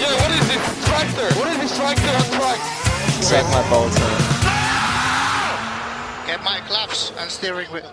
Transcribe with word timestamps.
Yeah, 0.00 0.12
what 0.20 0.30
is 0.30 0.46
this 0.48 0.62
tractor? 0.88 1.28
What 1.38 1.48
is 1.52 1.58
this 1.58 1.76
tractor 1.76 2.12
on 2.16 2.26
track? 2.40 2.58
Suck 3.22 3.46
my 3.52 3.70
balls, 3.70 3.94
man. 4.00 4.20
Get 6.26 6.40
my 6.44 6.60
gloves 6.68 7.12
and 7.20 7.30
steering 7.30 7.68
wheel. 7.72 7.92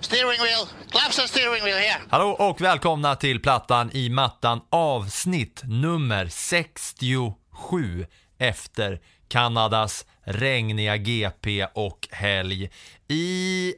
Steering 0.00 0.40
wheel. 0.40 0.68
Gloves 0.90 1.18
and 1.18 1.28
steering 1.28 1.62
wheel 1.64 1.78
here. 1.78 2.00
Hallå 2.10 2.30
och 2.38 2.60
välkomna 2.60 3.16
till 3.16 3.40
Plattan 3.42 3.90
i 3.92 4.10
mattan 4.10 4.60
avsnitt 4.70 5.62
nummer 5.64 6.28
67 6.28 8.06
efter 8.38 9.00
Kanadas 9.28 10.06
regniga 10.24 10.96
GP 10.96 11.66
och 11.74 12.08
helg 12.10 12.70
i 13.08 13.74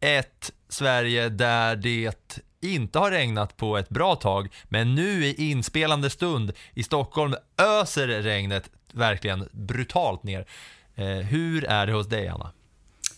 ett 0.00 0.52
Sverige 0.68 1.28
där 1.28 1.76
det 1.76 2.42
inte 2.60 2.98
har 2.98 3.10
regnat 3.10 3.56
på 3.56 3.76
ett 3.76 3.88
bra 3.88 4.16
tag 4.16 4.48
men 4.64 4.94
nu 4.94 5.24
i 5.24 5.50
inspelande 5.50 6.10
stund 6.10 6.52
i 6.74 6.82
Stockholm 6.82 7.34
öser 7.56 8.08
regnet 8.08 8.70
verkligen 8.92 9.48
brutalt 9.52 10.22
ner. 10.22 10.46
Eh, 10.94 11.06
hur 11.06 11.64
är 11.64 11.86
det 11.86 11.92
hos 11.92 12.08
dig 12.08 12.28
Anna? 12.28 12.52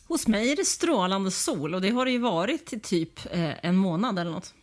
Hos 0.09 0.27
mig 0.27 0.53
är 0.53 0.57
det 0.57 0.65
strålande 0.65 1.31
sol 1.31 1.75
och 1.75 1.81
det 1.81 1.91
har 1.91 2.05
det 2.05 2.11
ju 2.11 2.19
varit 2.19 2.73
i 2.73 2.81
typ 2.81 3.35
eh, 3.35 3.65
en 3.67 3.77
månad 3.77 4.19
eller 4.19 4.31
något. 4.31 4.55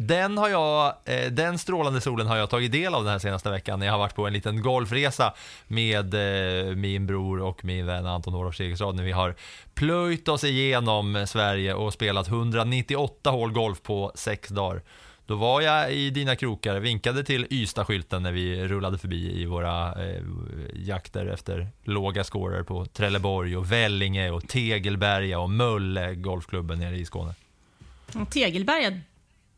Den, 0.00 0.38
har 0.38 0.48
jag, 0.48 0.94
eh, 1.04 1.30
den 1.30 1.58
strålande 1.58 2.00
solen 2.00 2.26
har 2.26 2.36
jag 2.36 2.50
tagit 2.50 2.72
del 2.72 2.94
av 2.94 3.04
den 3.04 3.12
här 3.12 3.18
senaste 3.18 3.50
veckan 3.50 3.78
när 3.78 3.86
jag 3.86 3.92
har 3.92 3.98
varit 3.98 4.14
på 4.14 4.26
en 4.26 4.32
liten 4.32 4.62
golfresa 4.62 5.34
med 5.66 6.14
eh, 6.14 6.74
min 6.76 7.06
bror 7.06 7.40
och 7.40 7.64
min 7.64 7.86
vän 7.86 8.06
Anton 8.06 8.34
Olof 8.34 8.56
Segerstad 8.56 8.92
när 8.92 9.02
vi 9.02 9.12
har 9.12 9.34
plöjt 9.74 10.28
oss 10.28 10.44
igenom 10.44 11.26
Sverige 11.28 11.74
och 11.74 11.92
spelat 11.92 12.28
198 12.28 13.30
hål 13.30 13.52
golf 13.52 13.82
på 13.82 14.12
sex 14.14 14.48
dagar. 14.48 14.82
Då 15.26 15.34
var 15.34 15.60
jag 15.60 15.92
i 15.92 16.10
dina 16.10 16.36
krokar, 16.36 16.80
vinkade 16.80 17.24
till 17.24 17.46
Ystad-skylten 17.50 18.22
när 18.22 18.32
vi 18.32 18.68
rullade 18.68 18.98
förbi 18.98 19.42
i 19.42 19.44
våra 19.44 20.06
eh, 20.06 20.22
jakter 20.74 21.26
efter 21.26 21.68
låga 21.82 22.24
scorer 22.24 22.62
på 22.62 22.84
Trelleborg 22.84 23.56
och 23.56 23.72
Vellinge 23.72 24.30
och 24.30 24.48
Tegelberga 24.48 25.38
och 25.38 25.50
Mölle 25.50 26.14
golfklubben 26.14 26.78
nere 26.78 26.96
i 26.96 27.04
Skåne. 27.04 27.34
Tegelberga, 28.30 29.00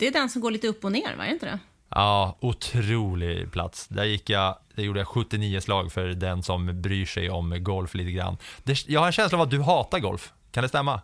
det 0.00 0.06
är 0.06 0.12
den 0.12 0.30
som 0.30 0.42
går 0.42 0.50
lite 0.50 0.68
upp 0.68 0.84
och 0.84 0.92
ner, 0.92 1.16
va? 1.16 1.26
Inte 1.26 1.46
det? 1.46 1.58
Ja, 1.90 2.36
otrolig 2.40 3.52
plats. 3.52 3.88
Där 3.88 4.04
gick 4.04 4.30
jag, 4.30 4.56
där 4.74 4.82
gjorde 4.82 5.00
jag 5.00 5.08
79 5.08 5.60
slag 5.60 5.92
för 5.92 6.06
den 6.06 6.42
som 6.42 6.82
bryr 6.82 7.06
sig 7.06 7.30
om 7.30 7.64
golf 7.64 7.94
lite 7.94 8.10
grann. 8.10 8.36
Det, 8.62 8.88
jag 8.88 9.00
har 9.00 9.06
en 9.06 9.12
känsla 9.12 9.38
av 9.38 9.42
att 9.42 9.50
du 9.50 9.60
hatar 9.62 9.98
golf. 9.98 10.32
Kan 10.52 10.62
det 10.62 10.68
stämma? 10.68 11.00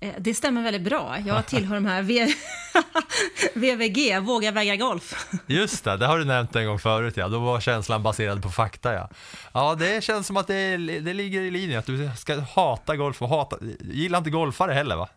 Eh, 0.00 0.10
Det 0.18 0.34
stämmer 0.34 0.62
väldigt 0.62 0.82
bra. 0.82 1.16
Jag 1.26 1.46
tillhör 1.46 1.74
de 1.74 1.86
här 1.86 2.02
v 2.02 2.26
VVG, 3.54 4.20
Våga 4.20 4.50
väga 4.50 4.76
golf. 4.76 5.26
Just 5.46 5.84
det, 5.84 5.96
det 5.96 6.06
har 6.06 6.18
du 6.18 6.24
nämnt 6.24 6.56
en 6.56 6.66
gång 6.66 6.78
förut 6.78 7.16
ja. 7.16 7.28
Då 7.28 7.38
var 7.38 7.60
känslan 7.60 8.02
baserad 8.02 8.42
på 8.42 8.48
fakta 8.50 8.94
ja. 8.94 9.08
Ja, 9.52 9.74
det 9.74 10.04
känns 10.04 10.26
som 10.26 10.36
att 10.36 10.46
det, 10.46 10.76
det 11.00 11.14
ligger 11.14 11.40
i 11.40 11.50
linjen 11.50 11.78
att 11.78 11.86
du 11.86 12.10
ska 12.16 12.40
hata 12.40 12.96
golf 12.96 13.22
och 13.22 13.28
hata, 13.28 13.56
gillar 13.80 14.18
inte 14.18 14.30
golfare 14.30 14.72
heller 14.72 14.96
va? 14.96 15.08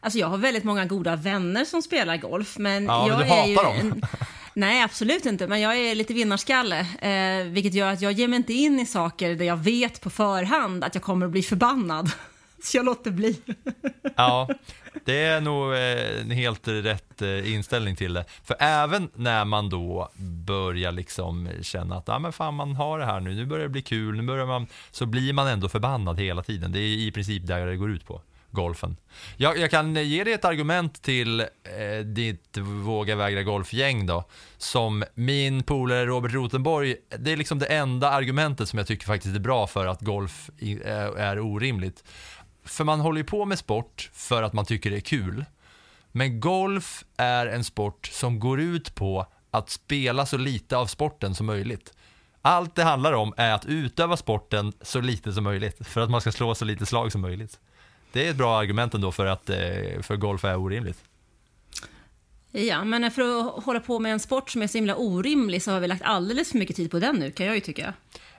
Alltså 0.00 0.18
jag 0.18 0.26
har 0.26 0.38
väldigt 0.38 0.64
många 0.64 0.84
goda 0.84 1.16
vänner 1.16 1.64
som 1.64 1.82
spelar 1.82 2.16
golf, 2.16 2.58
men 2.58 2.84
Ja, 2.84 3.08
jag 3.08 3.18
men 3.18 3.28
du 3.28 3.34
är 3.34 3.46
ju 3.46 3.56
hatar 3.56 3.68
dem. 3.68 3.76
En, 3.80 4.02
nej, 4.54 4.82
absolut 4.82 5.26
inte, 5.26 5.46
men 5.46 5.60
jag 5.60 5.76
är 5.76 5.94
lite 5.94 6.14
vinnarskalle, 6.14 6.80
eh, 6.80 7.44
vilket 7.46 7.74
gör 7.74 7.92
att 7.92 8.00
jag 8.00 8.12
ger 8.12 8.28
mig 8.28 8.36
inte 8.36 8.52
in 8.52 8.80
i 8.80 8.86
saker 8.86 9.34
där 9.34 9.44
jag 9.44 9.56
vet 9.56 10.00
på 10.00 10.10
förhand 10.10 10.84
att 10.84 10.94
jag 10.94 11.04
kommer 11.04 11.26
att 11.26 11.32
bli 11.32 11.42
förbannad. 11.42 12.10
Så 12.62 12.76
jag 12.76 12.84
låter 12.84 13.10
bli. 13.10 13.40
Ja, 14.16 14.48
det 15.04 15.24
är 15.24 15.40
nog 15.40 15.72
eh, 15.72 16.20
en 16.20 16.30
helt 16.30 16.68
rätt 16.68 17.22
eh, 17.22 17.52
inställning 17.54 17.96
till 17.96 18.12
det. 18.12 18.24
För 18.44 18.56
även 18.58 19.08
när 19.14 19.44
man 19.44 19.70
då 19.70 20.10
börjar 20.46 20.92
liksom 20.92 21.48
känna 21.62 21.96
att 21.96 22.08
ah, 22.08 22.18
men 22.18 22.32
fan, 22.32 22.54
man 22.54 22.76
har 22.76 22.98
det 22.98 23.04
här 23.04 23.20
nu, 23.20 23.34
nu 23.34 23.46
börjar 23.46 23.62
det 23.62 23.68
bli 23.68 23.82
kul, 23.82 24.16
nu 24.16 24.22
börjar 24.22 24.46
man, 24.46 24.66
så 24.90 25.06
blir 25.06 25.32
man 25.32 25.46
ändå 25.46 25.68
förbannad 25.68 26.20
hela 26.20 26.42
tiden. 26.42 26.72
Det 26.72 26.78
är 26.78 26.96
i 26.96 27.12
princip 27.12 27.46
där 27.46 27.66
det 27.66 27.76
går 27.76 27.90
ut 27.90 28.06
på, 28.06 28.22
golfen. 28.50 28.96
Jag, 29.36 29.58
jag 29.58 29.70
kan 29.70 29.94
ge 29.94 30.24
dig 30.24 30.32
ett 30.32 30.44
argument 30.44 31.02
till 31.02 31.40
eh, 31.40 31.46
ditt 32.04 32.56
Våga 32.58 33.16
vägra 33.16 33.42
golfgäng 33.42 34.06
då, 34.06 34.24
som 34.56 35.04
min 35.14 35.62
polare 35.62 36.06
Robert 36.06 36.32
Rotenborg, 36.32 36.96
det 37.18 37.32
är 37.32 37.36
liksom 37.36 37.58
det 37.58 37.66
enda 37.66 38.10
argumentet 38.10 38.68
som 38.68 38.78
jag 38.78 38.86
tycker 38.86 39.06
faktiskt 39.06 39.36
är 39.36 39.40
bra 39.40 39.66
för 39.66 39.86
att 39.86 40.00
golf 40.00 40.50
i- 40.58 40.82
eh, 40.84 40.96
är 40.98 41.38
orimligt. 41.40 42.04
För 42.64 42.84
man 42.84 43.00
håller 43.00 43.18
ju 43.18 43.24
på 43.24 43.44
med 43.44 43.58
sport 43.58 44.10
för 44.12 44.42
att 44.42 44.52
man 44.52 44.64
tycker 44.64 44.90
det 44.90 44.96
är 44.96 45.00
kul. 45.00 45.44
Men 46.12 46.40
golf 46.40 47.04
är 47.16 47.46
en 47.46 47.64
sport 47.64 48.06
som 48.12 48.40
går 48.40 48.60
ut 48.60 48.94
på 48.94 49.26
att 49.50 49.70
spela 49.70 50.26
så 50.26 50.36
lite 50.36 50.76
av 50.76 50.86
sporten 50.86 51.34
som 51.34 51.46
möjligt. 51.46 51.92
Allt 52.42 52.74
det 52.74 52.82
handlar 52.84 53.12
om 53.12 53.34
är 53.36 53.52
att 53.54 53.66
utöva 53.66 54.16
sporten 54.16 54.72
så 54.82 55.00
lite 55.00 55.32
som 55.32 55.44
möjligt 55.44 55.86
för 55.86 56.00
att 56.00 56.10
man 56.10 56.20
ska 56.20 56.32
slå 56.32 56.54
så 56.54 56.64
lite 56.64 56.86
slag 56.86 57.12
som 57.12 57.20
möjligt. 57.20 57.60
Det 58.12 58.26
är 58.26 58.30
ett 58.30 58.36
bra 58.36 58.58
argument 58.58 58.94
ändå 58.94 59.12
för 59.12 59.26
att 59.26 59.50
eh, 59.50 59.56
för 60.02 60.16
golf 60.16 60.44
är 60.44 60.56
orimligt. 60.56 61.04
Ja, 62.52 62.84
men 62.84 63.10
för 63.10 63.40
att 63.40 63.64
hålla 63.64 63.80
på 63.80 63.98
med 63.98 64.12
en 64.12 64.20
sport 64.20 64.50
som 64.50 64.62
är 64.62 64.66
så 64.66 64.78
himla 64.78 64.96
orimlig 64.96 65.62
så 65.62 65.70
har 65.70 65.80
vi 65.80 65.88
lagt 65.88 66.02
alldeles 66.02 66.50
för 66.50 66.58
mycket 66.58 66.76
tid 66.76 66.90
på 66.90 66.98
den 66.98 67.16
nu, 67.16 67.30
kan 67.30 67.46
jag 67.46 67.54
ju 67.54 67.60
tycka. 67.60 67.94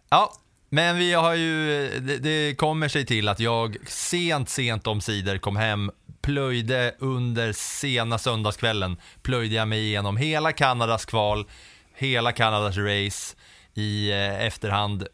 Ja, 0.10 0.34
men 0.70 0.98
vi 0.98 1.14
har 1.14 1.34
ju, 1.34 1.90
det, 2.00 2.18
det 2.18 2.56
kommer 2.56 2.88
sig 2.88 3.06
till 3.06 3.28
att 3.28 3.40
jag 3.40 3.78
sent, 3.88 4.50
sent 4.50 4.88
om 4.88 5.02
sidor 5.02 5.38
kom 5.38 5.56
hem, 5.56 5.92
plöjde 6.22 6.96
under 7.00 7.54
sena 7.54 8.18
söndagskvällen, 8.18 8.98
plöjde 9.22 9.56
jag 9.56 9.68
mig 9.68 9.80
igenom 9.80 10.18
hela 10.18 10.52
Kanadas 10.52 11.06
kval, 11.06 11.46
hela 11.94 12.32
Kanadas 12.32 12.78
race 12.78 13.36
i 13.74 14.12
eh, 14.12 14.46
efterhand. 14.46 15.08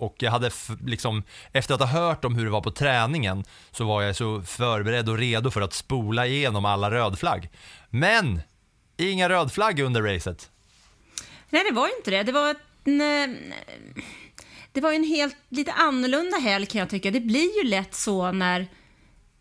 Och 0.00 0.16
jag 0.18 0.30
hade 0.30 0.50
liksom, 0.86 1.22
efter 1.52 1.74
att 1.74 1.80
ha 1.80 1.86
hört 1.86 2.24
om 2.24 2.34
hur 2.34 2.44
det 2.44 2.50
var 2.50 2.60
på 2.60 2.70
träningen, 2.70 3.44
så 3.70 3.84
var 3.84 4.02
jag 4.02 4.16
så 4.16 4.42
förberedd 4.42 5.08
och 5.08 5.18
redo 5.18 5.50
för 5.50 5.60
att 5.60 5.72
spola 5.72 6.26
igenom 6.26 6.64
alla 6.64 6.90
rödflagg. 6.90 7.48
Men, 7.90 8.40
inga 8.96 9.28
rödflagg 9.28 9.80
under 9.80 10.02
racet. 10.02 10.50
Nej, 11.50 11.64
det 11.68 11.74
var 11.74 11.86
ju 11.86 11.92
inte 11.96 12.10
det. 12.10 12.22
Det 12.22 12.32
var 12.32 12.56
en, 12.84 13.00
eh, 13.00 13.36
det 14.72 14.80
var 14.80 14.90
ju 14.90 14.96
en 14.96 15.04
helt 15.04 15.36
lite 15.48 15.72
annorlunda 15.72 16.36
helg 16.36 16.66
kan 16.66 16.78
jag 16.78 16.90
tycka. 16.90 17.10
Det 17.10 17.20
blir 17.20 17.62
ju 17.62 17.68
lätt 17.68 17.94
så 17.94 18.32
när 18.32 18.66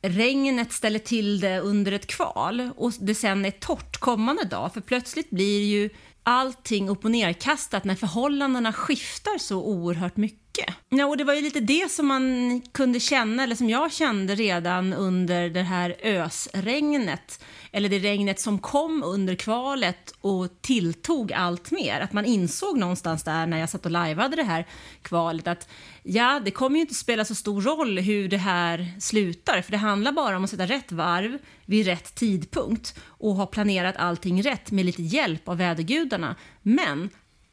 regnet 0.02 0.74
ställer 0.74 1.00
till 1.00 1.40
det 1.40 1.59
under 1.59 1.91
ett 1.91 2.08
kval 2.08 2.70
och 2.76 2.91
det 3.00 3.16
sen 3.16 3.46
är 3.46 3.52
torrt 3.52 3.97
kommande 3.97 4.44
dag. 4.44 4.74
För 4.74 4.81
plötsligt 4.81 5.30
blir 5.30 5.64
ju 5.64 5.90
allting 6.24 6.90
upp 6.90 7.06
och 7.06 7.12
nerkastat 7.12 7.84
när 7.84 7.96
förhållandena 7.96 8.74
skiftar 8.74 9.38
så 9.38 9.64
oerhört 9.64 10.18
mycket. 10.18 10.48
Ja, 10.90 11.06
och 11.06 11.18
det 11.18 11.24
var 11.24 11.34
ju 11.34 11.42
lite 11.42 11.59
det 11.59 11.92
som 11.92 12.08
man 12.08 12.62
kunde 12.72 13.00
känna, 13.00 13.44
eller 13.44 13.56
som 13.56 13.70
jag 13.70 13.92
kände 13.92 14.36
redan 14.36 14.94
under 14.94 15.50
det 15.50 15.61
här 15.61 15.96
ösregnet. 16.03 17.44
Eller 17.72 17.90
det 17.90 18.00
regnet 18.00 18.40
som 18.40 18.59
kom 18.59 19.03
under 19.03 19.35
kvalet 19.35 20.14
och 20.22 20.61
tilltog 20.61 21.34
allt 21.34 21.72
mer. 21.72 22.00
Att 22.00 22.14
man 22.14 22.26
insåg 22.26 22.78
någonstans 22.78 23.23
där 23.23 23.47
när 23.47 23.59
jag 23.59 23.70
satt 23.70 23.85
och 23.85 23.91
lajvade 23.91 24.35
det 24.35 24.44
här 24.44 24.67
kvalet 25.02 25.47
att 25.47 25.70
ja, 26.03 26.41
det 26.46 26.52
kommer 26.52 26.76
ju 26.76 26.82
inte 26.82 26.96
spela 26.96 27.26
så 27.26 27.35
stor 27.35 27.62
roll 27.62 28.00
hur 28.00 28.29
det 28.29 28.38
här 28.38 28.94
slutar. 29.00 29.62
För 29.62 29.72
det 29.72 29.78
handlar 29.78 30.12
bara 30.12 30.38
om 30.38 30.44
att 30.44 30.50
sätta 30.50 30.66
rätt 30.66 30.91
varv 30.91 31.38
vid 31.66 31.85
rätt 31.85 32.16
tidpunkt 32.16 33.00
och 33.02 33.35
ha 33.35 33.46
planerat 33.46 33.97
allting 33.97 34.44
rätt 34.44 34.72
med 34.72 34.85
lite 34.85 35.02
hjälp 35.02 35.50
av 35.50 35.58
vädergudarna. 35.58 36.35
Men 36.62 37.09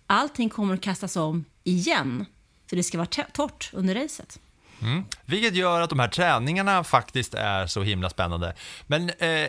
allting 0.06 0.49
kommer 0.49 0.75
att 0.75 0.81
kastas 0.81 1.17
om 1.17 1.44
igen. 1.64 2.26
För 2.68 2.76
det 2.76 2.82
ska 2.82 2.98
vara 2.98 3.26
torrt 3.32 3.70
under 3.72 3.94
racet. 3.94 4.40
Mm. 4.82 5.04
Vilket 5.24 5.54
gör 5.54 5.80
att 5.80 5.90
de 5.90 5.98
här 5.98 6.08
träningarna 6.08 6.84
faktiskt 6.84 7.34
är 7.34 7.66
så 7.66 7.82
himla 7.82 8.10
spännande. 8.10 8.54
Men 8.86 9.10
eh, 9.10 9.48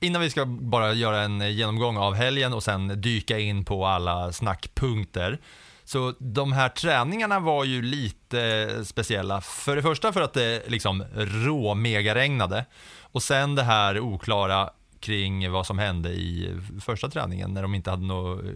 innan 0.00 0.22
vi 0.22 0.30
ska 0.30 0.44
bara 0.46 0.92
göra 0.92 1.20
en 1.20 1.54
genomgång 1.54 1.96
av 1.96 2.14
helgen 2.14 2.52
och 2.52 2.62
sen 2.62 3.00
dyka 3.00 3.38
in 3.38 3.64
på 3.64 3.86
alla 3.86 4.32
snackpunkter. 4.32 5.38
Så 5.84 6.14
de 6.18 6.52
här 6.52 6.68
träningarna 6.68 7.40
var 7.40 7.64
ju 7.64 7.82
lite 7.82 8.68
speciella. 8.84 9.40
För 9.40 9.76
det 9.76 9.82
första 9.82 10.12
för 10.12 10.20
att 10.20 10.32
det 10.32 10.70
liksom 10.70 11.04
rå 11.16 11.74
megaregnade 11.74 12.64
och 13.00 13.22
sen 13.22 13.54
det 13.54 13.62
här 13.62 14.00
oklara 14.00 14.70
kring 15.02 15.50
vad 15.50 15.66
som 15.66 15.78
hände 15.78 16.10
i 16.10 16.56
första 16.80 17.08
träningen 17.10 17.54
när 17.54 17.62
de 17.62 17.74
inte 17.74 17.90
hade 17.90 18.06
någon 18.06 18.48
eh, 18.48 18.54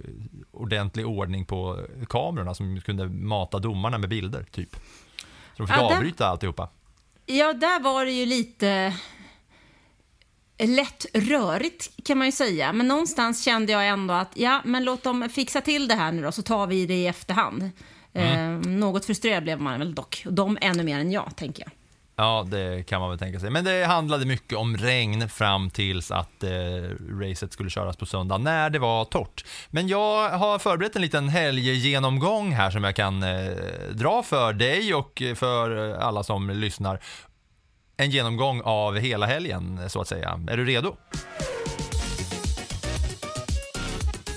ordentlig 0.51 1.07
ordning 1.07 1.45
på 1.45 1.87
kamerorna 2.09 2.55
som 2.55 2.81
kunde 2.81 3.09
mata 3.09 3.59
domarna 3.59 3.99
med 3.99 4.09
bilder, 4.09 4.47
typ. 4.51 4.77
Så 5.57 5.63
de 5.63 5.67
fick 5.67 5.77
Ja, 5.77 5.89
där- 5.89 5.97
avbryta 5.97 6.27
alltihopa. 6.27 6.69
Ja, 7.27 7.53
där 7.53 7.81
var 7.81 8.05
det 8.05 8.13
ju 8.13 8.27
lite 8.27 8.95
lätt 10.59 11.07
rörigt 11.15 11.91
kan 12.05 12.19
man 12.19 12.27
ju 12.27 12.33
säga. 12.33 12.73
Men 12.73 12.89
någonstans 12.89 13.45
kände 13.45 13.73
jag 13.73 13.89
ändå 13.89 14.15
att 14.15 14.31
ja, 14.35 14.61
men 14.65 14.85
låt 14.85 15.03
dem 15.03 15.29
fixa 15.33 15.61
till 15.61 15.89
det 15.89 15.95
här 15.95 16.13
nu 16.13 16.23
då 16.23 16.33
så 16.33 16.43
tar 16.43 16.67
vi 16.67 16.87
det 16.87 16.95
i 16.95 17.07
efterhand. 17.07 17.71
Mm. 18.13 18.61
Eh, 18.63 18.69
något 18.69 19.05
frustrerad 19.05 19.43
blev 19.43 19.61
man 19.61 19.79
väl 19.79 19.95
dock. 19.95 20.23
De 20.31 20.59
ännu 20.61 20.83
mer 20.83 20.99
än 20.99 21.13
jag, 21.13 21.37
tänker 21.37 21.63
jag. 21.63 21.71
Ja, 22.19 22.47
det 22.51 22.87
kan 22.87 23.01
man 23.01 23.11
väl 23.11 23.19
tänka 23.19 23.41
sig. 23.41 23.51
Men 23.51 23.65
det 23.65 23.85
handlade 23.85 24.27
mycket 24.27 24.59
om 24.59 24.77
regn 24.77 25.29
fram 25.29 25.71
tills 25.71 26.11
att 26.11 26.43
eh, 26.43 26.51
racet 27.21 27.53
skulle 27.53 27.71
köras 27.71 27.97
på 27.97 28.07
söndag, 28.07 28.39
när 28.39 28.71
det 28.71 28.79
var 28.79 29.05
torrt. 29.05 29.45
Men 29.71 29.89
jag 29.89 30.29
har 30.29 30.59
förberett 30.59 30.97
en 30.97 31.03
liten 31.03 31.29
helggenomgång 31.29 32.53
här 32.53 32.71
som 32.71 32.85
jag 32.85 32.97
kan 32.97 33.23
eh, 33.23 33.51
dra 33.91 34.23
för 34.23 34.53
dig 34.53 34.95
och 34.95 35.23
för 35.35 35.95
alla 35.95 36.23
som 36.23 36.51
lyssnar. 36.51 37.01
En 37.97 38.11
genomgång 38.11 38.63
av 38.65 38.97
hela 38.97 39.27
helgen, 39.27 39.81
så 39.89 40.01
att 40.01 40.09
säga. 40.09 40.41
Är 40.49 40.57
du 40.57 40.65
redo? 40.65 40.97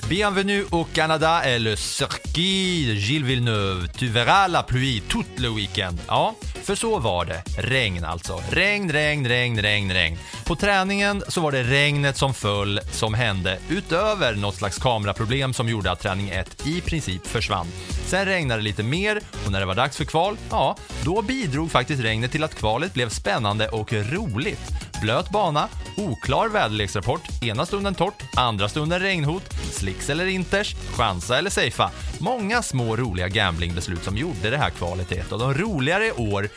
Bienvenue 0.10 0.66
au 0.72 0.86
Canada 0.86 1.42
et 1.46 1.60
le 1.60 1.76
circuit 1.76 3.00
Gilles 3.00 3.24
Villeneuve. 3.24 3.88
Tu 3.90 4.08
verras 4.08 4.48
la 4.48 4.64
pluie 4.64 5.04
tout 5.08 5.26
le 5.38 5.50
week-end. 5.50 5.98
Ja, 6.08 6.36
för 6.64 6.76
så 6.76 7.00
var 7.00 7.26
det. 7.26 7.44
Regn 7.58 8.06
alltså. 8.06 8.42
Regn, 8.52 8.92
regn, 8.92 9.28
regn, 9.28 9.62
regn, 9.62 9.92
regn. 9.92 10.18
På 10.46 10.56
träningen 10.56 11.24
så 11.28 11.42
var 11.42 11.52
det 11.52 11.64
regnet 11.64 12.18
som 12.18 12.34
föll 12.34 12.80
som 12.92 13.14
hände 13.14 13.60
utöver 13.70 14.36
något 14.36 14.56
slags 14.56 14.78
kameraproblem 14.78 15.54
som 15.54 15.70
gjorde 15.70 15.92
att 15.92 16.00
träning 16.00 16.30
1 16.30 16.68
i 16.68 16.82
princip 16.82 17.28
försvann. 17.28 17.68
Sen 18.06 18.26
regnade 18.26 18.62
det 18.62 18.64
lite 18.64 18.84
mer 18.84 19.22
och 19.46 19.52
när 19.52 19.60
det 19.60 19.66
var 19.66 19.76
dags 19.76 19.98
för 19.98 20.06
kval, 20.06 20.38
ja, 20.50 20.78
då 21.04 21.22
bidrog 21.22 21.72
faktiskt 21.72 22.04
regnet 22.04 22.32
till 22.32 22.44
att 22.44 22.56
kvalet 22.56 22.94
blev 22.94 23.10
spännande 23.10 23.68
och 23.68 23.94
roligt. 23.94 24.89
Blöt 25.01 25.30
bana, 25.30 25.68
oklar 25.98 26.50
väderleksrapport, 26.50 27.22
ena 27.42 27.66
stunden 27.66 27.96
torrt, 27.96 28.24
andra 28.36 28.69
stunden 28.69 29.00
regnhot, 29.00 29.44
slicks 29.72 30.10
eller 30.10 30.25
inters, 30.25 30.75
chansa 30.98 31.38
eller 31.38 31.50
safea. 31.50 31.92
Många 32.19 32.62
små 32.62 32.96
roliga 32.96 33.28
gamblingbeslut 33.28 34.04
som 34.04 34.18
gjorde 34.18 34.50
det 34.50 34.57
här 34.57 34.69
kvalet 34.69 35.07
till 35.07 35.19
ett 35.19 35.31
av 35.31 35.40
de 35.40 35.54
roligare 35.54 36.12
år 36.12 36.50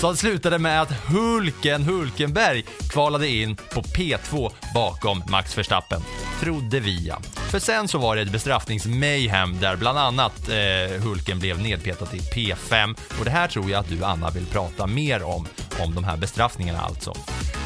som 0.00 0.16
slutade 0.16 0.58
med 0.58 0.82
att 0.82 0.92
Hulken 0.92 1.82
Hulkenberg 1.82 2.64
kvalade 2.90 3.28
in 3.28 3.56
på 3.56 3.82
P2 3.82 4.52
bakom 4.74 5.22
Max 5.28 5.58
Verstappen. 5.58 6.00
Trodde 6.40 6.80
vi 6.80 7.06
ja. 7.06 7.20
För 7.50 7.58
sen 7.58 7.88
så 7.88 7.98
var 7.98 8.16
det 8.16 8.22
ett 8.22 8.32
bestraffningsmayhem 8.32 9.60
där 9.60 9.76
bland 9.76 9.98
annat 9.98 10.48
eh, 10.48 11.02
Hulken 11.02 11.38
blev 11.38 11.60
nedpetad 11.60 12.06
till 12.06 12.20
P5 12.20 12.98
och 13.18 13.24
det 13.24 13.30
här 13.30 13.48
tror 13.48 13.70
jag 13.70 13.80
att 13.80 13.88
du 13.88 14.04
Anna 14.04 14.30
vill 14.30 14.46
prata 14.46 14.86
mer 14.86 15.22
om, 15.22 15.46
om 15.80 15.94
de 15.94 16.04
här 16.04 16.16
bestraffningarna 16.16 16.80
alltså. 16.80 17.14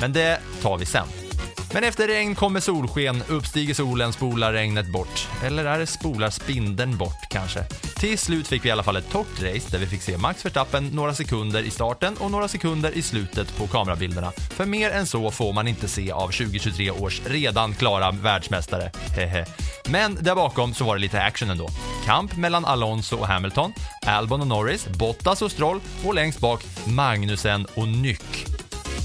Men 0.00 0.12
det 0.12 0.40
tar 0.62 0.78
vi 0.78 0.86
sen. 0.86 1.29
Men 1.72 1.84
efter 1.84 2.08
regn 2.08 2.34
kommer 2.34 2.60
solsken, 2.60 3.22
uppstiger 3.28 3.74
solen, 3.74 4.12
spolar 4.12 4.52
regnet 4.52 4.92
bort. 4.92 5.28
Eller 5.44 5.64
är 5.64 5.78
det 5.78 5.86
spolar 5.86 6.30
spindeln 6.30 6.98
bort 6.98 7.28
kanske? 7.28 7.64
Till 7.96 8.18
slut 8.18 8.48
fick 8.48 8.64
vi 8.64 8.68
i 8.68 8.72
alla 8.72 8.82
fall 8.82 8.96
ett 8.96 9.10
torrt 9.10 9.42
race 9.42 9.70
där 9.70 9.78
vi 9.78 9.86
fick 9.86 10.02
se 10.02 10.16
Max 10.16 10.44
Verstappen 10.44 10.86
några 10.86 11.14
sekunder 11.14 11.62
i 11.62 11.70
starten 11.70 12.16
och 12.16 12.30
några 12.30 12.48
sekunder 12.48 12.92
i 12.96 13.02
slutet 13.02 13.56
på 13.56 13.66
kamerabilderna. 13.66 14.32
För 14.50 14.66
mer 14.66 14.90
än 14.90 15.06
så 15.06 15.30
får 15.30 15.52
man 15.52 15.68
inte 15.68 15.88
se 15.88 16.12
av 16.12 16.28
2023 16.28 16.90
års 16.90 17.22
redan 17.26 17.74
klara 17.74 18.10
världsmästare. 18.10 18.90
Hehe. 19.16 19.46
Men 19.88 20.18
där 20.20 20.34
bakom 20.34 20.74
så 20.74 20.84
var 20.84 20.94
det 20.94 21.00
lite 21.00 21.22
action 21.22 21.50
ändå. 21.50 21.68
Kamp 22.04 22.36
mellan 22.36 22.64
Alonso 22.64 23.16
och 23.16 23.26
Hamilton, 23.26 23.72
Albon 24.06 24.40
och 24.40 24.46
Norris, 24.46 24.88
Bottas 24.88 25.42
och 25.42 25.52
Stroll 25.52 25.80
och 26.04 26.14
längst 26.14 26.40
bak 26.40 26.64
Magnusen 26.86 27.66
och 27.74 27.88
Nyck. 27.88 28.59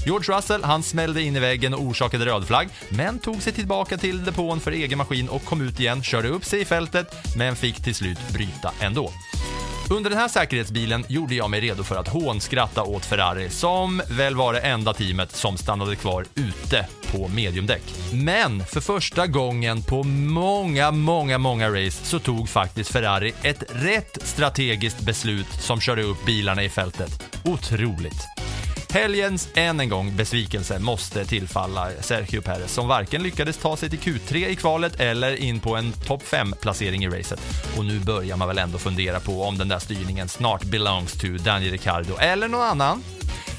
George 0.06 0.36
Russell 0.36 0.64
han 0.64 0.82
smällde 0.82 1.22
in 1.22 1.36
i 1.36 1.40
väggen 1.40 1.74
och 1.74 1.80
orsakade 1.80 2.26
röd 2.26 2.46
flagg, 2.46 2.68
men 2.88 3.18
tog 3.18 3.42
sig 3.42 3.52
tillbaka 3.52 3.96
till 3.96 4.24
depån 4.24 4.60
för 4.60 4.72
egen 4.72 4.98
maskin 4.98 5.28
och 5.28 5.44
kom 5.44 5.60
ut 5.60 5.80
igen, 5.80 6.02
körde 6.02 6.28
upp 6.28 6.44
sig 6.44 6.60
i 6.60 6.64
fältet, 6.64 7.14
men 7.36 7.56
fick 7.56 7.84
till 7.84 7.94
slut 7.94 8.18
bryta 8.32 8.72
ändå. 8.80 9.10
Under 9.90 10.10
den 10.10 10.18
här 10.18 10.28
säkerhetsbilen 10.28 11.04
gjorde 11.08 11.34
jag 11.34 11.50
mig 11.50 11.60
redo 11.60 11.82
för 11.82 11.96
att 11.96 12.08
hånskratta 12.08 12.82
åt 12.82 13.04
Ferrari, 13.04 13.50
som 13.50 14.02
väl 14.10 14.36
var 14.36 14.52
det 14.52 14.60
enda 14.60 14.94
teamet 14.94 15.32
som 15.36 15.56
stannade 15.56 15.96
kvar 15.96 16.24
ute 16.34 16.86
på 17.12 17.28
mediumdäck. 17.28 17.82
Men 18.12 18.64
för 18.64 18.80
första 18.80 19.26
gången 19.26 19.82
på 19.82 20.02
många, 20.02 20.90
många, 20.90 21.38
många 21.38 21.68
race 21.70 22.04
så 22.04 22.18
tog 22.18 22.48
faktiskt 22.48 22.92
Ferrari 22.92 23.32
ett 23.42 23.62
rätt 23.68 24.18
strategiskt 24.22 25.00
beslut 25.00 25.52
som 25.60 25.80
körde 25.80 26.02
upp 26.02 26.26
bilarna 26.26 26.62
i 26.62 26.68
fältet. 26.68 27.22
Otroligt. 27.44 28.26
Helgens 28.90 29.48
än 29.54 29.80
en 29.80 29.88
gång 29.88 30.16
besvikelse 30.16 30.78
måste 30.78 31.24
tillfalla 31.24 31.88
Sergio 32.00 32.40
Perez 32.40 32.72
som 32.72 32.88
varken 32.88 33.22
lyckades 33.22 33.58
ta 33.58 33.76
sig 33.76 33.90
till 33.90 33.98
Q3 33.98 34.46
i 34.46 34.56
kvalet 34.56 35.00
eller 35.00 35.36
in 35.36 35.60
på 35.60 35.76
en 35.76 35.92
topp 35.92 36.22
5-placering 36.22 37.04
i 37.04 37.08
racet. 37.08 37.40
Och 37.78 37.84
nu 37.84 38.00
börjar 38.00 38.36
man 38.36 38.48
väl 38.48 38.58
ändå 38.58 38.78
fundera 38.78 39.20
på 39.20 39.42
om 39.42 39.58
den 39.58 39.68
där 39.68 39.78
styrningen 39.78 40.28
snart 40.28 40.64
belongs 40.64 41.12
to 41.12 41.26
Daniel 41.26 41.72
Ricciardo 41.72 42.16
eller 42.18 42.48
någon 42.48 42.62
annan. 42.62 43.02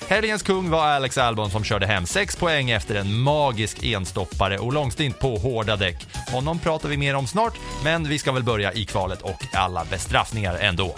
Helgens 0.08 0.44
kung 0.44 0.70
var 0.70 0.88
Alex 0.88 1.18
Albon 1.18 1.52
som 1.52 1.64
körde 1.64 1.86
hem 1.86 2.06
6 2.06 2.36
poäng 2.36 2.70
efter 2.70 2.96
en 2.96 3.20
magisk 3.20 3.84
enstoppare 3.84 4.58
och 4.58 4.74
långstint 4.74 5.20
på 5.20 5.38
hårda 5.38 5.76
däck. 5.76 6.08
Honom 6.32 6.60
pratar 6.60 6.90
vi 6.90 6.98
mer 6.98 7.16
om 7.16 7.28
snart, 7.28 7.54
men 7.84 8.08
vi 8.08 8.20
ska 8.20 8.32
väl 8.32 8.44
börja 8.44 8.74
i 8.74 8.86
kvalet 8.86 9.22
och 9.22 9.46
alla 9.54 9.86
bestraffningar 9.86 10.58
ändå. 10.58 10.96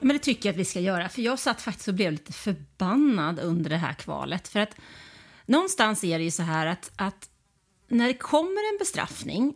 Men 0.00 0.08
det 0.08 0.18
tycker 0.18 0.48
jag 0.48 0.54
att 0.54 0.60
vi 0.60 0.64
ska 0.64 0.80
göra, 0.80 1.08
för 1.08 1.22
jag 1.22 1.38
satt 1.38 1.60
faktiskt 1.60 1.88
och 1.88 1.94
blev 1.94 2.12
lite 2.12 2.32
förbannad 2.32 3.38
under 3.38 3.70
det 3.70 3.76
här 3.76 3.94
kvalet. 3.94 4.48
För 4.48 4.60
att 4.60 4.74
någonstans 5.46 6.04
är 6.04 6.18
det 6.18 6.24
ju 6.24 6.30
så 6.30 6.42
här 6.42 6.66
att, 6.66 6.90
att 6.96 7.28
när 7.88 8.06
det 8.08 8.14
kommer 8.14 8.72
en 8.72 8.78
bestraffning 8.78 9.54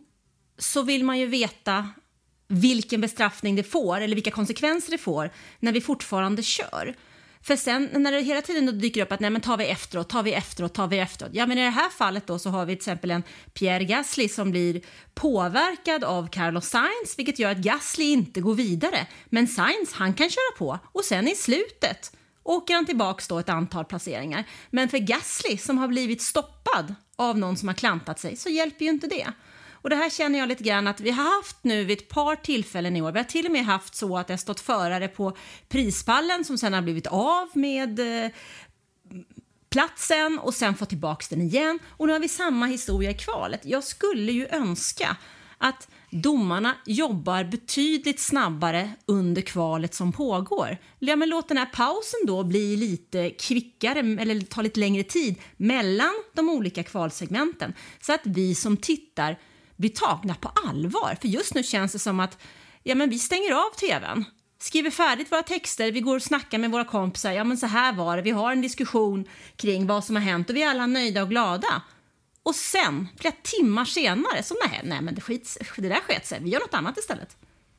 så 0.58 0.82
vill 0.82 1.04
man 1.04 1.18
ju 1.18 1.26
veta 1.26 1.88
vilken 2.48 3.00
bestraffning 3.00 3.56
det 3.56 3.62
får 3.62 4.00
eller 4.00 4.14
vilka 4.14 4.30
konsekvenser 4.30 4.90
det 4.90 4.98
får 4.98 5.30
när 5.58 5.72
vi 5.72 5.80
fortfarande 5.80 6.42
kör. 6.42 6.94
För 7.42 7.56
sen 7.56 7.88
när 7.92 8.12
det 8.12 8.20
hela 8.20 8.42
tiden 8.42 8.66
då 8.66 8.72
dyker 8.72 9.02
upp 9.02 9.12
att 9.12 9.20
nej 9.20 9.30
men 9.30 9.40
tar 9.40 9.56
vi 9.56 9.66
efteråt, 9.66 10.08
tar 10.08 10.22
vi 10.22 10.32
efteråt, 10.32 10.74
tar 10.74 10.88
vi 10.88 10.98
efteråt. 10.98 11.30
Ja 11.34 11.46
men 11.46 11.58
i 11.58 11.64
det 11.64 11.70
här 11.70 11.88
fallet 11.88 12.26
då 12.26 12.38
så 12.38 12.50
har 12.50 12.66
vi 12.66 12.72
till 12.72 12.80
exempel 12.80 13.10
en 13.10 13.22
Pierre 13.54 13.84
Gasly 13.84 14.28
som 14.28 14.50
blir 14.50 14.80
påverkad 15.14 16.04
av 16.04 16.28
Carlos 16.28 16.66
Sainz 16.66 17.14
vilket 17.18 17.38
gör 17.38 17.50
att 17.50 17.58
Gasly 17.58 18.04
inte 18.04 18.40
går 18.40 18.54
vidare. 18.54 19.06
Men 19.26 19.48
Sainz 19.48 19.92
han 19.92 20.14
kan 20.14 20.30
köra 20.30 20.58
på 20.58 20.78
och 20.92 21.04
sen 21.04 21.28
i 21.28 21.34
slutet 21.34 22.16
åker 22.42 22.74
han 22.74 22.86
tillbaks 22.86 23.28
då 23.28 23.38
ett 23.38 23.48
antal 23.48 23.84
placeringar. 23.84 24.44
Men 24.70 24.88
för 24.88 24.98
Gasly 24.98 25.58
som 25.58 25.78
har 25.78 25.88
blivit 25.88 26.22
stoppad 26.22 26.94
av 27.16 27.38
någon 27.38 27.56
som 27.56 27.68
har 27.68 27.74
klantat 27.74 28.20
sig 28.20 28.36
så 28.36 28.48
hjälper 28.48 28.84
ju 28.84 28.90
inte 28.90 29.06
det. 29.06 29.32
Och 29.82 29.90
det 29.90 29.96
här 29.96 30.10
känner 30.10 30.38
jag 30.38 30.48
lite 30.48 30.64
grann 30.64 30.86
att 30.86 31.00
vi 31.00 31.10
har 31.10 31.36
haft 31.36 31.56
nu 31.62 31.84
vid 31.84 31.98
ett 31.98 32.08
par 32.08 32.36
tillfällen 32.36 32.96
i 32.96 33.02
år. 33.02 33.12
Vi 33.12 33.18
har 33.18 33.24
till 33.24 33.46
och 33.46 33.52
med 33.52 33.64
haft 33.64 33.94
så 33.94 34.18
att 34.18 34.26
det 34.26 34.32
har 34.32 34.38
stått 34.38 34.60
förare 34.60 35.08
på 35.08 35.36
prispallen 35.68 36.44
som 36.44 36.58
sen 36.58 36.72
har 36.72 36.82
blivit 36.82 37.06
av 37.06 37.48
med 37.54 38.00
eh, 38.24 38.30
platsen 39.70 40.38
och 40.38 40.54
sen 40.54 40.74
fått 40.74 40.88
tillbaka 40.88 41.26
den 41.30 41.42
igen. 41.42 41.78
Och 41.88 42.06
nu 42.06 42.12
har 42.12 42.20
vi 42.20 42.28
samma 42.28 42.66
historia 42.66 43.10
i 43.10 43.14
kvalet. 43.14 43.60
Jag 43.64 43.84
skulle 43.84 44.32
ju 44.32 44.46
önska 44.46 45.16
att 45.58 45.88
domarna 46.10 46.74
jobbar 46.86 47.44
betydligt 47.44 48.20
snabbare 48.20 48.90
under 49.06 49.42
kvalet 49.42 49.94
som 49.94 50.12
pågår. 50.12 50.78
Ja, 50.98 51.16
men 51.16 51.28
låt 51.28 51.48
den 51.48 51.56
här 51.56 51.66
pausen 51.66 52.20
då 52.26 52.44
bli 52.44 52.76
lite 52.76 53.30
kvickare 53.30 53.98
eller 53.98 54.40
ta 54.40 54.62
lite 54.62 54.80
längre 54.80 55.02
tid 55.02 55.36
mellan 55.56 56.12
de 56.32 56.50
olika 56.50 56.82
kvalsegmenten 56.82 57.74
så 58.00 58.12
att 58.12 58.20
vi 58.24 58.54
som 58.54 58.76
tittar 58.76 59.38
blir 59.76 59.90
tagna 59.90 60.34
på 60.34 60.52
allvar. 60.68 61.16
För 61.20 61.28
just 61.28 61.54
nu 61.54 61.62
känns 61.62 61.92
det 61.92 61.98
som 61.98 62.20
att 62.20 62.38
ja, 62.82 62.94
men 62.94 63.10
vi 63.10 63.18
stänger 63.18 63.52
av 63.52 63.70
tvn, 63.80 64.24
skriver 64.60 64.90
färdigt 64.90 65.32
våra 65.32 65.42
texter, 65.42 65.92
vi 65.92 66.00
går 66.00 66.16
och 66.16 66.22
snackar 66.22 66.58
med 66.58 66.70
våra 66.70 66.84
kompisar. 66.84 67.32
Ja, 67.32 67.44
men 67.44 67.56
så 67.56 67.66
här 67.66 67.92
var 67.92 68.16
det. 68.16 68.22
Vi 68.22 68.30
har 68.30 68.52
en 68.52 68.60
diskussion 68.62 69.24
kring 69.56 69.86
vad 69.86 70.04
som 70.04 70.16
har 70.16 70.22
hänt 70.22 70.50
och 70.50 70.56
vi 70.56 70.62
är 70.62 70.70
alla 70.70 70.86
nöjda 70.86 71.22
och 71.22 71.28
glada. 71.30 71.82
Och 72.42 72.54
sen, 72.54 73.08
flera 73.20 73.34
timmar 73.42 73.84
senare, 73.84 74.42
så 74.42 74.54
nej, 74.68 74.80
nej 74.84 75.00
men 75.02 75.14
det, 75.14 75.20
skits, 75.20 75.58
det 75.76 75.88
där 75.88 76.00
sket 76.00 76.26
sig. 76.26 76.38
Vi 76.42 76.50
gör 76.50 76.60
något 76.60 76.74
annat 76.74 76.98
istället. 76.98 77.36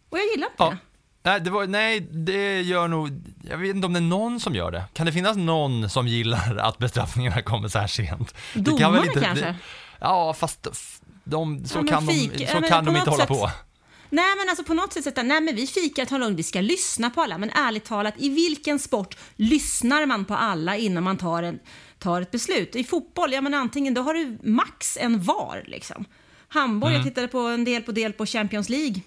Och 0.09 0.17
jag 0.17 0.25
gillar 0.25 0.47
inte 0.47 0.55
Ja. 0.63 0.69
det. 0.69 0.77
Nej, 1.25 1.39
det 1.41 1.49
var, 1.49 1.67
nej, 1.67 1.99
det 1.99 2.61
gör 2.61 2.87
nog... 2.87 3.09
Jag 3.49 3.57
vet 3.57 3.75
inte 3.75 3.87
om 3.87 3.93
det 3.93 3.99
är 3.99 4.01
någon 4.01 4.39
som 4.39 4.55
gör 4.55 4.71
det. 4.71 4.83
Kan 4.93 5.05
det 5.05 5.11
finnas 5.11 5.37
någon 5.37 5.89
som 5.89 6.07
gillar 6.07 6.57
att 6.57 6.77
bestraffningarna 6.77 7.41
kommer 7.41 7.67
så 7.69 7.79
här 7.79 7.87
sent? 7.87 8.35
Det 8.53 8.77
kan 8.77 8.97
inte- 9.05 9.19
kanske? 9.21 9.45
Det, 9.45 9.55
ja, 9.99 10.33
fast 10.33 10.67
de, 11.23 11.65
så 11.65 11.77
Ja, 11.79 11.83
kan 11.87 12.05
de, 12.05 12.13
fik- 12.13 12.37
så 12.49 12.57
ja, 12.61 12.61
kan 12.61 12.85
de 12.85 12.89
inte 12.95 12.99
något 12.99 13.07
hålla 13.07 13.17
sätt- 13.17 13.27
på. 13.27 13.49
Nej 14.09 14.35
men 14.37 14.49
alltså 14.49 14.63
på 14.63 14.73
något 14.73 14.93
sätt, 14.93 15.15
nej 15.15 15.41
men 15.41 15.55
vi 15.55 15.67
fikar, 15.67 16.05
tar 16.05 16.19
lugnt, 16.19 16.39
vi 16.39 16.43
ska 16.43 16.61
lyssna 16.61 17.09
på 17.09 17.21
alla. 17.21 17.37
Men 17.37 17.49
ärligt 17.49 17.85
talat, 17.85 18.13
i 18.17 18.29
vilken 18.29 18.79
sport 18.79 19.17
lyssnar 19.35 20.05
man 20.05 20.25
på 20.25 20.35
alla 20.35 20.77
innan 20.77 21.03
man 21.03 21.17
tar, 21.17 21.43
en, 21.43 21.59
tar 21.99 22.21
ett 22.21 22.31
beslut. 22.31 22.75
I 22.75 22.83
fotboll, 22.83 23.33
ja 23.33 23.41
men 23.41 23.53
antingen 23.53 23.93
då 23.93 24.01
har 24.01 24.13
du 24.13 24.37
max 24.43 24.97
en 25.01 25.21
VAR 25.23 25.63
liksom. 25.67 26.05
Handboll, 26.47 26.93
jag 26.93 27.03
tittade 27.03 27.27
på 27.27 27.39
en 27.39 27.63
del 27.65 27.81
på 27.81 27.91
del 27.91 28.13
på 28.13 28.25
Champions 28.25 28.69
League 28.69 29.01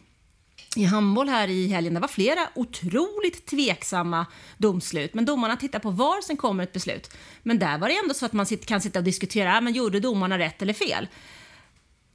i 0.76 0.84
handboll 0.84 1.28
här 1.28 1.48
i 1.48 1.68
helgen. 1.68 1.94
Det 1.94 2.00
var 2.00 2.08
flera 2.08 2.40
otroligt 2.54 3.46
tveksamma 3.46 4.26
domslut, 4.58 5.14
men 5.14 5.24
domarna 5.24 5.56
tittar 5.56 5.78
på 5.78 5.90
var 5.90 6.20
sen 6.22 6.36
kommer 6.36 6.62
ett 6.64 6.72
beslut. 6.72 7.10
Men 7.42 7.58
där 7.58 7.78
var 7.78 7.88
det 7.88 7.96
ändå 7.96 8.14
så 8.14 8.26
att 8.26 8.32
man 8.32 8.46
kan 8.46 8.80
sitta 8.80 8.98
och 8.98 9.04
diskutera, 9.04 9.60
men 9.60 9.72
gjorde 9.72 10.00
domarna 10.00 10.38
rätt 10.38 10.62
eller 10.62 10.72
fel? 10.72 11.08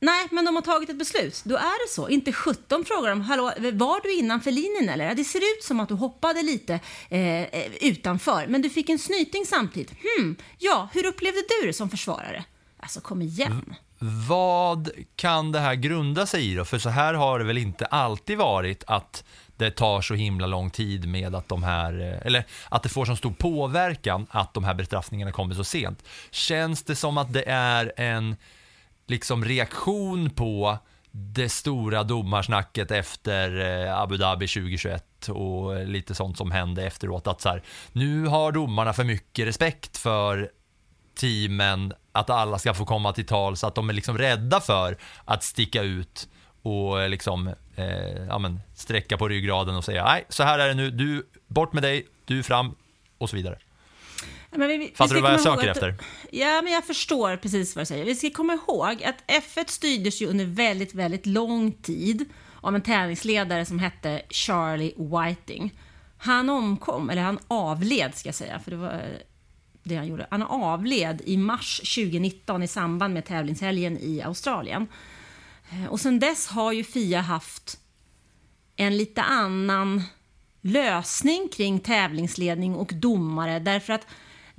Nej, 0.03 0.27
men 0.31 0.46
de 0.46 0.55
har 0.55 0.62
tagit 0.62 0.89
ett 0.89 1.00
beslut. 1.00 1.41
Då 1.43 1.55
är 1.55 1.88
det 1.88 1.93
så. 1.93 2.10
Inte 2.10 2.34
17 2.34 2.86
frågar 2.86 3.10
de, 3.10 3.22
hallå, 3.22 3.43
var 3.74 4.01
du 4.03 4.13
innanför 4.13 4.51
linjen 4.51 4.89
eller? 4.89 5.15
Det 5.15 5.24
ser 5.24 5.39
ut 5.39 5.63
som 5.63 5.79
att 5.79 5.89
du 5.89 5.93
hoppade 5.93 6.41
lite 6.41 6.79
eh, 7.10 7.41
eh, 7.41 7.72
utanför, 7.81 8.48
men 8.48 8.62
du 8.62 8.70
fick 8.70 8.89
en 8.89 9.00
snyting 9.00 9.46
samtidigt. 9.46 9.91
Hmm, 9.91 10.36
ja, 10.58 10.89
hur 10.93 11.05
upplevde 11.05 11.39
du 11.62 11.67
det 11.67 11.74
som 11.74 11.89
försvarare? 11.89 12.43
Alltså, 12.79 13.01
kom 13.01 13.22
igen. 13.22 13.75
Vad 14.27 14.89
kan 15.15 15.51
det 15.51 15.60
här 15.60 15.75
grunda 15.75 16.25
sig 16.25 16.51
i 16.51 16.55
då? 16.55 16.65
För 16.65 16.79
så 16.79 16.89
här 16.89 17.13
har 17.13 17.39
det 17.39 17.46
väl 17.46 17.58
inte 17.58 17.86
alltid 17.86 18.38
varit 18.38 18.84
att 18.88 19.24
det 19.58 19.72
tar 19.72 20.01
så 20.01 20.13
himla 20.13 20.48
lång 20.48 20.70
tid 20.70 21.08
med 21.08 21.36
att 21.36 21.50
de 21.50 21.63
här, 21.63 22.00
eh, 22.00 22.27
eller 22.27 22.46
att 22.70 22.84
det 22.84 22.89
får 22.89 23.05
så 23.05 23.15
stor 23.15 23.31
påverkan 23.31 24.27
att 24.29 24.53
de 24.53 24.63
här 24.63 24.74
bestraffningarna 24.74 25.31
kommer 25.31 25.55
så 25.55 25.63
sent. 25.63 26.03
Känns 26.31 26.84
det 26.84 26.96
som 26.96 27.17
att 27.17 27.34
det 27.34 27.43
är 27.48 27.93
en 27.98 28.36
liksom 29.12 29.46
reaktion 29.46 30.30
på 30.30 30.77
det 31.12 31.50
stora 31.50 32.03
domarsnacket 32.03 32.91
efter 32.91 33.60
eh, 33.86 34.00
Abu 34.00 34.18
Dhabi 34.18 34.48
2021 34.48 35.30
och 35.30 35.80
eh, 35.80 35.86
lite 35.86 36.15
sånt 36.15 36.38
som 36.38 36.51
hände 36.51 36.84
efteråt. 36.84 37.27
Att 37.27 37.41
så 37.41 37.50
här, 37.50 37.63
nu 37.91 38.25
har 38.25 38.51
domarna 38.51 38.94
för 38.94 39.03
mycket 39.03 39.48
respekt 39.48 39.98
för 39.98 40.51
teamen, 41.20 41.94
att 42.12 42.30
alla 42.30 42.60
ska 42.60 42.74
få 42.74 42.86
komma 42.86 43.13
till 43.13 43.25
tal 43.25 43.58
så 43.58 43.68
att 43.68 43.75
de 43.75 43.89
är 43.89 43.94
liksom 43.94 44.18
rädda 44.18 44.60
för 44.60 44.98
att 45.25 45.44
sticka 45.44 45.82
ut 45.82 46.27
och 46.62 47.01
eh, 47.01 47.10
liksom 47.10 47.48
eh, 47.75 48.25
ja, 48.30 48.39
men, 48.39 48.60
sträcka 48.75 49.18
på 49.18 49.27
ryggraden 49.27 49.75
och 49.75 49.86
säga 49.86 50.06
nej, 50.06 50.25
så 50.30 50.44
här 50.44 50.60
är 50.60 50.68
det 50.68 50.74
nu, 50.74 50.91
du, 50.91 51.27
bort 51.48 51.74
med 51.74 51.84
dig, 51.84 52.08
du 52.25 52.44
fram. 52.44 52.75
Och 53.18 53.30
så 53.30 53.36
vidare. 53.36 53.58
Men 54.51 54.67
vi- 54.67 54.77
vi- 54.77 54.86
vi 54.86 54.91
Fattar 54.96 55.08
ska 55.08 55.15
du 55.15 55.22
vad 55.22 55.34
jag 55.34 55.41
söker 55.41 55.70
att- 55.70 55.77
efter? 55.77 55.96
Ja, 56.31 56.62
men 56.63 56.74
jag 56.74 56.86
förstår 56.88 57.38
precis 57.38 57.75
vad 57.75 57.81
du 57.81 57.86
säger. 57.86 58.05
Vi 58.05 58.15
ska 58.15 58.29
komma 58.29 58.53
ihåg 58.53 59.03
att 59.03 59.24
F1 59.27 59.70
styrdes 59.70 60.22
ju 60.22 60.25
under 60.27 60.46
väldigt, 60.46 60.93
väldigt 60.93 61.25
lång 61.25 61.72
tid 61.72 62.25
av 62.62 62.75
en 62.75 62.81
tävlingsledare 62.81 63.65
som 63.65 63.79
hette 63.79 64.22
Charlie 64.29 64.93
Whiting. 64.98 65.74
Han 66.17 66.50
omkom, 66.50 67.10
eller 67.10 67.22
han 67.22 67.39
avled 67.48 68.15
ska 68.15 68.27
jag 68.27 68.36
säga, 68.36 68.60
för 68.60 68.72
det 68.72 68.77
var 68.77 69.01
det 69.84 69.96
han 69.96 70.08
gjorde. 70.08 70.27
Han 70.31 70.41
avled 70.43 71.22
i 71.25 71.38
mars 71.38 71.81
2019 71.96 72.63
i 72.63 72.67
samband 72.67 73.13
med 73.13 73.25
tävlingshelgen 73.25 73.98
i 73.98 74.22
Australien. 74.22 74.88
Eh, 75.72 75.86
Och 75.91 76.00
sen 76.00 76.20
dess 76.20 76.48
har 76.48 76.72
ju 76.72 76.84
FIA 76.84 77.22
haft 77.22 77.79
en 78.75 78.98
lite 78.98 79.22
annan 79.22 80.03
lösning 80.62 81.50
kring 81.53 81.79
tävlingsledning 81.79 82.75
och 82.75 82.91
domare 82.93 83.60
därför 83.60 83.93
att 83.93 84.08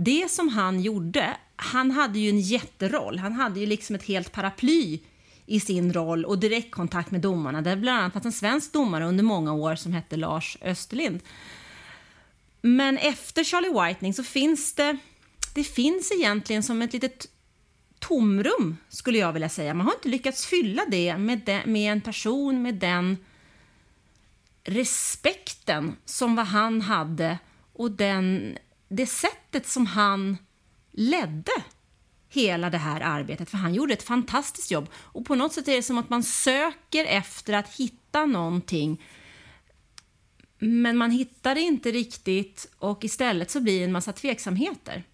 det 0.04 0.30
som 0.30 0.48
han 0.48 0.80
gjorde, 0.80 1.36
han 1.56 1.90
hade 1.90 2.18
ju 2.18 2.28
en 2.28 2.40
jätteroll. 2.40 3.18
Han 3.18 3.32
hade 3.32 3.60
ju 3.60 3.66
liksom 3.66 3.96
ett 3.96 4.04
helt 4.04 4.32
paraply 4.32 5.00
i 5.46 5.60
sin 5.60 5.92
roll 5.92 6.24
och 6.24 6.38
direktkontakt 6.38 7.10
med 7.10 7.20
domarna. 7.20 7.62
Där 7.62 7.76
bland 7.76 7.98
annat 7.98 8.12
fanns 8.12 8.24
en 8.24 8.32
svensk 8.32 8.72
domare 8.72 9.06
under 9.06 9.24
många 9.24 9.52
år 9.52 9.74
som 9.74 9.92
hette 9.92 10.16
Lars 10.16 10.58
Österlind. 10.60 11.20
Men 12.60 12.98
efter 12.98 13.44
Charlie 13.44 13.86
Whiting 13.88 14.14
så 14.14 14.24
finns 14.24 14.74
det, 14.74 14.96
det 15.54 15.64
finns 15.64 16.12
egentligen 16.12 16.62
som 16.62 16.82
ett 16.82 16.92
litet 16.92 17.28
tomrum 17.98 18.76
skulle 18.88 19.18
jag 19.18 19.32
vilja 19.32 19.48
säga. 19.48 19.74
Man 19.74 19.86
har 19.86 19.94
inte 19.94 20.08
lyckats 20.08 20.46
fylla 20.46 20.82
det 20.88 21.16
med, 21.16 21.38
de, 21.38 21.62
med 21.66 21.92
en 21.92 22.00
person 22.00 22.62
med 22.62 22.74
den 22.74 23.16
respekten 24.64 25.96
som 26.04 26.36
vad 26.36 26.46
han 26.46 26.80
hade 26.80 27.38
och 27.72 27.90
den, 27.90 28.56
det 28.96 29.06
sättet 29.06 29.66
som 29.66 29.86
han 29.86 30.36
ledde 30.90 31.52
hela 32.28 32.70
det 32.70 32.78
här 32.78 33.00
arbetet. 33.00 33.50
För 33.50 33.58
han 33.58 33.74
gjorde 33.74 33.92
ett 33.92 34.02
fantastiskt 34.02 34.70
jobb. 34.70 34.88
Och 34.94 35.26
på 35.26 35.34
något 35.34 35.52
sätt 35.52 35.68
är 35.68 35.76
det 35.76 35.82
som 35.82 35.98
att 35.98 36.10
man 36.10 36.22
söker 36.22 37.04
efter 37.04 37.52
att 37.52 37.68
hitta 37.74 38.26
någonting 38.26 39.00
men 40.64 40.96
man 40.96 41.10
hittar 41.10 41.54
det 41.54 41.60
inte 41.60 41.90
riktigt 41.90 42.72
och 42.78 43.04
istället 43.04 43.50
så 43.50 43.60
blir 43.60 43.78
det 43.78 43.84
en 43.84 43.92
massa 43.92 44.12
tveksamheter. 44.12 45.04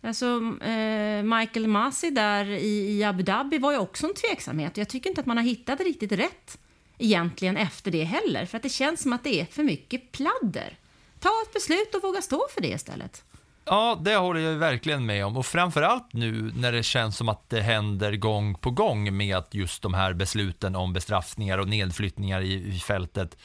Alltså, 0.00 0.26
eh, 0.62 1.22
Michael 1.22 1.66
Masi 1.66 2.10
där 2.10 2.50
i, 2.50 2.98
i 2.98 3.04
Abu 3.04 3.22
Dhabi 3.22 3.58
var 3.58 3.72
ju 3.72 3.78
också 3.78 4.06
en 4.06 4.14
tveksamhet. 4.14 4.76
Jag 4.76 4.88
tycker 4.88 5.10
inte 5.10 5.20
att 5.20 5.26
man 5.26 5.36
har 5.36 5.44
hittat 5.44 5.80
riktigt 5.80 6.12
rätt 6.12 6.58
egentligen 6.98 7.56
efter 7.56 7.90
det 7.90 8.04
heller. 8.04 8.46
För 8.46 8.56
att 8.56 8.62
det 8.62 8.68
känns 8.68 9.02
som 9.02 9.12
att 9.12 9.24
det 9.24 9.40
är 9.40 9.44
för 9.44 9.62
mycket 9.62 10.12
pladder. 10.12 10.78
Ta 11.22 11.30
ett 11.46 11.52
beslut 11.52 11.94
och 11.94 12.02
våga 12.02 12.22
stå 12.22 12.46
för 12.54 12.60
det 12.60 12.68
istället. 12.68 13.24
Ja, 13.64 13.98
det 14.00 14.16
håller 14.16 14.40
jag 14.40 14.54
verkligen 14.54 15.06
med 15.06 15.26
om. 15.26 15.36
Och 15.36 15.46
framförallt 15.46 16.12
nu 16.12 16.52
när 16.56 16.72
det 16.72 16.82
känns 16.82 17.16
som 17.16 17.28
att 17.28 17.50
det 17.50 17.60
händer 17.60 18.16
gång 18.16 18.54
på 18.54 18.70
gång 18.70 19.16
med 19.16 19.36
att 19.36 19.54
just 19.54 19.82
de 19.82 19.94
här 19.94 20.12
besluten 20.12 20.76
om 20.76 20.92
bestraffningar 20.92 21.58
och 21.58 21.68
nedflyttningar 21.68 22.40
i, 22.40 22.74
i 22.76 22.78
fältet 22.78 23.36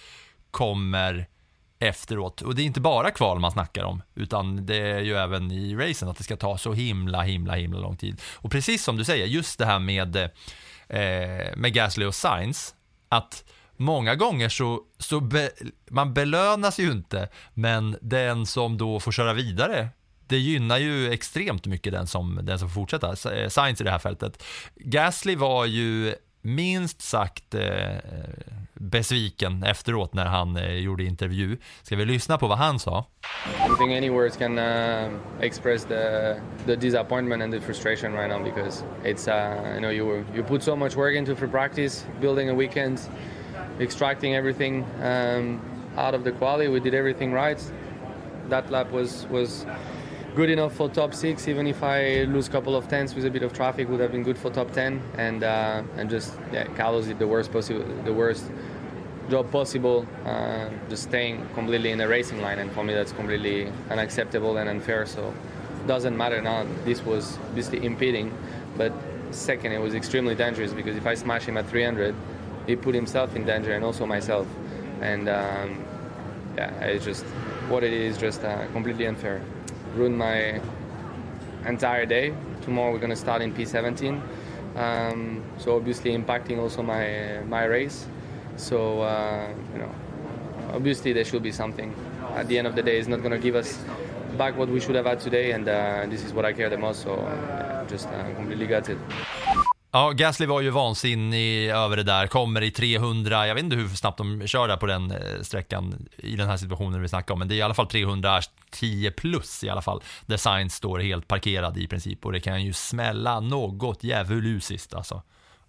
kommer 0.51 1.27
efteråt. 1.79 2.41
Och 2.41 2.55
det 2.55 2.61
är 2.61 2.65
inte 2.65 2.81
bara 2.81 3.11
kval 3.11 3.39
man 3.39 3.51
snackar 3.51 3.83
om, 3.83 4.01
utan 4.15 4.65
det 4.65 4.77
är 4.77 4.99
ju 4.99 5.15
även 5.15 5.51
i 5.51 5.75
racen 5.75 6.09
att 6.09 6.17
det 6.17 6.23
ska 6.23 6.35
ta 6.37 6.57
så 6.57 6.73
himla, 6.73 7.21
himla, 7.21 7.55
himla 7.55 7.79
lång 7.79 7.97
tid. 7.97 8.21
Och 8.35 8.51
precis 8.51 8.83
som 8.83 8.97
du 8.97 9.03
säger, 9.03 9.25
just 9.25 9.59
det 9.59 9.65
här 9.65 9.79
med, 9.79 10.15
eh, 10.15 11.55
med 11.55 11.73
Gasly 11.73 12.05
och 12.05 12.15
Sainz, 12.15 12.75
att 13.09 13.43
många 13.77 14.15
gånger 14.15 14.49
så, 14.49 14.81
så 14.97 15.19
be, 15.19 15.49
man 15.89 16.13
belönas 16.13 16.79
ju 16.79 16.91
inte, 16.91 17.29
men 17.53 17.97
den 18.01 18.45
som 18.45 18.77
då 18.77 18.99
får 18.99 19.11
köra 19.11 19.33
vidare 19.33 19.89
det 20.27 20.37
gynnar 20.37 20.77
ju 20.77 21.11
extremt 21.11 21.65
mycket 21.65 21.93
den 21.93 22.07
som, 22.07 22.39
den 22.43 22.59
som 22.59 22.69
får 22.69 22.73
fortsätta, 22.73 23.07
eh, 23.09 23.49
Science 23.49 23.83
i 23.83 23.85
det 23.85 23.91
här 23.91 23.99
fältet. 23.99 24.43
Gasly 24.75 25.35
var 25.35 25.65
ju 25.65 26.15
minst 26.41 27.01
sagt 27.01 27.55
eh, 27.55 27.95
besviken 28.73 29.63
efteråt 29.63 30.13
när 30.13 30.25
han 30.25 30.57
eh, 30.57 30.73
gjorde 30.73 31.03
intervju. 31.03 31.57
Ska 31.83 31.95
vi 31.95 32.05
lyssna 32.05 32.37
på 32.37 32.47
vad 32.47 32.57
han 32.57 32.79
sa? 32.79 33.05
I 33.45 33.65
tror 33.65 33.77
think 33.77 33.91
any 33.91 34.09
words 34.09 34.37
can 34.37 34.57
uh, 34.57 35.19
express 35.41 35.85
the 35.85 36.35
the 36.65 36.75
disappointment 36.75 37.43
and 37.43 37.53
the 37.53 37.61
frustration 37.61 38.13
right 38.13 38.29
now 38.29 38.43
because 38.43 38.83
it's 39.03 39.27
uh, 39.27 39.73
you 39.73 39.79
know 39.79 39.91
you 39.91 40.25
you 40.35 40.43
put 40.43 40.63
so 40.63 40.75
much 40.75 40.95
work 40.95 41.15
into 41.15 41.35
for 41.35 41.47
practice, 41.47 42.05
building 42.21 42.49
a 42.49 42.53
weekend, 42.53 42.99
extracting 43.79 44.35
everything 44.35 44.85
um, 45.01 45.61
out 45.97 46.13
of 46.13 46.23
the 46.23 46.31
quality. 46.31 46.67
We 46.67 46.79
did 46.79 46.93
everything 46.93 47.31
right. 47.31 47.61
That 48.49 48.69
lap 48.71 48.91
was 48.91 49.25
was 49.27 49.65
good 50.35 50.49
enough 50.49 50.73
for 50.75 50.89
top 50.89 51.13
six. 51.13 51.47
Even 51.47 51.67
if 51.67 51.83
I 51.83 52.23
lose 52.23 52.47
a 52.47 52.51
couple 52.51 52.75
of 52.75 52.87
tenths 52.87 53.13
with 53.15 53.25
a 53.25 53.29
bit 53.29 53.43
of 53.43 53.53
traffic, 53.53 53.89
would 53.89 53.99
have 53.99 54.11
been 54.11 54.23
good 54.23 54.37
for 54.37 54.49
top 54.51 54.71
ten. 54.71 55.01
And 55.17 55.43
uh, 55.43 55.83
and 55.97 56.09
just 56.09 56.33
yeah, 56.51 56.65
Carlos 56.75 57.07
did 57.07 57.19
the 57.19 57.27
worst 57.27 57.51
possible, 57.51 57.83
the 58.03 58.13
worst 58.13 58.45
job 59.29 59.51
possible, 59.51 60.07
uh, 60.25 60.69
just 60.89 61.03
staying 61.03 61.47
completely 61.53 61.91
in 61.91 61.97
the 61.97 62.07
racing 62.07 62.41
line, 62.41 62.59
and 62.59 62.71
for 62.71 62.83
me 62.83 62.93
that's 62.93 63.11
completely 63.11 63.71
unacceptable 63.89 64.57
and 64.57 64.69
unfair. 64.69 65.05
So 65.05 65.33
doesn't 65.85 66.15
matter 66.15 66.41
now. 66.41 66.65
This 66.85 67.03
was 67.03 67.37
obviously 67.49 67.85
impeding, 67.85 68.31
but 68.77 68.93
second 69.31 69.71
it 69.73 69.79
was 69.79 69.93
extremely 69.93 70.35
dangerous 70.35 70.73
because 70.73 70.95
if 70.95 71.05
I 71.05 71.13
smash 71.15 71.45
him 71.45 71.57
at 71.57 71.67
300, 71.67 72.15
he 72.67 72.75
put 72.75 72.93
himself 72.93 73.35
in 73.35 73.45
danger 73.45 73.73
and 73.73 73.83
also 73.83 74.05
myself, 74.05 74.45
and 75.01 75.29
um, 75.29 75.83
yeah, 76.57 76.69
it's 76.81 77.05
just 77.05 77.23
what 77.69 77.83
it 77.83 77.93
is, 77.93 78.17
just 78.17 78.43
uh, 78.43 78.67
completely 78.73 79.07
unfair. 79.07 79.41
Ruined 79.95 80.17
my 80.17 80.61
entire 81.65 82.05
day. 82.05 82.33
Tomorrow 82.61 82.91
we're 82.91 82.99
gonna 82.99 83.15
start 83.15 83.41
in 83.41 83.53
P17, 83.53 84.21
um, 84.75 85.43
so 85.57 85.75
obviously 85.75 86.15
impacting 86.15 86.59
also 86.59 86.83
my 86.83 87.39
my 87.47 87.63
race. 87.63 88.05
So 88.57 89.01
uh, 89.01 89.47
you 89.73 89.79
know, 89.79 89.91
obviously 90.73 91.13
there 91.13 91.25
should 91.25 91.43
be 91.43 91.51
something. 91.51 91.95
At 92.35 92.47
the 92.47 92.57
end 92.57 92.67
of 92.67 92.75
the 92.75 92.83
day, 92.83 92.99
it's 92.99 93.07
not 93.07 93.23
gonna 93.23 93.39
give 93.39 93.55
us 93.55 93.79
back 94.37 94.57
what 94.57 94.67
we 94.67 94.79
should 94.79 94.95
have 94.95 95.05
had 95.05 95.19
today, 95.21 95.51
and 95.51 95.67
uh, 95.67 96.05
this 96.09 96.23
is 96.23 96.33
what 96.33 96.43
I 96.43 96.51
care 96.53 96.69
the 96.69 96.77
most. 96.77 97.03
So 97.03 97.15
yeah, 97.15 97.85
just 97.87 98.07
uh, 98.07 98.33
completely 98.35 98.67
gutted. 98.67 98.99
Ja, 99.91 100.11
Gasly 100.11 100.45
var 100.45 100.61
ju 100.61 100.69
vansinnig 100.69 101.69
över 101.69 101.97
det 101.97 102.03
där, 102.03 102.27
kommer 102.27 102.61
i 102.61 102.71
300, 102.71 103.47
jag 103.47 103.55
vet 103.55 103.63
inte 103.63 103.75
hur 103.75 103.87
snabbt 103.87 104.17
de 104.17 104.47
kör 104.47 104.67
där 104.67 104.77
på 104.77 104.85
den 104.85 105.11
eh, 105.11 105.41
sträckan 105.41 106.07
i 106.17 106.35
den 106.35 106.49
här 106.49 106.57
situationen 106.57 107.01
vi 107.01 107.09
snackar 107.09 107.33
om, 107.33 107.39
men 107.39 107.47
det 107.47 107.55
är 107.55 107.57
i 107.57 107.61
alla 107.61 107.73
fall 107.73 107.87
310 107.87 109.11
plus 109.17 109.63
i 109.63 109.69
alla 109.69 109.81
fall, 109.81 110.03
där 110.25 110.37
Sainz 110.37 110.73
står 110.73 110.99
helt 110.99 111.27
parkerad 111.27 111.77
i 111.77 111.87
princip 111.87 112.25
och 112.25 112.31
det 112.31 112.39
kan 112.39 112.63
ju 112.63 112.73
smälla 112.73 113.39
något 113.39 114.03
djävulusiskt 114.03 114.93
alltså, 114.93 115.21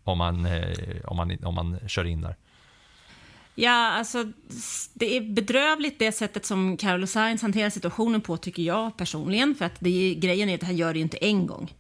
om 0.05 0.19
man, 0.19 0.47
eh, 0.47 0.77
om 1.05 1.17
man, 1.17 1.39
om 1.45 1.55
man 1.55 1.79
kör 1.89 2.05
in 2.05 2.21
där. 2.21 2.37
Ja, 3.55 3.91
alltså 3.93 4.25
det 4.95 5.17
är 5.17 5.21
bedrövligt 5.21 5.99
det 5.99 6.13
sättet 6.13 6.47
som 6.47 6.77
Carlos 6.77 7.11
Sainz 7.11 7.43
hanterar 7.43 7.71
situationen 7.71 8.21
på 8.21 8.37
tycker 8.37 8.63
jag 8.63 8.97
personligen. 8.97 9.55
För 9.55 9.65
att 9.65 9.77
det 9.79 10.15
grejen 10.15 10.49
är 10.49 10.55
att 10.55 10.63
han 10.63 10.77
gör 10.77 10.93
det 10.93 10.99
ju 10.99 11.03
inte 11.03 11.17
en 11.17 11.47
gång. 11.47 11.73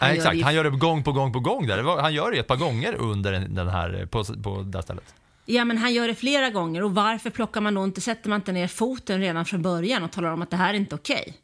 Nej, 0.00 0.10
gör 0.10 0.16
exakt, 0.16 0.32
det 0.32 0.36
ju- 0.38 0.44
han 0.44 0.54
gör 0.54 0.64
det 0.64 0.70
gång 0.70 1.02
på 1.02 1.12
gång 1.12 1.32
på 1.32 1.40
gång 1.40 1.66
där. 1.66 1.82
Det 1.82 2.02
han 2.02 2.14
gör 2.14 2.30
det 2.30 2.38
ett 2.38 2.46
par 2.46 2.56
gånger 2.56 2.94
under 2.94 3.32
den 3.48 3.68
här, 3.68 4.06
på, 4.10 4.24
på 4.24 4.62
det 4.62 4.78
här 4.78 4.82
stället. 4.82 5.14
Ja, 5.46 5.64
men 5.64 5.78
han 5.78 5.92
gör 5.94 6.08
det 6.08 6.14
flera 6.14 6.50
gånger. 6.50 6.82
Och 6.82 6.94
varför 6.94 7.30
plockar 7.30 7.60
man 7.60 7.74
då 7.74 7.84
inte, 7.84 8.00
sätter 8.00 8.28
man 8.30 8.36
inte 8.36 8.52
ner 8.52 8.66
foten 8.68 9.20
redan 9.20 9.44
från 9.44 9.62
början 9.62 10.02
och 10.04 10.12
talar 10.12 10.32
om 10.32 10.42
att 10.42 10.50
det 10.50 10.56
här 10.56 10.70
är 10.74 10.78
inte 10.78 10.94
okej? 10.94 11.34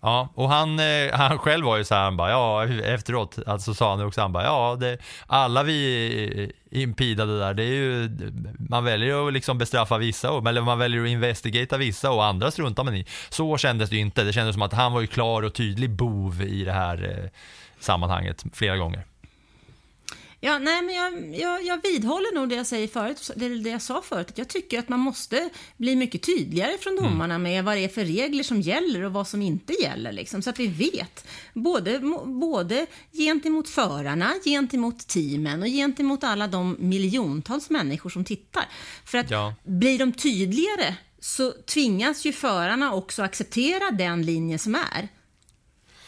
Ja, 0.00 0.28
och 0.34 0.48
han, 0.48 0.78
eh, 0.78 1.12
han 1.12 1.38
själv 1.38 1.64
var 1.64 1.76
ju 1.76 1.84
så 1.84 1.94
här, 1.94 2.02
han 2.04 2.16
bara, 2.16 2.30
ja, 2.30 2.66
efteråt, 2.84 3.38
alltså 3.46 3.74
sa 3.74 3.90
han 3.96 4.06
också, 4.06 4.20
han 4.20 4.32
bara, 4.32 4.44
ja, 4.44 4.76
det, 4.80 4.98
alla 5.26 5.62
vi 5.62 6.52
impidade 6.70 7.38
där, 7.38 7.54
det 7.54 7.62
är 7.62 7.66
ju, 7.74 8.10
man 8.68 8.84
väljer 8.84 9.26
att 9.28 9.32
liksom 9.32 9.58
bestraffa 9.58 9.98
vissa, 9.98 10.30
och- 10.30 10.48
eller 10.48 10.60
man 10.62 10.78
väljer 10.78 11.02
att 11.02 11.08
investigata 11.08 11.76
vissa 11.76 12.10
och 12.10 12.24
andra 12.24 12.50
struntar 12.50 12.84
man 12.84 12.94
i. 12.94 13.06
Så 13.28 13.58
kändes 13.58 13.90
det 13.90 13.96
ju 13.96 14.02
inte, 14.02 14.24
det 14.24 14.32
kändes 14.32 14.54
som 14.54 14.62
att 14.62 14.72
han 14.72 14.92
var 14.92 15.00
ju 15.00 15.06
klar 15.06 15.42
och 15.42 15.54
tydlig 15.54 15.90
bov 15.90 16.42
i 16.42 16.64
det 16.64 16.72
här 16.72 17.18
eh, 17.24 17.30
sammanhanget 17.80 18.44
flera 18.52 18.76
gånger. 18.76 19.04
Ja, 20.40 20.58
nej, 20.58 20.82
men 20.82 20.94
jag, 20.94 21.36
jag, 21.40 21.66
jag 21.66 21.82
vidhåller 21.82 22.34
nog 22.34 22.48
det 22.48 22.54
jag 22.54 22.66
säger 22.66 22.88
förut, 22.88 23.30
det, 23.36 23.48
det 23.48 23.70
jag 23.70 23.82
sa 23.82 24.02
förut, 24.02 24.26
att 24.30 24.38
jag 24.38 24.48
tycker 24.48 24.78
att 24.78 24.88
man 24.88 25.00
måste 25.00 25.48
bli 25.76 25.96
mycket 25.96 26.22
tydligare 26.22 26.78
från 26.80 26.96
domarna 26.96 27.38
med 27.38 27.64
vad 27.64 27.76
det 27.76 27.84
är 27.84 27.88
för 27.88 28.04
regler 28.04 28.42
som 28.44 28.60
gäller 28.60 29.02
och 29.04 29.12
vad 29.12 29.28
som 29.28 29.42
inte 29.42 29.72
gäller, 29.82 30.12
liksom, 30.12 30.42
så 30.42 30.50
att 30.50 30.58
vi 30.58 30.66
vet. 30.66 31.26
Både, 31.54 32.00
både 32.26 32.86
gentemot 33.12 33.68
förarna, 33.68 34.34
gentemot 34.44 35.06
teamen 35.06 35.62
och 35.62 35.68
gentemot 35.68 36.24
alla 36.24 36.46
de 36.46 36.76
miljontals 36.78 37.70
människor 37.70 38.10
som 38.10 38.24
tittar. 38.24 38.64
För 39.04 39.18
att 39.18 39.30
Ja. 39.30 39.54
blir 39.64 39.98
de 39.98 40.12
tydligare 40.12 40.94
så 41.20 41.52
tvingas 41.52 42.24
ju 42.24 42.32
förarna 42.32 42.94
också 42.94 43.22
acceptera 43.22 43.90
den 43.90 44.22
linje 44.22 44.58
som 44.58 44.74
är. 44.74 45.08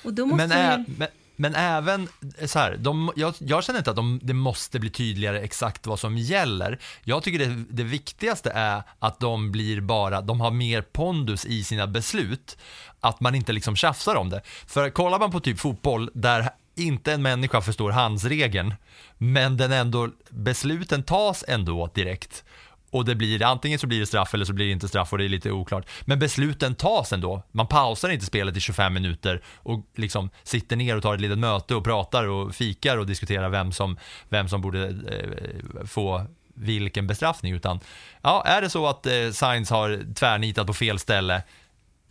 Och 0.03 0.15
då 0.15 0.27
måste 0.27 0.47
Men, 0.47 0.59
vi- 0.59 0.93
ä, 0.93 0.95
men, 0.99 1.09
men 1.41 1.55
även 1.55 2.09
eh, 2.39 2.47
så 2.47 2.59
här, 2.59 2.77
de, 2.77 3.13
jag, 3.17 3.35
jag 3.39 3.65
känner 3.65 3.79
inte 3.79 3.91
att 3.91 3.97
de, 3.97 4.21
det 4.23 4.35
måste 4.35 4.81
bli 4.81 4.91
tydligare 4.91 5.41
exakt 5.41 5.87
vad 5.87 6.01
som 6.01 6.19
gäller. 6.19 6.79
Jag 7.05 7.23
tycker 7.23 7.39
det, 7.39 7.65
det 7.71 7.83
viktigaste 7.83 8.51
är 8.51 8.83
att 8.99 9.21
de 9.21 9.53
blir 9.53 9.81
bara, 9.81 10.21
de 10.21 10.41
har 10.41 10.51
mer 10.51 10.83
pondus 10.83 11.45
i 11.47 11.65
sina 11.65 11.87
beslut. 11.87 12.59
Att 13.01 13.21
man 13.21 13.35
inte 13.35 13.53
liksom 13.53 13.77
tjafsar 13.77 14.15
om 14.17 14.31
det. 14.31 14.41
För 14.67 14.91
kollar 14.91 15.19
man 15.19 15.31
på 15.31 15.41
typ 15.41 15.59
fotboll 15.59 16.11
där 16.15 16.51
inte 16.75 17.13
en 17.13 17.23
människa 17.23 17.61
förstår 17.61 17.91
handsregeln, 17.91 18.75
men 19.19 19.57
den 19.57 19.73
ändå, 19.73 20.09
besluten 20.31 21.03
tas 21.03 21.45
ändå 21.49 21.91
direkt. 21.95 22.45
Och 22.91 23.05
det 23.05 23.15
blir, 23.15 23.43
antingen 23.43 23.79
så 23.79 23.87
blir 23.87 24.01
det 24.01 24.07
straff 24.07 24.35
eller 24.35 24.45
så 24.45 24.53
blir 24.53 24.67
det 24.67 24.73
inte 24.73 24.89
straff 24.89 25.13
och 25.13 25.19
det 25.19 25.25
är 25.25 25.29
lite 25.29 25.51
oklart. 25.51 25.89
Men 26.05 26.19
besluten 26.19 26.75
tas 26.75 27.13
ändå. 27.13 27.43
Man 27.53 27.67
pausar 27.67 28.09
inte 28.09 28.27
spelet 28.27 28.57
i 28.57 28.61
25 28.61 28.95
minuter 28.95 29.43
och 29.57 29.87
liksom 29.97 30.31
sitter 30.43 30.77
ner 30.77 30.97
och 30.97 31.03
tar 31.03 31.15
ett 31.15 31.21
litet 31.21 31.39
möte 31.39 31.75
och 31.75 31.85
pratar 31.85 32.29
och 32.29 32.55
fikar 32.55 32.97
och 32.97 33.07
diskuterar 33.07 33.49
vem 33.49 33.73
som, 33.73 33.99
vem 34.29 34.49
som 34.49 34.61
borde 34.61 34.87
eh, 34.89 35.87
få 35.87 36.27
vilken 36.55 37.07
bestraffning. 37.07 37.53
Utan, 37.53 37.81
ja, 38.23 38.43
är 38.47 38.63
det 38.63 38.71
så 38.71 38.87
att 38.87 39.07
eh, 39.07 39.31
Sainz 39.33 39.71
har 39.71 40.15
tvärnitat 40.15 40.67
på 40.67 40.75
fel 40.75 40.99
ställe, 40.99 41.43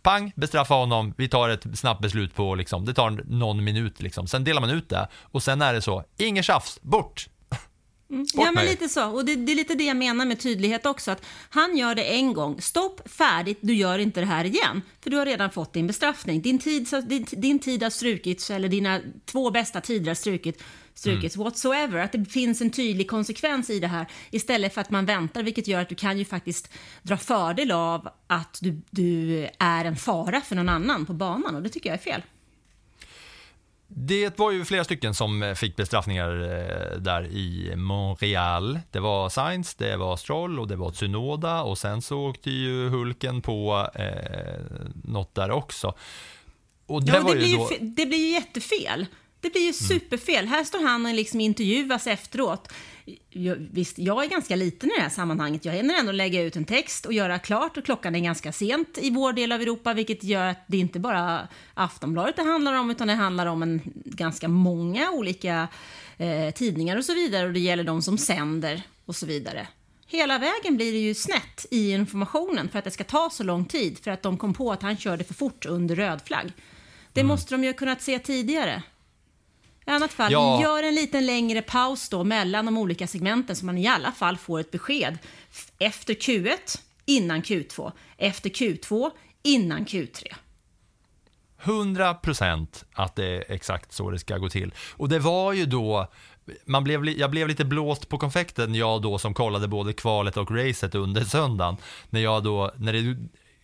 pang, 0.02 0.32
bestraffa 0.36 0.74
honom, 0.74 1.14
vi 1.16 1.28
tar 1.28 1.48
ett 1.48 1.78
snabbt 1.78 2.02
beslut 2.02 2.34
på, 2.34 2.54
liksom, 2.54 2.84
det 2.84 2.94
tar 2.94 3.10
någon 3.26 3.64
minut 3.64 4.02
liksom. 4.02 4.26
Sen 4.26 4.44
delar 4.44 4.60
man 4.60 4.70
ut 4.70 4.88
det 4.88 5.08
och 5.14 5.42
sen 5.42 5.62
är 5.62 5.72
det 5.72 5.82
så, 5.82 6.04
inget 6.16 6.44
tjafs, 6.44 6.82
bort! 6.82 7.28
Bort 8.10 8.28
Ja, 8.34 8.52
men 8.52 8.64
lite 8.64 8.88
så. 8.88 9.10
Och 9.10 9.24
det, 9.24 9.36
det 9.36 9.52
är 9.52 9.56
lite 9.56 9.74
det 9.74 9.84
jag 9.84 9.96
menar 9.96 10.24
med 10.26 10.40
tydlighet 10.40 10.86
också. 10.86 11.10
Att 11.10 11.24
han 11.50 11.76
gör 11.76 11.94
det 11.94 12.02
en 12.02 12.32
gång, 12.32 12.60
stopp, 12.60 13.10
färdigt, 13.10 13.58
du 13.60 13.74
gör 13.74 13.98
inte 13.98 14.20
det 14.20 14.26
här 14.26 14.44
igen. 14.44 14.82
För 15.00 15.10
du 15.10 15.16
har 15.16 15.26
redan 15.26 15.50
fått 15.50 15.72
din 15.72 15.86
bestraffning. 15.86 16.42
Din 16.42 16.58
tid, 16.58 16.88
din, 17.08 17.26
din 17.30 17.58
tid 17.58 17.82
har 17.82 17.90
strukits, 17.90 18.50
eller 18.50 18.68
dina 18.68 19.00
två 19.24 19.50
bästa 19.50 19.80
tider 19.80 20.06
har 20.10 20.14
strukit, 20.14 20.62
strukits, 20.94 21.36
Mm. 21.36 21.44
whatsoever. 21.44 21.98
Att 21.98 22.12
det 22.12 22.24
finns 22.24 22.60
en 22.60 22.70
tydlig 22.70 23.10
konsekvens 23.10 23.70
i 23.70 23.78
det 23.78 23.86
här 23.86 24.06
istället 24.30 24.74
för 24.74 24.80
att 24.80 24.90
man 24.90 25.06
väntar, 25.06 25.42
vilket 25.42 25.68
gör 25.68 25.80
att 25.80 25.88
du 25.88 25.94
kan 25.94 26.18
ju 26.18 26.24
faktiskt 26.24 26.72
dra 27.02 27.16
fördel 27.16 27.70
av 27.70 28.08
att 28.26 28.58
du, 28.60 28.82
du 28.90 29.48
är 29.58 29.84
en 29.84 29.96
fara 29.96 30.40
för 30.40 30.56
någon 30.56 30.68
annan 30.68 31.06
på 31.06 31.12
banan 31.12 31.54
och 31.54 31.62
det 31.62 31.68
tycker 31.68 31.90
jag 31.90 31.98
är 31.98 32.02
fel. 32.02 32.22
Det 33.94 34.38
var 34.38 34.50
ju 34.50 34.64
flera 34.64 34.84
stycken 34.84 35.14
som 35.14 35.42
eh, 35.42 35.54
fick 35.54 35.76
bestraffningar 35.76 36.30
eh, 36.42 36.98
där 36.98 37.26
i 37.26 37.72
Montreal. 37.76 38.80
Det 38.90 39.00
var 39.00 39.28
Sainz, 39.28 39.74
det 39.74 39.96
var 39.96 40.16
Stroll 40.16 40.58
och 40.60 40.68
det 40.68 40.76
var 40.76 40.90
Tsunoda 40.90 41.62
och 41.62 41.78
sen 41.78 42.02
så 42.02 42.18
åkte 42.28 42.50
ju 42.50 42.88
Hulken 42.88 43.42
på 43.42 43.88
eh, 43.94 44.60
något 45.04 45.34
där 45.34 45.50
också. 45.50 45.94
Och 46.86 47.04
det 47.04 47.12
Ja, 47.12 47.22
det, 47.22 47.30
ju 47.32 47.36
blir 47.38 47.46
ju, 47.48 47.56
då... 47.56 47.64
fe- 47.68 47.94
det 47.96 48.06
blir 48.06 48.18
ju 48.18 48.28
jättefel. 48.32 49.06
Det 49.40 49.50
blir 49.52 49.66
ju 49.66 49.72
superfel. 49.72 50.46
Här 50.46 50.64
står 50.64 50.86
han 50.86 51.06
och 51.06 51.14
liksom 51.14 51.40
intervjuas 51.40 52.06
efteråt. 52.06 52.72
Jag, 53.30 53.56
visst, 53.72 53.98
jag 53.98 54.24
är 54.24 54.28
ganska 54.28 54.56
liten 54.56 54.90
i 54.90 54.92
det 54.96 55.02
här 55.02 55.08
sammanhanget. 55.08 55.64
Jag 55.64 55.72
hinner 55.72 55.94
ändå 55.94 56.12
lägga 56.12 56.42
ut 56.42 56.56
en 56.56 56.64
text 56.64 57.06
och 57.06 57.12
göra 57.12 57.38
klart 57.38 57.76
och 57.76 57.84
klockan 57.84 58.14
är 58.14 58.20
ganska 58.20 58.52
sent 58.52 58.98
i 58.98 59.10
vår 59.10 59.32
del 59.32 59.52
av 59.52 59.60
Europa, 59.60 59.94
vilket 59.94 60.24
gör 60.24 60.46
att 60.46 60.64
det 60.66 60.76
inte 60.76 61.00
bara 61.00 61.48
Aftonbladet 61.74 62.36
det 62.36 62.42
handlar 62.42 62.74
om, 62.74 62.90
utan 62.90 63.08
det 63.08 63.14
handlar 63.14 63.46
om 63.46 63.62
en 63.62 63.80
ganska 64.04 64.48
många 64.48 65.10
olika 65.10 65.68
eh, 66.18 66.50
tidningar 66.50 66.96
och 66.96 67.04
så 67.04 67.14
vidare 67.14 67.46
och 67.46 67.52
det 67.52 67.60
gäller 67.60 67.84
de 67.84 68.02
som 68.02 68.18
sänder 68.18 68.82
och 69.04 69.16
så 69.16 69.26
vidare. 69.26 69.68
Hela 70.06 70.38
vägen 70.38 70.76
blir 70.76 70.92
det 70.92 70.98
ju 70.98 71.14
snett 71.14 71.66
i 71.70 71.90
informationen 71.90 72.68
för 72.68 72.78
att 72.78 72.84
det 72.84 72.90
ska 72.90 73.04
ta 73.04 73.30
så 73.30 73.42
lång 73.42 73.64
tid 73.64 73.98
för 73.98 74.10
att 74.10 74.22
de 74.22 74.38
kom 74.38 74.54
på 74.54 74.72
att 74.72 74.82
han 74.82 74.96
körde 74.96 75.24
för 75.24 75.34
fort 75.34 75.66
under 75.66 75.96
röd 75.96 76.20
flagg. 76.24 76.52
Det 77.12 77.24
måste 77.24 77.54
de 77.54 77.64
ju 77.64 77.70
ha 77.70 77.74
kunnat 77.74 78.02
se 78.02 78.18
tidigare. 78.18 78.82
I 79.90 79.92
annat 79.92 80.12
fall, 80.12 80.32
Ja. 80.32 80.62
gör 80.62 80.82
en 80.82 80.94
liten 80.94 81.26
längre 81.26 81.62
paus 81.62 82.08
då 82.08 82.24
mellan 82.24 82.66
de 82.66 82.78
olika 82.78 83.06
segmenten 83.06 83.56
så 83.56 83.66
man 83.66 83.78
i 83.78 83.86
alla 83.86 84.12
fall 84.12 84.36
får 84.36 84.60
ett 84.60 84.70
besked. 84.70 85.18
Efter 85.78 86.14
Q1, 86.14 86.78
innan 87.06 87.42
Q2. 87.42 87.92
Efter 88.16 88.50
Q2, 88.50 89.10
innan 89.42 89.86
Q3. 89.86 90.34
100% 91.62 92.84
att 92.92 93.16
det 93.16 93.24
är 93.24 93.44
exakt 93.52 93.92
så 93.92 94.10
det 94.10 94.18
ska 94.18 94.38
gå 94.38 94.48
till. 94.48 94.74
Och 94.96 95.08
det 95.08 95.18
var 95.18 95.52
ju 95.52 95.66
då, 95.66 96.06
man 96.64 96.84
blev, 96.84 97.04
jag 97.08 97.30
blev 97.30 97.48
lite 97.48 97.64
blåst 97.64 98.08
på 98.08 98.18
konfekten, 98.18 98.74
jag 98.74 99.02
då 99.02 99.18
som 99.18 99.34
kollade 99.34 99.68
både 99.68 99.92
kvalet 99.92 100.36
och 100.36 100.50
racet 100.50 100.94
under 100.94 101.24
söndagen. 101.24 101.76
När 102.10 102.20
jag 102.20 102.44
då, 102.44 102.72
när 102.76 102.92
det 102.92 103.16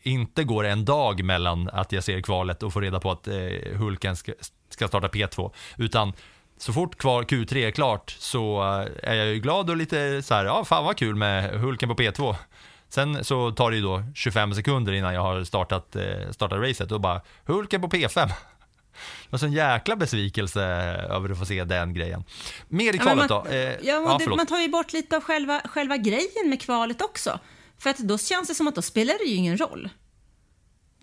inte 0.02 0.44
går 0.44 0.64
en 0.66 0.84
dag 0.84 1.24
mellan 1.24 1.68
att 1.72 1.92
jag 1.92 2.04
ser 2.04 2.20
kvalet 2.20 2.62
och 2.62 2.72
får 2.72 2.80
reda 2.80 3.00
på 3.00 3.10
att 3.10 3.28
eh, 3.28 3.34
Hulken 3.74 4.16
ska, 4.16 4.32
ska 4.76 4.88
starta 4.88 5.08
P2. 5.08 5.50
Utan 5.78 6.12
så 6.58 6.72
fort 6.72 6.96
kvar 6.98 7.22
Q3 7.22 7.56
är 7.56 7.70
klart 7.70 8.16
så 8.18 8.62
eh, 8.62 9.10
är 9.10 9.14
jag 9.14 9.26
ju 9.26 9.40
glad 9.40 9.70
och 9.70 9.76
lite 9.76 10.22
så 10.22 10.34
här, 10.34 10.44
ja 10.44 10.64
fan 10.64 10.84
vad 10.84 10.96
kul 10.96 11.14
med 11.14 11.60
Hulken 11.60 11.88
på 11.88 11.94
P2. 11.94 12.34
Sen 12.88 13.24
så 13.24 13.50
tar 13.50 13.70
det 13.70 13.76
ju 13.76 13.82
då 13.82 14.02
25 14.14 14.54
sekunder 14.54 14.92
innan 14.92 15.14
jag 15.14 15.20
har 15.22 15.44
startat, 15.44 15.96
eh, 15.96 16.30
startat 16.30 16.60
racet 16.60 16.92
och 16.92 17.00
bara 17.00 17.20
Hulken 17.44 17.80
på 17.80 17.88
P5. 17.88 18.28
Det 19.30 19.42
var 19.42 19.44
en 19.44 19.52
jäkla 19.52 19.96
besvikelse 19.96 20.62
över 21.10 21.30
att 21.30 21.38
få 21.38 21.44
se 21.46 21.64
den 21.64 21.94
grejen. 21.94 22.24
Mer 22.68 22.92
i 22.94 22.96
Ja, 22.96 23.02
kvalet 23.02 23.30
man, 23.30 23.44
då. 23.44 23.50
Eh, 23.50 23.58
ja, 23.58 23.76
ja, 23.82 24.16
det, 24.18 24.36
man 24.36 24.46
tar 24.46 24.58
ju 24.60 24.68
bort 24.68 24.92
lite 24.92 25.16
av 25.16 25.22
själva, 25.22 25.60
själva 25.64 25.96
grejen 25.96 26.48
med 26.48 26.60
kvalet 26.60 27.02
också. 27.02 27.38
För 27.78 27.90
att 27.90 27.98
då 27.98 28.18
känns 28.18 28.48
det 28.48 28.54
som 28.54 28.68
att 28.68 28.74
då 28.74 28.82
spelar 28.82 29.14
det 29.18 29.24
ju 29.24 29.34
ingen 29.34 29.56
roll. 29.56 29.88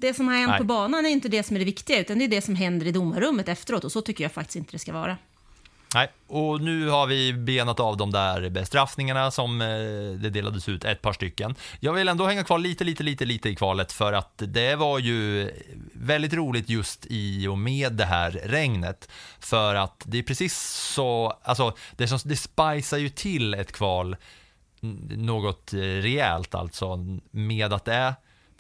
Det 0.04 0.14
som 0.14 0.28
har 0.28 0.36
hänt 0.36 0.50
Nej. 0.50 0.58
på 0.58 0.64
banan 0.64 1.06
är 1.06 1.10
inte 1.10 1.30
det 1.30 1.44
som 1.44 1.56
är 1.56 1.60
det 1.60 1.66
viktiga, 1.66 2.00
utan 2.00 2.20
det 2.20 2.26
är 2.26 2.30
det 2.30 2.42
som 2.42 2.56
händer 2.56 2.88
i 2.88 2.92
domarrummet 2.92 3.50
efteråt. 3.50 3.84
Och 3.84 3.92
så 3.92 4.02
tycker 4.02 4.24
jag 4.24 4.32
faktiskt 4.32 4.56
inte 4.56 4.72
det 4.72 4.80
ska 4.80 4.94
vara. 4.94 5.18
Nej, 5.96 6.08
och 6.28 6.62
nu 6.62 6.90
har 6.90 7.08
vi 7.08 7.34
benat 7.34 7.80
av 7.80 7.98
de 7.98 8.12
där 8.12 8.50
bestraffningarna 8.50 9.32
som 9.32 9.62
eh, 9.62 9.68
det 10.22 10.30
delades 10.30 10.70
ut 10.70 10.86
ett 10.86 11.02
par 11.02 11.14
stycken. 11.14 11.56
Jag 11.80 11.94
vill 11.94 12.08
ändå 12.08 12.26
hänga 12.26 12.44
kvar 12.44 12.58
lite, 12.58 12.84
lite, 12.84 13.04
lite, 13.04 13.26
lite 13.26 13.50
i 13.50 13.56
kvalet 13.56 13.92
för 13.92 14.14
att 14.14 14.34
det 14.38 14.76
var 14.76 15.00
ju 15.00 15.52
väldigt 15.94 16.34
roligt 16.34 16.70
just 16.70 17.06
i 17.10 17.48
och 17.48 17.58
med 17.58 17.94
det 17.94 18.06
här 18.06 18.32
regnet. 18.32 19.10
För 19.40 19.76
att 19.76 20.04
det 20.06 20.18
är 20.18 20.24
precis 20.24 20.58
så, 20.94 21.40
alltså 21.44 21.74
det, 21.96 22.08
som, 22.08 22.20
det 22.24 22.36
spicar 22.36 22.98
ju 22.98 23.10
till 23.10 23.54
ett 23.54 23.72
kval 23.72 24.16
något 25.18 25.74
eh, 25.74 25.78
rejält 25.80 26.56
alltså 26.56 27.00
med 27.32 27.74
att 27.74 27.86
det 27.86 27.94
är, 27.94 28.14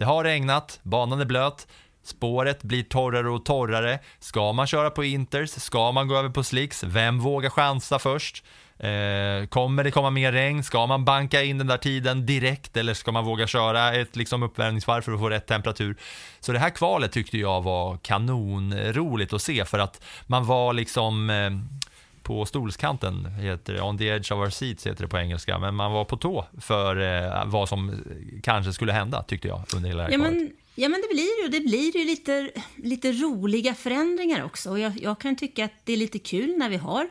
det 0.03 0.07
har 0.07 0.23
regnat, 0.23 0.79
banan 0.83 1.21
är 1.21 1.25
blöt, 1.25 1.67
Spåret 2.03 2.63
blir 2.63 2.83
torrare 2.83 3.29
och 3.29 3.45
torrare. 3.45 3.99
Ska 4.19 4.53
man 4.53 4.67
köra 4.67 4.89
på 4.89 5.03
inters? 5.03 5.49
Ska 5.49 5.91
man 5.91 6.07
gå 6.07 6.17
över 6.17 6.29
på 6.29 6.43
slicks? 6.43 6.83
Vem 6.83 7.19
vågar 7.19 7.49
chansa 7.49 7.99
först? 7.99 8.43
Eh, 8.79 9.47
kommer 9.49 9.83
det 9.83 9.91
komma 9.91 10.09
mer 10.09 10.31
regn? 10.31 10.63
Ska 10.63 10.85
man 10.85 11.05
banka 11.05 11.43
in 11.43 11.57
den 11.57 11.67
där 11.67 11.77
tiden 11.77 12.25
direkt 12.25 12.77
eller 12.77 12.93
ska 12.93 13.11
man 13.11 13.25
våga 13.25 13.47
köra 13.47 13.93
ett 13.93 14.15
liksom, 14.15 14.43
uppvärmningsvarv 14.43 15.01
för 15.01 15.11
att 15.11 15.19
få 15.19 15.29
rätt 15.29 15.47
temperatur? 15.47 15.97
Så 16.39 16.51
det 16.51 16.59
här 16.59 16.69
kvalet 16.69 17.11
tyckte 17.11 17.37
jag 17.37 17.61
var 17.61 17.97
kanonroligt 17.97 19.33
att 19.33 19.41
se 19.41 19.65
för 19.65 19.79
att 19.79 20.03
man 20.27 20.45
var 20.45 20.73
liksom 20.73 21.29
eh, 21.29 21.51
på 22.23 22.45
stolskanten, 22.45 23.25
heter 23.25 23.73
det, 23.73 23.81
on 23.81 23.97
the 23.97 24.07
edge 24.07 24.31
of 24.31 24.39
our 24.39 24.49
seats 24.49 24.87
heter 24.87 25.03
det 25.03 25.07
på 25.07 25.17
engelska, 25.17 25.59
men 25.59 25.75
man 25.75 25.91
var 25.91 26.05
på 26.05 26.17
tå 26.17 26.45
för 26.61 27.01
eh, 27.01 27.45
vad 27.45 27.69
som 27.69 28.03
kanske 28.43 28.73
skulle 28.73 28.91
hända 28.91 29.23
tyckte 29.23 29.47
jag 29.47 29.61
under 29.75 29.89
hela 29.89 30.03
det 30.03 30.11
Ja 30.11 30.17
men, 30.17 30.51
ja, 30.75 30.89
men 30.89 31.01
det 31.01 31.15
blir 31.15 31.43
ju, 31.43 31.49
det 31.49 31.59
blir 31.59 31.97
ju 31.97 32.05
lite, 32.05 32.51
lite 32.75 33.11
roliga 33.11 33.73
förändringar 33.73 34.43
också. 34.43 34.69
Och 34.69 34.79
jag, 34.79 34.93
jag 35.01 35.19
kan 35.19 35.35
tycka 35.35 35.65
att 35.65 35.71
det 35.83 35.93
är 35.93 35.97
lite 35.97 36.19
kul 36.19 36.57
när 36.57 36.69
vi 36.69 36.77
har 36.77 37.07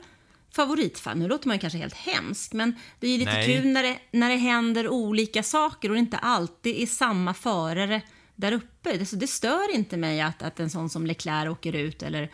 favoritfall. 0.54 1.18
Nu 1.18 1.28
låter 1.28 1.48
man 1.48 1.58
kanske 1.58 1.78
helt 1.78 1.94
hemsk, 1.94 2.52
men 2.52 2.74
det 3.00 3.06
är 3.06 3.18
lite 3.18 3.32
Nej. 3.32 3.46
kul 3.46 3.66
när 3.66 3.82
det, 3.82 3.98
när 4.10 4.30
det 4.30 4.36
händer 4.36 4.88
olika 4.88 5.42
saker 5.42 5.88
och 5.88 5.94
det 5.94 6.00
inte 6.00 6.18
alltid 6.18 6.82
är 6.82 6.86
samma 6.86 7.34
förare 7.34 8.02
där 8.36 8.52
uppe. 8.52 8.96
Det, 8.96 9.06
så 9.06 9.16
det 9.16 9.26
stör 9.26 9.74
inte 9.74 9.96
mig 9.96 10.20
att, 10.20 10.42
att 10.42 10.60
en 10.60 10.70
sån 10.70 10.90
som 10.90 11.06
Leclerc 11.06 11.50
åker 11.50 11.72
ut 11.72 12.02
eller 12.02 12.30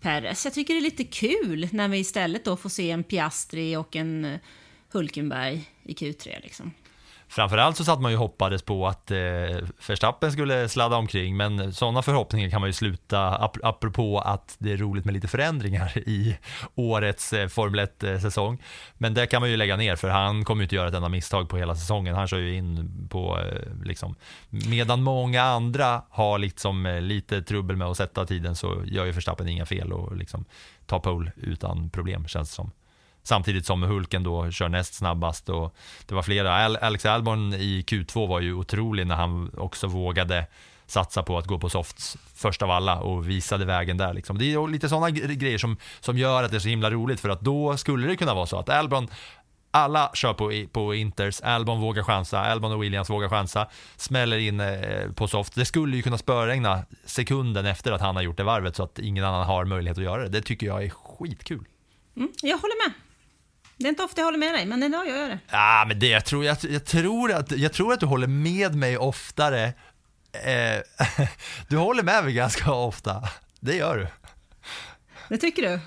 Perez. 0.00 0.44
Jag 0.44 0.54
tycker 0.54 0.74
det 0.74 0.80
är 0.80 0.82
lite 0.82 1.04
kul 1.04 1.68
när 1.72 1.88
vi 1.88 1.98
istället 1.98 2.44
då 2.44 2.56
får 2.56 2.68
se 2.68 2.90
en 2.90 3.04
Piastri 3.04 3.76
och 3.76 3.96
en 3.96 4.24
eh, 4.24 4.38
Hulkenberg 4.92 5.70
i 5.82 5.92
Q3 5.92 6.42
liksom. 6.42 6.72
Framförallt 7.28 7.76
så 7.76 7.84
satt 7.84 8.00
man 8.00 8.10
ju 8.10 8.16
och 8.16 8.22
hoppades 8.22 8.62
på 8.62 8.86
att 8.86 9.10
eh, 9.10 9.18
Verstappen 9.88 10.32
skulle 10.32 10.68
sladda 10.68 10.96
omkring, 10.96 11.36
men 11.36 11.72
sådana 11.72 12.02
förhoppningar 12.02 12.50
kan 12.50 12.60
man 12.60 12.68
ju 12.68 12.72
sluta, 12.72 13.36
ap 13.44 13.56
apropå 13.62 14.18
att 14.18 14.56
det 14.58 14.72
är 14.72 14.76
roligt 14.76 15.04
med 15.04 15.14
lite 15.14 15.28
förändringar 15.28 15.98
i 15.98 16.36
årets 16.74 17.32
eh, 17.32 17.48
Formel 17.48 17.86
1-säsong. 17.86 18.62
Men 18.94 19.14
det 19.14 19.26
kan 19.26 19.42
man 19.42 19.50
ju 19.50 19.56
lägga 19.56 19.76
ner, 19.76 19.96
för 19.96 20.08
han 20.08 20.44
kommer 20.44 20.62
ju 20.62 20.64
inte 20.64 20.74
göra 20.74 20.88
ett 20.88 20.94
enda 20.94 21.08
misstag 21.08 21.48
på 21.48 21.56
hela 21.56 21.74
säsongen. 21.74 22.14
Han 22.14 22.28
kör 22.28 22.38
ju 22.38 22.54
in 22.54 23.08
på, 23.10 23.38
eh, 23.38 23.84
liksom, 23.84 24.14
medan 24.50 25.02
många 25.02 25.42
andra 25.42 26.02
har 26.10 26.38
liksom 26.38 26.86
eh, 26.86 27.00
lite 27.00 27.42
trubbel 27.42 27.76
med 27.76 27.88
att 27.88 27.96
sätta 27.96 28.26
tiden 28.26 28.56
så 28.56 28.82
gör 28.84 29.04
ju 29.04 29.12
Verstappen 29.12 29.48
inga 29.48 29.66
fel 29.66 29.92
och 29.92 30.16
liksom 30.16 30.44
tar 30.86 30.98
pole 30.98 31.32
utan 31.36 31.90
problem, 31.90 32.28
känns 32.28 32.50
det 32.50 32.54
som. 32.54 32.70
Samtidigt 33.26 33.66
som 33.66 33.82
Hulken 33.82 34.22
då 34.22 34.50
kör 34.50 34.68
näst 34.68 34.94
snabbast 34.94 35.48
och 35.48 35.76
det 36.06 36.14
var 36.14 36.22
flera. 36.22 36.54
Alex 36.78 37.06
Albon 37.06 37.54
i 37.54 37.84
Q2 37.86 38.28
var 38.28 38.40
ju 38.40 38.54
otrolig 38.54 39.06
när 39.06 39.14
han 39.14 39.50
också 39.56 39.86
vågade 39.86 40.46
satsa 40.86 41.22
på 41.22 41.38
att 41.38 41.46
gå 41.46 41.58
på 41.58 41.68
softs 41.68 42.16
först 42.34 42.62
av 42.62 42.70
alla 42.70 43.00
och 43.00 43.28
visade 43.28 43.64
vägen 43.64 43.96
där. 43.96 44.14
Liksom. 44.14 44.38
Det 44.38 44.52
är 44.52 44.68
lite 44.68 44.88
sådana 44.88 45.10
grejer 45.10 45.58
som, 45.58 45.76
som 46.00 46.18
gör 46.18 46.42
att 46.42 46.50
det 46.50 46.56
är 46.56 46.60
så 46.60 46.68
himla 46.68 46.90
roligt 46.90 47.20
för 47.20 47.28
att 47.28 47.40
då 47.40 47.76
skulle 47.76 48.06
det 48.06 48.16
kunna 48.16 48.34
vara 48.34 48.46
så 48.46 48.58
att 48.58 48.68
Albon 48.68 49.08
alla 49.70 50.10
kör 50.14 50.34
på, 50.34 50.66
på 50.72 50.94
Inters, 50.94 51.40
Albon 51.40 51.80
vågar 51.80 52.02
chansa, 52.02 52.40
Albon 52.40 52.72
och 52.72 52.82
Williams 52.82 53.10
vågar 53.10 53.28
chansa, 53.28 53.68
smäller 53.96 54.38
in 54.38 54.60
eh, 54.60 55.12
på 55.14 55.28
soft. 55.28 55.54
Det 55.54 55.64
skulle 55.64 55.96
ju 55.96 56.02
kunna 56.02 56.18
spöregna 56.18 56.82
sekunden 57.04 57.66
efter 57.66 57.92
att 57.92 58.00
han 58.00 58.16
har 58.16 58.22
gjort 58.22 58.36
det 58.36 58.44
varvet 58.44 58.76
så 58.76 58.82
att 58.82 58.98
ingen 58.98 59.24
annan 59.24 59.46
har 59.46 59.64
möjlighet 59.64 59.98
att 59.98 60.04
göra 60.04 60.22
det. 60.22 60.28
Det 60.28 60.42
tycker 60.42 60.66
jag 60.66 60.84
är 60.84 60.90
skitkul. 60.90 61.64
Mm, 62.16 62.32
jag 62.42 62.58
håller 62.58 62.88
med. 62.88 63.05
Det 63.78 63.84
är 63.84 63.88
inte 63.88 64.02
ofta 64.02 64.20
jag 64.20 64.26
håller 64.26 64.38
med 64.38 64.54
dig, 64.54 64.66
men 64.66 64.82
idag 64.82 65.08
gör 65.08 65.16
jag 65.16 65.30
det. 65.30 65.38
Ja, 65.50 65.84
men 65.88 65.98
det, 65.98 66.08
jag, 66.08 66.24
tror, 66.24 66.44
jag, 66.44 66.56
jag, 66.60 66.84
tror 66.84 67.32
att, 67.32 67.52
jag 67.52 67.72
tror 67.72 67.92
att 67.92 68.00
du 68.00 68.06
håller 68.06 68.26
med 68.26 68.74
mig 68.74 68.98
oftare. 68.98 69.72
Eh, 70.32 70.82
du 71.68 71.76
håller 71.76 72.02
med 72.02 72.24
mig 72.24 72.32
ganska 72.32 72.72
ofta. 72.72 73.22
Det 73.60 73.76
gör 73.76 73.96
du. 73.96 74.06
Det 75.28 75.38
tycker 75.38 75.62
du? 75.62 75.80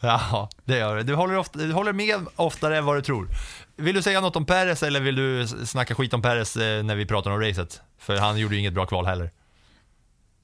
Ja, 0.00 0.48
det 0.64 0.78
gör 0.78 0.96
du. 0.96 1.02
Du 1.02 1.14
håller, 1.14 1.36
ofta, 1.36 1.58
du 1.58 1.72
håller 1.72 1.92
med 1.92 2.26
oftare 2.36 2.78
än 2.78 2.84
vad 2.84 2.96
du 2.96 3.02
tror. 3.02 3.28
Vill 3.76 3.94
du 3.94 4.02
säga 4.02 4.20
något 4.20 4.36
om 4.36 4.46
Perez 4.46 4.82
eller 4.82 5.00
vill 5.00 5.16
du 5.16 5.46
snacka 5.48 5.94
skit 5.94 6.14
om 6.14 6.22
Perez 6.22 6.56
eh, 6.56 6.82
när 6.82 6.94
vi 6.94 7.06
pratar 7.06 7.30
om 7.30 7.40
racet? 7.40 7.80
För 7.98 8.16
han 8.16 8.38
gjorde 8.38 8.54
ju 8.54 8.60
inget 8.60 8.74
bra 8.74 8.86
kval 8.86 9.06
heller. 9.06 9.30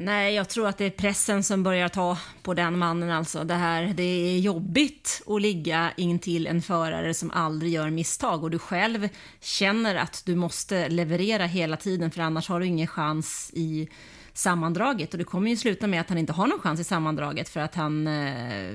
Nej, 0.04 0.34
jag 0.34 0.48
tror 0.48 0.68
att 0.68 0.78
det 0.78 0.84
är 0.84 0.90
pressen 0.90 1.42
som 1.42 1.62
börjar 1.62 1.88
ta 1.88 2.18
på 2.42 2.54
den 2.54 2.78
mannen 2.78 3.10
alltså. 3.10 3.44
Det 3.44 3.54
här, 3.54 3.92
det 3.96 4.02
är 4.02 4.38
jobbigt 4.38 5.22
att 5.26 5.42
ligga 5.42 5.92
in 5.96 6.18
till 6.18 6.46
en 6.46 6.62
förare 6.62 7.14
som 7.14 7.30
aldrig 7.30 7.72
gör 7.72 7.90
misstag 7.90 8.44
och 8.44 8.50
du 8.50 8.58
själv 8.58 9.08
känner 9.40 9.94
att 9.94 10.22
du 10.26 10.34
måste 10.34 10.88
leverera 10.88 11.46
hela 11.46 11.76
tiden 11.76 12.10
för 12.10 12.20
annars 12.20 12.48
har 12.48 12.60
du 12.60 12.66
ingen 12.66 12.86
chans 12.86 13.50
i 13.54 13.88
sammandraget 14.32 15.12
och 15.12 15.18
det 15.18 15.24
kommer 15.24 15.50
ju 15.50 15.56
sluta 15.56 15.86
med 15.86 16.00
att 16.00 16.08
han 16.08 16.18
inte 16.18 16.32
har 16.32 16.46
någon 16.46 16.60
chans 16.60 16.80
i 16.80 16.84
sammandraget 16.84 17.48
för 17.48 17.60
att 17.60 17.74
han 17.74 18.06
eh, 18.06 18.74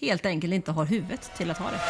helt 0.00 0.26
enkelt 0.26 0.54
inte 0.54 0.72
har 0.72 0.84
huvudet 0.84 1.30
till 1.36 1.50
att 1.50 1.58
ha 1.58 1.70
det. 1.70 1.80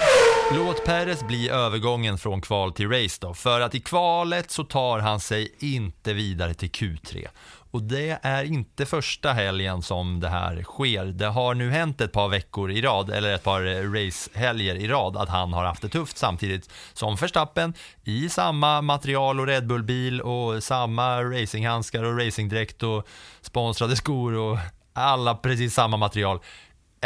Låt 0.56 0.84
Perez 0.84 1.26
bli 1.26 1.48
övergången 1.48 2.18
från 2.18 2.40
kval 2.40 2.72
till 2.72 2.90
race 2.90 3.18
då, 3.20 3.34
för 3.34 3.60
att 3.60 3.74
i 3.74 3.80
kvalet 3.80 4.50
så 4.50 4.64
tar 4.64 4.98
han 4.98 5.20
sig 5.20 5.54
inte 5.58 6.12
vidare 6.12 6.54
till 6.54 6.70
Q3. 6.70 7.28
Och 7.70 7.82
det 7.82 8.18
är 8.22 8.44
inte 8.44 8.86
första 8.86 9.32
helgen 9.32 9.82
som 9.82 10.20
det 10.20 10.28
här 10.28 10.62
sker. 10.62 11.04
Det 11.04 11.26
har 11.26 11.54
nu 11.54 11.70
hänt 11.70 12.00
ett 12.00 12.12
par 12.12 12.28
veckor 12.28 12.70
i 12.70 12.82
rad, 12.82 13.10
eller 13.10 13.34
ett 13.34 13.42
par 13.42 13.66
eh, 13.66 13.92
racehelger 13.92 14.74
i 14.74 14.88
rad, 14.88 15.16
att 15.16 15.28
han 15.28 15.52
har 15.52 15.64
haft 15.64 15.82
det 15.82 15.88
tufft 15.88 16.18
samtidigt 16.18 16.70
som 16.92 17.16
Verstappen 17.16 17.74
i 18.04 18.28
samma 18.28 18.82
material 18.82 19.40
och 19.40 19.46
Red 19.46 19.66
Bull-bil 19.66 20.20
och 20.20 20.62
samma 20.62 21.22
racinghandskar 21.22 22.02
och 22.02 22.18
racingdräkt 22.18 22.82
och 22.82 23.06
sponsrade 23.40 23.96
skor 23.96 24.34
och 24.34 24.58
alla 24.92 25.34
precis 25.34 25.74
samma 25.74 25.96
material 25.96 26.40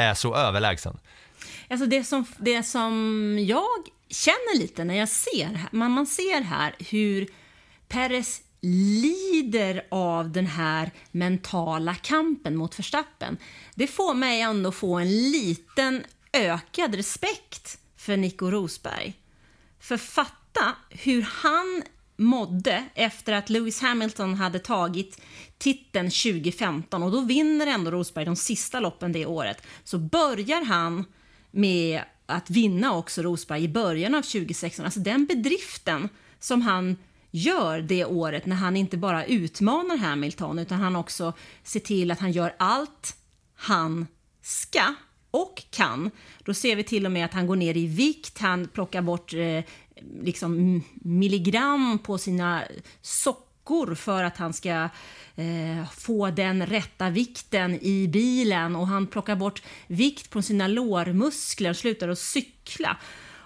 är 0.01 0.15
så 0.15 0.35
överlägsen. 0.35 0.99
Alltså 1.69 1.87
det 1.87 2.05
som, 2.05 2.25
det 2.39 2.63
som 2.63 3.39
jag 3.49 3.69
känner 4.09 4.59
lite 4.59 4.85
när 4.85 4.95
jag 4.95 5.09
ser, 5.09 5.61
man, 5.73 5.91
man 5.91 6.07
ser 6.07 6.41
här 6.41 6.75
hur 6.79 7.27
Peres 7.89 8.43
lider 9.03 9.87
av 9.91 10.31
den 10.31 10.47
här 10.47 10.91
mentala 11.11 11.95
kampen 11.95 12.57
mot 12.57 12.79
Verstappen. 12.79 13.37
Det 13.75 13.87
får 13.87 14.15
mig 14.15 14.41
ändå 14.41 14.73
få 14.73 14.99
en 14.99 15.31
liten 15.31 16.05
ökad 16.33 16.95
respekt 16.95 17.79
för 17.97 18.17
Nico 18.17 18.51
Rosberg. 18.51 19.15
För 19.81 19.97
fatta 19.97 20.77
hur 20.91 21.23
han 21.23 21.83
mådde 22.17 22.85
efter 22.95 23.33
att 23.33 23.51
Lewis 23.51 23.83
Hamilton 23.83 24.35
hade 24.35 24.59
tagit 24.59 25.21
titeln 25.61 26.11
2015 26.11 27.03
och 27.03 27.13
då 27.13 27.21
vinner 27.21 27.67
ändå 27.67 27.91
Rosberg 27.91 28.25
de 28.25 28.37
sista 28.37 28.81
loppen 28.81 29.13
det 29.13 29.27
året. 29.27 29.63
Så 29.85 29.99
börjar 29.99 30.65
han 30.65 31.05
med 31.51 32.03
att 32.27 32.51
vinna 32.51 32.97
också 32.97 33.23
Rosberg 33.23 33.65
i 33.65 33.69
början 33.69 34.15
av 34.15 34.23
2016. 34.23 34.85
Alltså 34.85 35.01
den 35.01 35.27
bedriften 35.27 36.09
som 36.39 36.63
han 36.63 36.97
gör 37.31 37.81
det 37.81 38.05
året 38.05 38.47
när 38.47 38.57
han 38.57 38.77
inte 38.77 38.97
bara 38.97 39.25
utmanar 39.25 39.97
Hamilton 39.97 40.59
utan 40.59 40.81
han 40.81 40.97
också 40.97 41.33
ser 41.63 41.81
till 41.81 42.11
att 42.11 42.21
han 42.21 42.33
gör 42.33 42.55
allt 42.59 43.17
han 43.55 44.07
ska 44.43 44.95
och 45.31 45.63
kan. 45.71 46.11
Då 46.45 46.55
ser 46.55 46.77
vi 46.77 46.85
till 46.85 47.07
och 47.07 47.13
med 47.13 47.25
att 47.25 47.35
han 47.35 47.47
går 47.47 47.57
ner 47.57 47.77
i 47.77 47.87
vikt, 47.87 48.39
han 48.39 48.69
plockar 48.69 49.03
bort 49.03 49.35
eh, 49.35 49.65
liksom 50.23 50.83
milligram 50.95 51.99
på 51.99 52.19
sina 52.19 52.63
veckor 53.71 53.95
för 53.95 54.25
att 54.25 54.37
han 54.37 54.53
ska 54.53 54.89
eh, 55.37 55.91
få 55.97 56.31
den 56.31 56.67
rätta 56.67 57.11
vikten 57.11 57.79
i 57.83 58.09
bilen 58.09 58.77
och 58.77 58.87
han 58.87 59.07
plockar 59.07 59.37
bort 59.37 59.63
vikt 59.87 60.31
på 60.31 60.43
sina 60.43 60.69
lårmuskler 60.69 61.71
och 61.71 61.77
slutar 61.77 62.09
att 62.09 62.19
cykla 62.19 62.97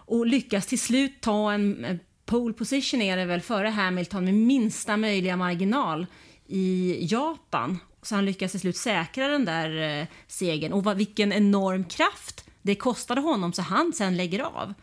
och 0.07 0.27
lyckas 0.27 0.67
till 0.67 0.81
slut 0.81 1.21
ta 1.21 1.53
en 1.53 1.85
eh, 1.85 1.97
pole 2.27 2.55
position 2.55 3.03
är 3.03 3.17
det 3.17 3.25
väl 3.25 3.41
före 3.41 3.69
Hamilton 3.69 4.25
med 4.25 4.35
minsta 4.35 4.97
möjliga 4.97 5.37
marginal 5.37 6.07
i 6.47 6.99
Japan. 7.01 7.79
Så 8.03 8.15
han 8.15 8.25
lyckas 8.25 8.51
till 8.51 8.61
slut 8.61 8.77
säkra 8.77 9.29
den 9.29 9.45
där 9.45 10.01
eh, 10.01 10.07
segern. 10.27 10.73
Och 10.73 10.85
vad, 10.85 10.97
vilken 10.97 11.33
enorm 11.33 11.85
kraft 11.85 12.45
det 12.63 12.75
kostade 12.75 13.21
honom 13.21 13.53
så 13.53 13.63
han 13.63 13.93
sen 13.93 14.17
lägger 14.17 14.41
av. 14.41 14.75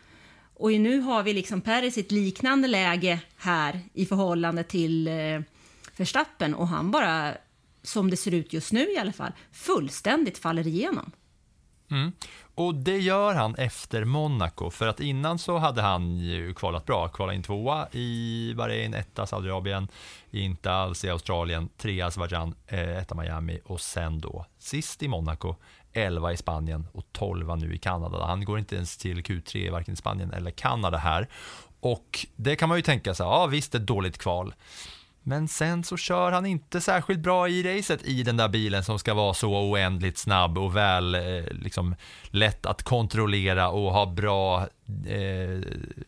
Och 0.54 0.72
nu 0.72 1.00
har 1.00 1.22
vi 1.22 1.32
liksom 1.32 1.60
Peres 1.60 1.98
i 1.98 2.00
ett 2.00 2.12
liknande 2.12 2.68
läge 2.68 3.20
här 3.36 3.80
i 3.94 4.06
förhållande 4.06 4.64
till 4.64 5.08
eh, 5.08 5.40
Verstappen 5.96 6.54
och 6.54 6.68
han 6.68 6.90
bara, 6.90 7.34
som 7.82 8.10
det 8.10 8.16
ser 8.16 8.34
ut 8.34 8.52
just 8.52 8.72
nu 8.72 8.90
i 8.90 8.98
alla 8.98 9.12
fall, 9.12 9.32
fullständigt 9.52 10.38
faller 10.38 10.66
igenom. 10.66 11.12
Mm. 11.90 12.12
Och 12.54 12.74
det 12.74 12.98
gör 12.98 13.34
han 13.34 13.54
efter 13.54 14.04
Monaco, 14.04 14.70
för 14.70 14.86
att 14.86 15.00
innan 15.00 15.38
så 15.38 15.58
hade 15.58 15.82
han 15.82 16.18
ju 16.18 16.54
kvalat 16.54 16.86
bra. 16.86 17.08
Kvalat 17.08 17.34
in 17.34 17.42
tvåa 17.42 17.88
i 17.92 18.54
Bahrain, 18.56 18.94
etta 18.94 19.26
Saudiarabien, 19.26 19.88
inte 20.30 20.72
alls 20.72 21.04
i 21.04 21.10
Australien, 21.10 21.68
trea 21.76 22.06
Azerbajdzjan, 22.06 22.54
eh, 22.66 22.98
etta 22.98 23.14
Miami 23.14 23.60
och 23.64 23.80
sen 23.80 24.20
då 24.20 24.46
sist 24.58 25.02
i 25.02 25.08
Monaco, 25.08 25.56
11 25.92 26.32
i 26.32 26.36
Spanien 26.36 26.88
och 26.92 27.04
12 27.12 27.58
nu 27.58 27.74
i 27.74 27.78
Kanada. 27.78 28.24
Han 28.24 28.44
går 28.44 28.58
inte 28.58 28.76
ens 28.76 28.96
till 28.96 29.22
Q3 29.22 29.70
varken 29.70 29.94
i 29.94 29.96
Spanien 29.96 30.32
eller 30.32 30.50
Kanada 30.50 30.98
här. 30.98 31.28
Och 31.80 32.26
det 32.36 32.56
kan 32.56 32.68
man 32.68 32.78
ju 32.78 32.82
tänka 32.82 33.14
sig, 33.14 33.26
ja 33.26 33.46
visst 33.46 33.74
ett 33.74 33.86
dåligt 33.86 34.18
kval. 34.18 34.54
Men 35.24 35.48
sen 35.48 35.84
så 35.84 35.96
kör 35.96 36.32
han 36.32 36.46
inte 36.46 36.80
särskilt 36.80 37.20
bra 37.20 37.48
i 37.48 37.62
racet 37.62 38.02
i 38.02 38.22
den 38.22 38.36
där 38.36 38.48
bilen 38.48 38.84
som 38.84 38.98
ska 38.98 39.14
vara 39.14 39.34
så 39.34 39.70
oändligt 39.70 40.18
snabb 40.18 40.58
och 40.58 40.76
väl 40.76 41.14
eh, 41.14 41.44
liksom 41.50 41.94
lätt 42.24 42.66
att 42.66 42.82
kontrollera 42.82 43.68
och 43.68 43.92
ha 43.92 44.06
bra 44.06 44.60
eh, 45.06 45.60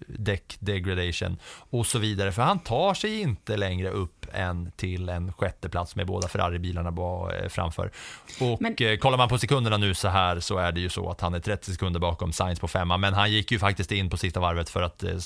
däck 0.06 0.56
degradation 0.58 1.36
och 1.70 1.86
så 1.86 1.98
vidare. 1.98 2.32
För 2.32 2.42
han 2.42 2.58
tar 2.58 2.94
sig 2.94 3.20
inte 3.20 3.56
längre 3.56 3.90
upp 3.90 4.23
en 4.34 4.70
till 4.76 5.08
en 5.08 5.32
sjätteplats 5.32 5.96
med 5.96 6.06
båda 6.06 6.28
Ferrari-bilarna 6.28 6.88
eh, 7.32 7.48
framför. 7.48 7.90
Och 8.40 8.60
Men- 8.62 8.76
eh, 8.80 8.96
kollar 8.96 9.18
man 9.18 9.28
på 9.28 9.38
sekunderna 9.38 9.76
nu 9.76 9.94
så 9.94 10.08
här 10.08 10.40
så 10.40 10.58
är 10.58 10.72
det 10.72 10.80
ju 10.80 10.88
så 10.88 11.10
att 11.10 11.20
han 11.20 11.34
är 11.34 11.40
30 11.40 11.72
sekunder 11.72 12.00
bakom 12.00 12.32
Sainz 12.32 12.60
på 12.60 12.68
femma, 12.68 12.96
men 12.96 13.14
han 13.14 13.32
gick 13.32 13.52
ju 13.52 13.58
faktiskt 13.58 13.92
in 13.92 14.10
på 14.10 14.16
sista 14.16 14.40
varvet 14.40 14.68
för 14.70 14.82
att 14.82 15.02
eh, 15.02 15.18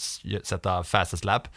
sätta 0.42 0.85
fastest 0.85 1.25
lap, 1.25 1.49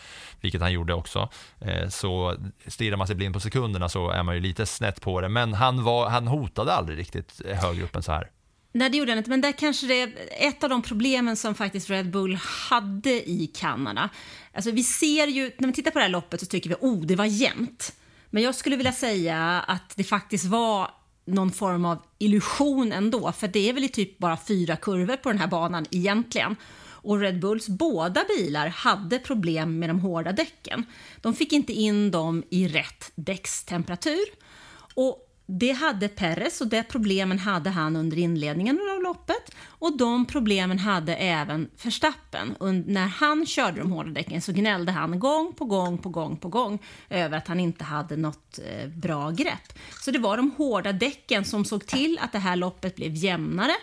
vilket 0.42 0.62
han 0.62 0.72
gjorde 0.72 0.94
också. 0.94 1.30
Eh, 1.60 1.90
så 1.90 2.36
stirrar 2.68 2.98
man 2.98 3.08
sig 3.08 3.16
blind 3.16 3.34
på 3.34 3.40
sekunderna 3.40 3.90
så 3.90 4.10
är 4.10 4.24
man 4.24 4.36
ju 4.36 4.42
lite 4.42 4.66
snett 4.66 5.02
på 5.02 5.22
det, 5.22 5.30
men 5.30 5.54
han, 5.54 5.84
var, 5.84 6.10
han 6.10 6.28
hotade 6.28 6.74
aldrig 6.74 6.98
riktigt 6.98 7.42
högre 7.46 7.84
upp 7.84 7.96
än 7.96 8.04
så 8.04 8.12
här. 8.12 8.30
Nej, 8.72 8.90
det 8.90 8.98
gjorde 8.98 9.12
han 9.12 9.18
inte, 9.18 9.30
men 9.30 9.42
där 9.42 9.52
kanske 9.52 9.88
det 9.88 10.02
är 10.02 10.12
ett 10.30 10.64
av 10.64 10.70
de 10.70 10.82
problemen 10.82 11.36
som 11.36 11.56
faktiskt 11.56 11.90
Red 11.90 12.12
Bull 12.12 12.36
hade 12.70 13.30
i 13.30 13.52
Kanada. 13.56 14.10
Alltså 14.54 14.72
vi 14.72 14.84
ser 14.84 15.28
ju, 15.28 15.52
när 15.58 15.68
vi 15.68 15.74
tittar 15.74 15.92
på 15.92 16.00
det 16.00 16.04
här 16.04 16.10
loppet 16.10 16.40
så 16.40 16.46
tycker 16.46 16.70
vi, 16.70 16.76
oh, 16.80 17.06
det 17.06 17.16
var 17.16 17.26
jämnt. 17.26 17.94
Men 18.30 18.44
jag 18.44 18.56
skulle 18.56 18.76
vilja 18.76 18.92
säga 18.92 19.62
att 19.68 19.94
det 19.96 20.04
faktiskt 20.04 20.46
var 20.46 20.92
någon 21.26 21.52
form 21.52 21.86
av 21.86 22.04
illusion 22.20 22.92
ändå, 22.92 23.32
för 23.32 23.48
det 23.48 23.70
är 23.70 23.74
väl 23.74 23.84
i 23.84 23.90
typ 23.90 24.18
bara 24.18 24.38
fyra 24.38 24.76
kurvor 24.76 25.16
på 25.16 25.30
den 25.30 25.40
här 25.40 25.48
banan 25.48 25.86
egentligen. 25.92 26.56
Och 27.04 27.20
Red 27.20 27.40
Bulls 27.40 27.68
båda 27.70 28.26
bilar 28.38 28.68
hade 28.68 29.20
problem 29.20 29.80
med 29.80 29.90
de 29.90 30.00
hårda 30.00 30.32
däcken. 30.32 30.86
De 31.22 31.34
fick 31.34 31.54
inte 31.54 31.74
in 31.74 32.12
dem 32.12 32.44
i 32.50 32.68
rätt 32.68 33.12
däckstemperatur. 33.16 34.26
Och 34.94 35.31
det 35.60 35.72
hade 35.72 36.08
Perez 36.08 36.62
och 36.62 36.68
det 36.68 36.84
problemen 36.84 37.40
hade 37.40 37.70
han 37.70 37.96
under 37.96 38.18
inledningen 38.18 38.80
av 38.96 39.04
loppet. 39.04 39.56
Och 39.66 39.98
de 39.98 40.26
problemen 40.26 40.80
hade 40.80 41.16
även 41.16 41.70
Verstappen. 41.84 42.56
Och 42.56 42.74
när 42.74 43.08
han 43.08 43.46
körde 43.46 43.80
de 43.80 43.92
hårda 43.92 44.10
däcken 44.10 44.42
så 44.42 44.52
gnällde 44.52 44.92
han 44.92 45.20
gång 45.20 45.54
på 45.54 45.66
gång 45.66 45.98
på 45.98 46.10
gång 46.10 46.38
på 46.38 46.48
gång 46.48 46.80
över 47.10 47.38
att 47.38 47.48
han 47.48 47.60
inte 47.60 47.84
hade 47.84 48.18
något 48.18 48.60
eh, 48.60 48.88
bra 48.88 49.32
grepp. 49.32 49.80
Så 50.02 50.12
det 50.12 50.20
var 50.20 50.38
de 50.38 50.52
hårda 50.58 50.92
däcken 50.92 51.46
som 51.46 51.66
såg 51.66 51.86
till 51.86 52.20
att 52.22 52.32
det 52.32 52.40
här 52.40 52.56
loppet 52.56 52.96
blev 52.96 53.16
jämnare 53.16 53.74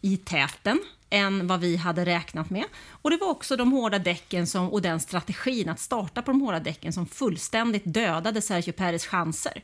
i 0.00 0.16
täten 0.16 0.80
än 1.10 1.46
vad 1.46 1.60
vi 1.60 1.76
hade 1.76 2.04
räknat 2.04 2.50
med. 2.50 2.64
Och 2.88 3.10
det 3.10 3.16
var 3.16 3.28
också 3.28 3.56
de 3.56 3.72
hårda 3.72 3.98
däcken 3.98 4.46
som, 4.46 4.72
och 4.72 4.82
den 4.82 5.00
strategin 5.00 5.68
att 5.68 5.80
starta 5.80 6.22
på 6.22 6.30
de 6.30 6.40
hårda 6.40 6.60
däcken 6.60 6.92
som 6.92 7.06
fullständigt 7.06 7.82
dödade 7.84 8.42
Sergio 8.42 8.72
Perez 8.72 9.06
chanser. 9.06 9.62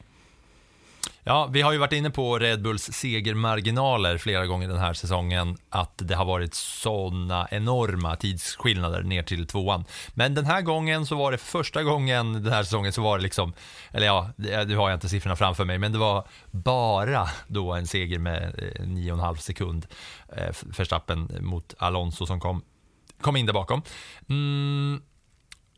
Ja, 1.24 1.48
vi 1.52 1.62
har 1.62 1.72
ju 1.72 1.78
varit 1.78 1.92
inne 1.92 2.11
på 2.11 2.38
Red 2.38 2.62
Bulls 2.62 2.82
segermarginaler 2.92 4.18
flera 4.18 4.46
gånger 4.46 4.68
den 4.68 4.78
här 4.78 4.92
säsongen, 4.92 5.56
att 5.68 5.92
det 5.96 6.14
har 6.14 6.24
varit 6.24 6.54
sådana 6.54 7.48
enorma 7.50 8.16
tidsskillnader 8.16 9.02
ner 9.02 9.22
till 9.22 9.46
tvåan. 9.46 9.85
Men 10.14 10.35
den 10.35 10.46
här 10.46 10.62
gången 10.62 11.06
så 11.06 11.16
var 11.16 11.32
det 11.32 11.38
första 11.38 11.82
gången 11.82 12.32
den 12.32 12.52
här 12.52 12.62
säsongen 12.62 12.92
så 12.92 13.02
var 13.02 13.18
det 13.18 13.22
liksom, 13.22 13.52
eller 13.90 14.06
ja, 14.06 14.30
nu 14.37 14.76
har 14.76 14.90
jag 14.90 14.96
inte 14.96 15.08
siffrorna 15.08 15.37
framför 15.37 15.64
mig, 15.64 15.78
men 15.78 15.92
det 15.92 15.98
var 15.98 16.28
bara 16.50 17.28
då 17.46 17.72
en 17.72 17.87
seger 17.87 18.18
med 18.18 18.42
eh, 18.42 18.82
9,5 18.82 19.37
sekund 19.37 19.87
eh, 20.37 20.54
Verstappen 20.78 21.30
mot 21.40 21.74
Alonso 21.78 22.26
som 22.26 22.40
kom, 22.40 22.62
kom 23.20 23.37
in 23.37 23.46
där 23.46 23.52
bakom. 23.52 23.82
Mm, 24.28 25.02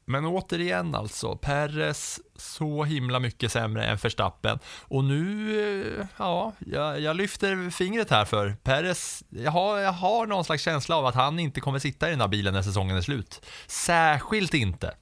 men 0.04 0.24
återigen 0.24 0.94
alltså, 0.94 1.36
Perez 1.36 2.20
så 2.36 2.84
himla 2.84 3.20
mycket 3.20 3.52
sämre 3.52 3.86
än 3.86 3.96
Verstappen. 3.96 4.58
Och 4.80 5.04
nu, 5.04 5.98
eh, 6.00 6.06
ja, 6.16 6.52
jag, 6.58 7.00
jag 7.00 7.16
lyfter 7.16 7.70
fingret 7.70 8.10
här 8.10 8.24
för 8.24 8.56
Perez. 8.62 9.24
Jag 9.28 9.50
har, 9.50 9.78
jag 9.78 9.92
har 9.92 10.26
någon 10.26 10.44
slags 10.44 10.62
känsla 10.62 10.96
av 10.96 11.06
att 11.06 11.14
han 11.14 11.38
inte 11.38 11.60
kommer 11.60 11.78
sitta 11.78 12.08
i 12.08 12.10
den 12.10 12.20
här 12.20 12.28
bilen 12.28 12.54
när 12.54 12.62
säsongen 12.62 12.96
är 12.96 13.00
slut. 13.00 13.46
Särskilt 13.66 14.54
inte 14.54 14.94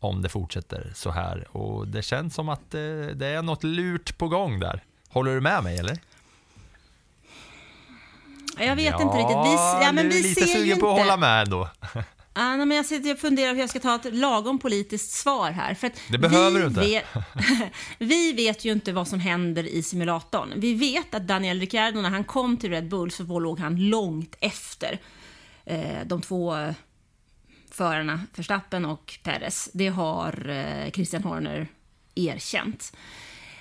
om 0.00 0.22
det 0.22 0.28
fortsätter 0.28 0.92
så 0.94 1.10
här. 1.10 1.56
Och 1.56 1.88
det 1.88 2.02
känns 2.02 2.34
som 2.34 2.48
att 2.48 2.70
det, 2.70 3.14
det 3.14 3.26
är 3.26 3.42
något 3.42 3.64
lurt 3.64 4.18
på 4.18 4.28
gång 4.28 4.60
där. 4.60 4.84
Håller 5.08 5.34
du 5.34 5.40
med 5.40 5.64
mig 5.64 5.78
eller? 5.78 5.98
Jag 8.58 8.76
vet 8.76 9.00
inte 9.00 9.16
riktigt. 9.16 9.36
Vi, 9.36 9.54
ja, 9.82 9.90
men 9.92 10.08
vi 10.08 10.22
lite 10.22 10.40
ser 10.40 10.46
ju 10.46 10.52
sugen 10.52 10.68
inte... 10.68 10.80
på 10.80 10.90
att 10.90 10.98
hålla 10.98 11.16
med 11.16 11.42
ändå. 11.42 11.68
Ah, 12.36 12.56
nej, 12.56 12.66
men 12.66 12.76
jag 12.76 12.86
sitter 12.86 13.12
och 13.12 13.18
funderar 13.18 13.52
hur 13.52 13.60
jag 13.60 13.70
ska 13.70 13.80
ta 13.80 13.94
ett 13.94 14.14
lagom 14.14 14.58
politiskt 14.58 15.10
svar 15.10 15.50
här. 15.50 15.74
För 15.74 15.90
Det 16.10 16.18
behöver 16.18 16.50
vi 16.50 16.60
du 16.60 16.66
inte. 16.66 16.80
Vet, 16.80 17.04
vi 17.98 18.32
vet 18.32 18.64
ju 18.64 18.72
inte 18.72 18.92
vad 18.92 19.08
som 19.08 19.20
händer 19.20 19.64
i 19.64 19.82
simulatorn. 19.82 20.52
Vi 20.56 20.74
vet 20.74 21.14
att 21.14 21.26
Daniel 21.26 21.60
Ricciardo, 21.60 22.00
när 22.00 22.10
han 22.10 22.24
kom 22.24 22.56
till 22.56 22.70
Red 22.70 22.88
Bull, 22.88 23.10
så 23.10 23.40
låg 23.40 23.60
han 23.60 23.88
långt 23.88 24.36
efter 24.40 25.00
eh, 25.64 26.06
de 26.06 26.22
två 26.22 26.56
eh, 26.56 26.74
förarna, 27.70 28.20
Verstappen 28.34 28.84
och 28.84 29.18
Perez. 29.22 29.68
Det 29.72 29.88
har 29.88 30.48
eh, 30.48 30.90
Christian 30.90 31.22
Horner 31.22 31.68
erkänt. 32.14 32.96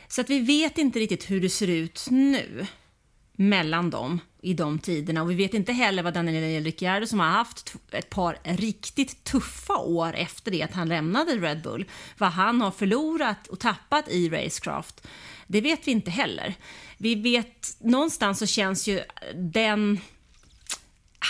Så 0.08 0.22
att 0.22 0.30
vi 0.30 0.40
vet 0.40 0.78
inte 0.78 1.00
riktigt 1.00 1.32
hur 1.32 1.42
det 1.42 1.50
ser 1.50 1.68
ut 1.68 2.08
nu 2.10 2.68
mellan 3.36 3.90
dem 3.90 4.20
i 4.44 4.54
de 4.54 4.80
tiderna. 4.80 5.22
Och 5.22 5.32
vi 5.32 5.36
vet 5.36 5.54
inte 5.54 5.74
heller 5.74 6.04
vad 6.04 6.14
Daniel 6.14 6.64
Ricciardo 6.64 7.08
som 7.08 7.20
har 7.20 7.28
haft 7.28 7.76
ett 7.92 8.10
par 8.10 8.38
riktigt 8.44 9.24
tuffa 9.24 9.78
år 9.78 10.14
efter 10.14 10.52
det 10.52 10.62
att 10.62 10.74
han 10.74 10.90
lämnade 10.90 11.32
Red 11.36 11.62
Bull, 11.62 11.86
vad 12.18 12.30
han 12.30 12.62
har 12.62 12.72
förlorat 12.72 13.48
och 13.48 13.60
tappat 13.60 14.10
i 14.10 14.30
Racecraft. 14.30 15.08
Det 15.48 15.62
vet 15.62 15.88
vi 15.88 15.92
inte 15.92 16.12
heller. 16.12 16.54
Vi 16.98 17.16
vet, 17.16 17.78
någonstans 17.80 18.40
så 18.40 18.46
känns 18.46 18.88
ju 18.88 19.02
den 19.36 20.00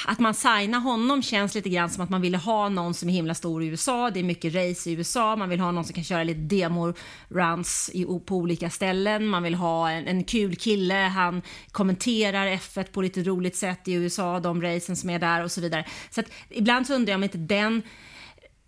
att 0.08 0.20
man 0.20 0.34
signar 0.34 0.80
honom 0.80 1.22
känns 1.22 1.56
lite 1.56 1.70
grann 1.70 1.90
som 1.90 2.04
att 2.04 2.10
man 2.10 2.22
ville 2.22 2.38
ha 2.38 2.70
någon 2.70 2.94
som 2.94 3.10
är 3.10 3.14
himla 3.14 3.34
stor 3.34 3.64
i 3.64 3.68
USA. 3.68 4.10
Det 4.10 4.20
är 4.20 4.24
mycket 4.24 4.56
race 4.56 4.90
i 4.90 4.94
USA. 4.94 5.36
Man 5.36 5.50
vill 5.50 5.60
ha 5.60 5.72
någon 5.72 5.86
som 5.86 5.94
kan 5.94 6.04
köra 6.04 6.24
lite 6.24 6.56
demo-runs 6.56 7.92
på 8.26 8.36
olika 8.36 8.70
ställen. 8.70 9.28
Man 9.28 9.44
vill 9.44 9.56
ha 9.56 9.90
en, 9.90 10.08
en 10.08 10.24
kul 10.24 10.56
kille. 10.56 10.94
Han 10.96 11.42
kommenterar 11.72 12.48
F1 12.48 12.84
på 12.92 13.02
lite 13.02 13.24
roligt 13.24 13.56
sätt 13.56 13.88
i 13.88 13.94
USA, 13.94 14.40
de 14.40 14.62
racen 14.62 14.96
som 14.96 15.10
är 15.10 15.20
där 15.20 15.44
och 15.44 15.52
så 15.52 15.62
vidare. 15.62 15.86
Så 16.10 16.22
att 16.22 16.28
ibland 16.50 16.88
så 16.88 16.94
undrar 16.94 17.12
jag 17.12 17.18
om 17.18 17.24
inte 17.24 17.38
den 17.38 17.82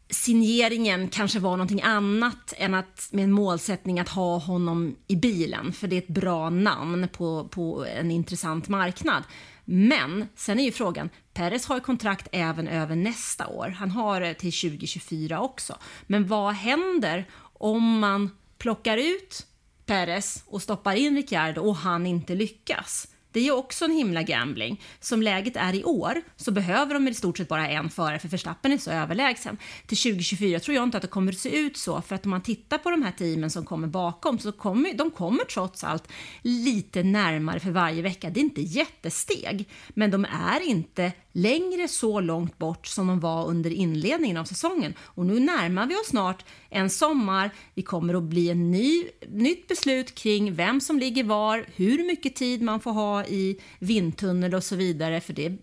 signeringen 0.09 1.07
kanske 1.07 1.39
var 1.39 1.51
någonting 1.51 1.81
annat 1.81 2.53
än 2.57 2.73
att 2.73 3.09
med 3.11 3.23
en 3.23 3.31
målsättning 3.31 3.99
att 3.99 4.09
ha 4.09 4.38
honom 4.38 4.95
i 5.07 5.15
bilen, 5.15 5.73
för 5.73 5.88
det 5.88 5.95
är 5.95 6.01
ett 6.01 6.07
bra 6.07 6.49
namn 6.49 7.07
på, 7.07 7.47
på 7.47 7.85
en 7.85 8.11
intressant 8.11 8.67
marknad. 8.67 9.23
Men 9.65 10.28
sen 10.36 10.60
är 10.60 10.63
ju 10.63 10.71
frågan, 10.71 11.10
Perez 11.34 11.65
har 11.65 11.75
ju 11.75 11.82
kontrakt 11.82 12.28
även 12.32 12.67
över 12.67 12.95
nästa 12.95 13.47
år. 13.47 13.67
Han 13.67 13.91
har 13.91 14.21
det 14.21 14.34
till 14.34 14.54
2024 14.54 15.41
också. 15.41 15.78
Men 16.08 16.28
vad 16.28 16.54
händer 16.54 17.25
om 17.54 17.99
man 17.99 18.30
plockar 18.58 18.97
ut 18.97 19.47
Perez 19.86 20.43
och 20.47 20.62
stoppar 20.62 20.95
in 20.95 21.15
Ricciardo 21.15 21.62
och 21.62 21.75
han 21.75 22.06
inte 22.06 22.36
lyckas? 22.36 23.08
Det 23.35 23.39
är 23.39 23.43
ju 23.43 23.51
också 23.51 23.85
en 23.85 23.91
himla 23.91 24.23
gambling. 24.23 24.81
Som 24.99 25.21
läget 25.21 25.55
är 25.55 25.75
i 25.75 25.83
år 25.83 26.21
så 26.35 26.51
behöver 26.51 26.93
de 26.93 27.07
i 27.07 27.13
stort 27.13 27.37
sett 27.37 27.47
bara 27.47 27.69
en 27.69 27.89
förare 27.89 28.19
för 28.19 28.27
Verstappen 28.27 28.71
är 28.71 28.77
så 28.77 28.91
överlägsen. 28.91 29.57
Till 29.87 29.97
2024 29.97 30.59
tror 30.59 30.75
jag 30.75 30.83
inte 30.83 30.97
att 30.97 31.01
det 31.01 31.07
kommer 31.07 31.31
att 31.31 31.37
se 31.37 31.57
ut 31.57 31.77
så 31.77 32.01
för 32.01 32.15
att 32.15 32.25
om 32.25 32.31
man 32.31 32.41
tittar 32.41 32.77
på 32.77 32.91
de 32.91 33.03
här 33.03 33.11
teamen 33.11 33.49
som 33.49 33.65
kommer 33.65 33.87
bakom 33.87 34.39
så 34.39 34.51
kommer 34.51 34.93
de 34.93 35.11
kommer 35.11 35.43
trots 35.43 35.83
allt 35.83 36.07
lite 36.41 37.03
närmare 37.03 37.59
för 37.59 37.71
varje 37.71 38.01
vecka. 38.01 38.29
Det 38.29 38.39
är 38.39 38.41
inte 38.41 38.61
jättesteg, 38.61 39.69
men 39.89 40.11
de 40.11 40.25
är 40.25 40.61
inte 40.67 41.11
längre 41.35 41.87
så 41.87 42.19
långt 42.19 42.57
bort 42.57 42.87
som 42.87 43.07
de 43.07 43.19
var 43.19 43.47
under 43.47 43.69
inledningen 43.69 44.37
av 44.37 44.45
säsongen. 44.45 44.93
Och 44.99 45.25
nu 45.25 45.39
närmar 45.39 45.87
vi 45.87 45.95
oss 45.95 46.07
snart 46.07 46.45
en 46.69 46.89
sommar. 46.89 47.49
Vi 47.73 47.81
kommer 47.81 48.13
att 48.13 48.23
bli 48.23 48.49
en 48.49 48.71
ny, 48.71 49.03
nytt 49.27 49.67
beslut 49.67 50.15
kring 50.15 50.55
vem 50.55 50.81
som 50.81 50.99
ligger 50.99 51.23
var, 51.23 51.65
hur 51.75 52.07
mycket 52.07 52.35
tid 52.35 52.61
man 52.61 52.79
får 52.79 52.91
ha 52.91 53.25
i 53.25 53.61
vindtunnel 53.79 54.55
och 54.55 54.63
så 54.63 54.75
vidare, 54.75 55.21
för 55.21 55.33
det 55.33 55.57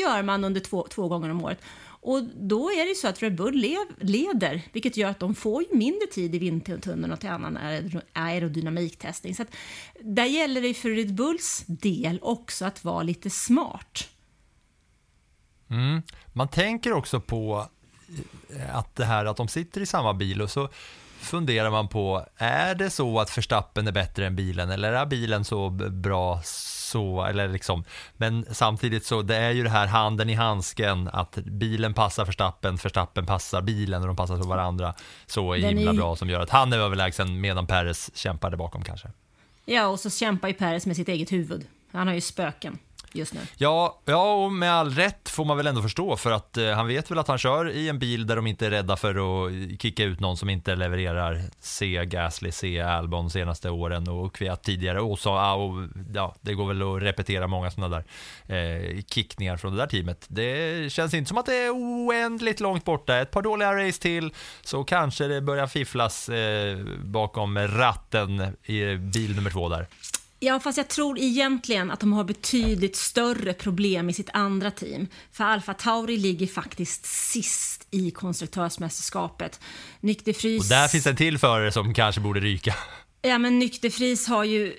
gör 0.00 0.22
man 0.22 0.44
under 0.44 0.60
två, 0.60 0.86
två 0.90 1.08
gånger 1.08 1.30
om 1.30 1.44
året. 1.44 1.58
Och 2.06 2.22
då 2.40 2.70
är 2.70 2.84
det 2.84 2.88
ju 2.88 2.94
så 2.94 3.08
att 3.08 3.22
Red 3.22 3.36
Bull 3.36 3.54
lev, 3.54 3.86
leder, 4.00 4.62
vilket 4.72 4.96
gör 4.96 5.10
att 5.10 5.20
de 5.20 5.34
får 5.34 5.62
ju 5.62 5.78
mindre 5.78 6.06
tid 6.06 6.34
i 6.34 6.38
vindtunneln 6.38 7.12
och 7.12 7.20
till 7.20 7.28
annan 7.28 7.58
aerodynamiktestning. 8.12 9.34
Så 9.34 9.42
att 9.42 9.54
där 10.00 10.24
gäller 10.24 10.62
det 10.62 10.74
för 10.74 10.90
Red 10.90 11.14
Bulls 11.14 11.64
del 11.66 12.18
också 12.22 12.64
att 12.64 12.84
vara 12.84 13.02
lite 13.02 13.30
smart. 13.30 14.08
Mm. 15.70 16.02
Man 16.32 16.48
tänker 16.48 16.92
också 16.92 17.20
på 17.20 17.66
eh, 18.58 18.76
att 18.76 18.94
det 18.96 19.04
här 19.04 19.24
att 19.24 19.36
de 19.36 19.48
sitter 19.48 19.80
i 19.80 19.86
samma 19.86 20.14
bil 20.14 20.42
och 20.42 20.50
så 20.50 20.68
funderar 21.20 21.70
man 21.70 21.88
på, 21.88 22.26
är 22.36 22.74
det 22.74 22.90
så 22.90 23.20
att 23.20 23.38
Verstappen 23.38 23.88
är 23.88 23.92
bättre 23.92 24.26
än 24.26 24.36
bilen 24.36 24.70
eller 24.70 24.92
är 24.92 25.06
bilen 25.06 25.44
så 25.44 25.70
bra 25.90 26.40
så, 26.44 27.24
eller 27.24 27.48
liksom, 27.48 27.84
men 28.16 28.46
samtidigt 28.50 29.06
så 29.06 29.22
det 29.22 29.36
är 29.36 29.50
ju 29.50 29.62
det 29.62 29.70
här 29.70 29.86
handen 29.86 30.30
i 30.30 30.34
handsken 30.34 31.08
att 31.12 31.34
bilen 31.34 31.94
passar 31.94 32.24
Verstappen, 32.24 32.76
Verstappen 32.76 33.26
passar 33.26 33.62
bilen 33.62 34.00
och 34.02 34.06
de 34.06 34.16
passar 34.16 34.36
så 34.42 34.48
varandra 34.48 34.94
så 35.26 35.52
Den 35.54 35.62
himla 35.64 35.90
är- 35.90 35.94
bra 35.96 36.16
som 36.16 36.30
gör 36.30 36.40
att 36.40 36.50
han 36.50 36.72
är 36.72 36.78
överlägsen 36.78 37.40
medan 37.40 37.66
Perez 37.66 38.10
kämpar 38.16 38.50
där 38.50 38.56
bakom 38.56 38.82
kanske. 38.84 39.08
Ja, 39.64 39.86
och 39.86 40.00
så 40.00 40.10
kämpar 40.10 40.48
ju 40.48 40.54
Perez 40.54 40.86
med 40.86 40.96
sitt 40.96 41.08
eget 41.08 41.32
huvud. 41.32 41.66
Han 41.92 42.06
har 42.06 42.14
ju 42.14 42.20
spöken 42.20 42.78
just 43.14 43.34
nu. 43.34 43.40
Ja, 43.56 44.00
ja, 44.04 44.34
och 44.34 44.52
med 44.52 44.72
all 44.72 44.90
rätt 44.90 45.28
får 45.28 45.44
man 45.44 45.56
väl 45.56 45.66
ändå 45.66 45.82
förstå 45.82 46.16
för 46.16 46.30
att 46.32 46.56
eh, 46.56 46.70
han 46.70 46.86
vet 46.86 47.10
väl 47.10 47.18
att 47.18 47.28
han 47.28 47.38
kör 47.38 47.70
i 47.70 47.88
en 47.88 47.98
bil 47.98 48.26
där 48.26 48.36
de 48.36 48.46
inte 48.46 48.66
är 48.66 48.70
rädda 48.70 48.96
för 48.96 49.10
att 49.10 49.52
eh, 49.52 49.76
kicka 49.76 50.04
ut 50.04 50.20
någon 50.20 50.36
som 50.36 50.50
inte 50.50 50.74
levererar. 50.74 51.42
Se 51.60 52.04
Gasly, 52.04 52.52
se 52.52 52.80
Albon 52.80 53.30
senaste 53.30 53.70
åren 53.70 54.08
och 54.08 54.34
Kviat 54.34 54.62
tidigare 54.62 55.00
och 55.00 55.18
så, 55.18 55.28
ja, 55.28 55.54
och, 55.54 55.88
ja, 56.14 56.34
det 56.40 56.54
går 56.54 56.68
väl 56.68 56.82
att 56.82 57.02
repetera 57.02 57.46
många 57.46 57.70
sådana 57.70 57.96
där 57.96 58.04
eh, 58.56 59.02
kickningar 59.02 59.56
från 59.56 59.72
det 59.72 59.78
där 59.78 59.86
teamet. 59.86 60.26
Det 60.28 60.92
känns 60.92 61.14
inte 61.14 61.28
som 61.28 61.38
att 61.38 61.46
det 61.46 61.56
är 61.56 61.70
oändligt 61.70 62.60
långt 62.60 62.84
borta. 62.84 63.16
Ett 63.16 63.30
par 63.30 63.42
dåliga 63.42 63.86
race 63.86 64.02
till 64.02 64.34
så 64.62 64.84
kanske 64.84 65.26
det 65.26 65.40
börjar 65.40 65.66
fifflas 65.66 66.28
eh, 66.28 66.78
bakom 67.04 67.58
ratten 67.58 68.56
i 68.64 68.96
bil 68.96 69.36
nummer 69.36 69.50
två 69.50 69.68
där. 69.68 69.86
Ja, 70.44 70.60
fast 70.60 70.78
jag 70.78 70.88
tror 70.88 71.18
egentligen 71.18 71.90
att 71.90 72.00
de 72.00 72.12
har 72.12 72.24
betydligt 72.24 72.96
större 72.96 73.52
problem 73.52 74.10
i 74.10 74.12
sitt 74.12 74.30
andra 74.32 74.70
team. 74.70 75.06
För 75.32 75.44
Alfa 75.44 75.74
Tauri 75.74 76.16
ligger 76.16 76.46
faktiskt 76.46 77.06
sist 77.06 77.86
i 77.90 78.10
konstruktörsmästerskapet. 78.10 79.60
Nyck 80.00 80.24
de 80.24 80.32
Vries... 80.32 80.62
Och 80.62 80.68
där 80.68 80.88
finns 80.88 81.06
en 81.06 81.16
till 81.16 81.38
förare 81.38 81.72
som 81.72 81.94
kanske 81.94 82.20
borde 82.20 82.40
ryka. 82.40 82.74
Ja, 83.22 83.38
men 83.38 83.58
Nyck 83.58 83.82
de 83.82 83.88
Vries 83.88 84.28
har 84.28 84.44
ju 84.44 84.74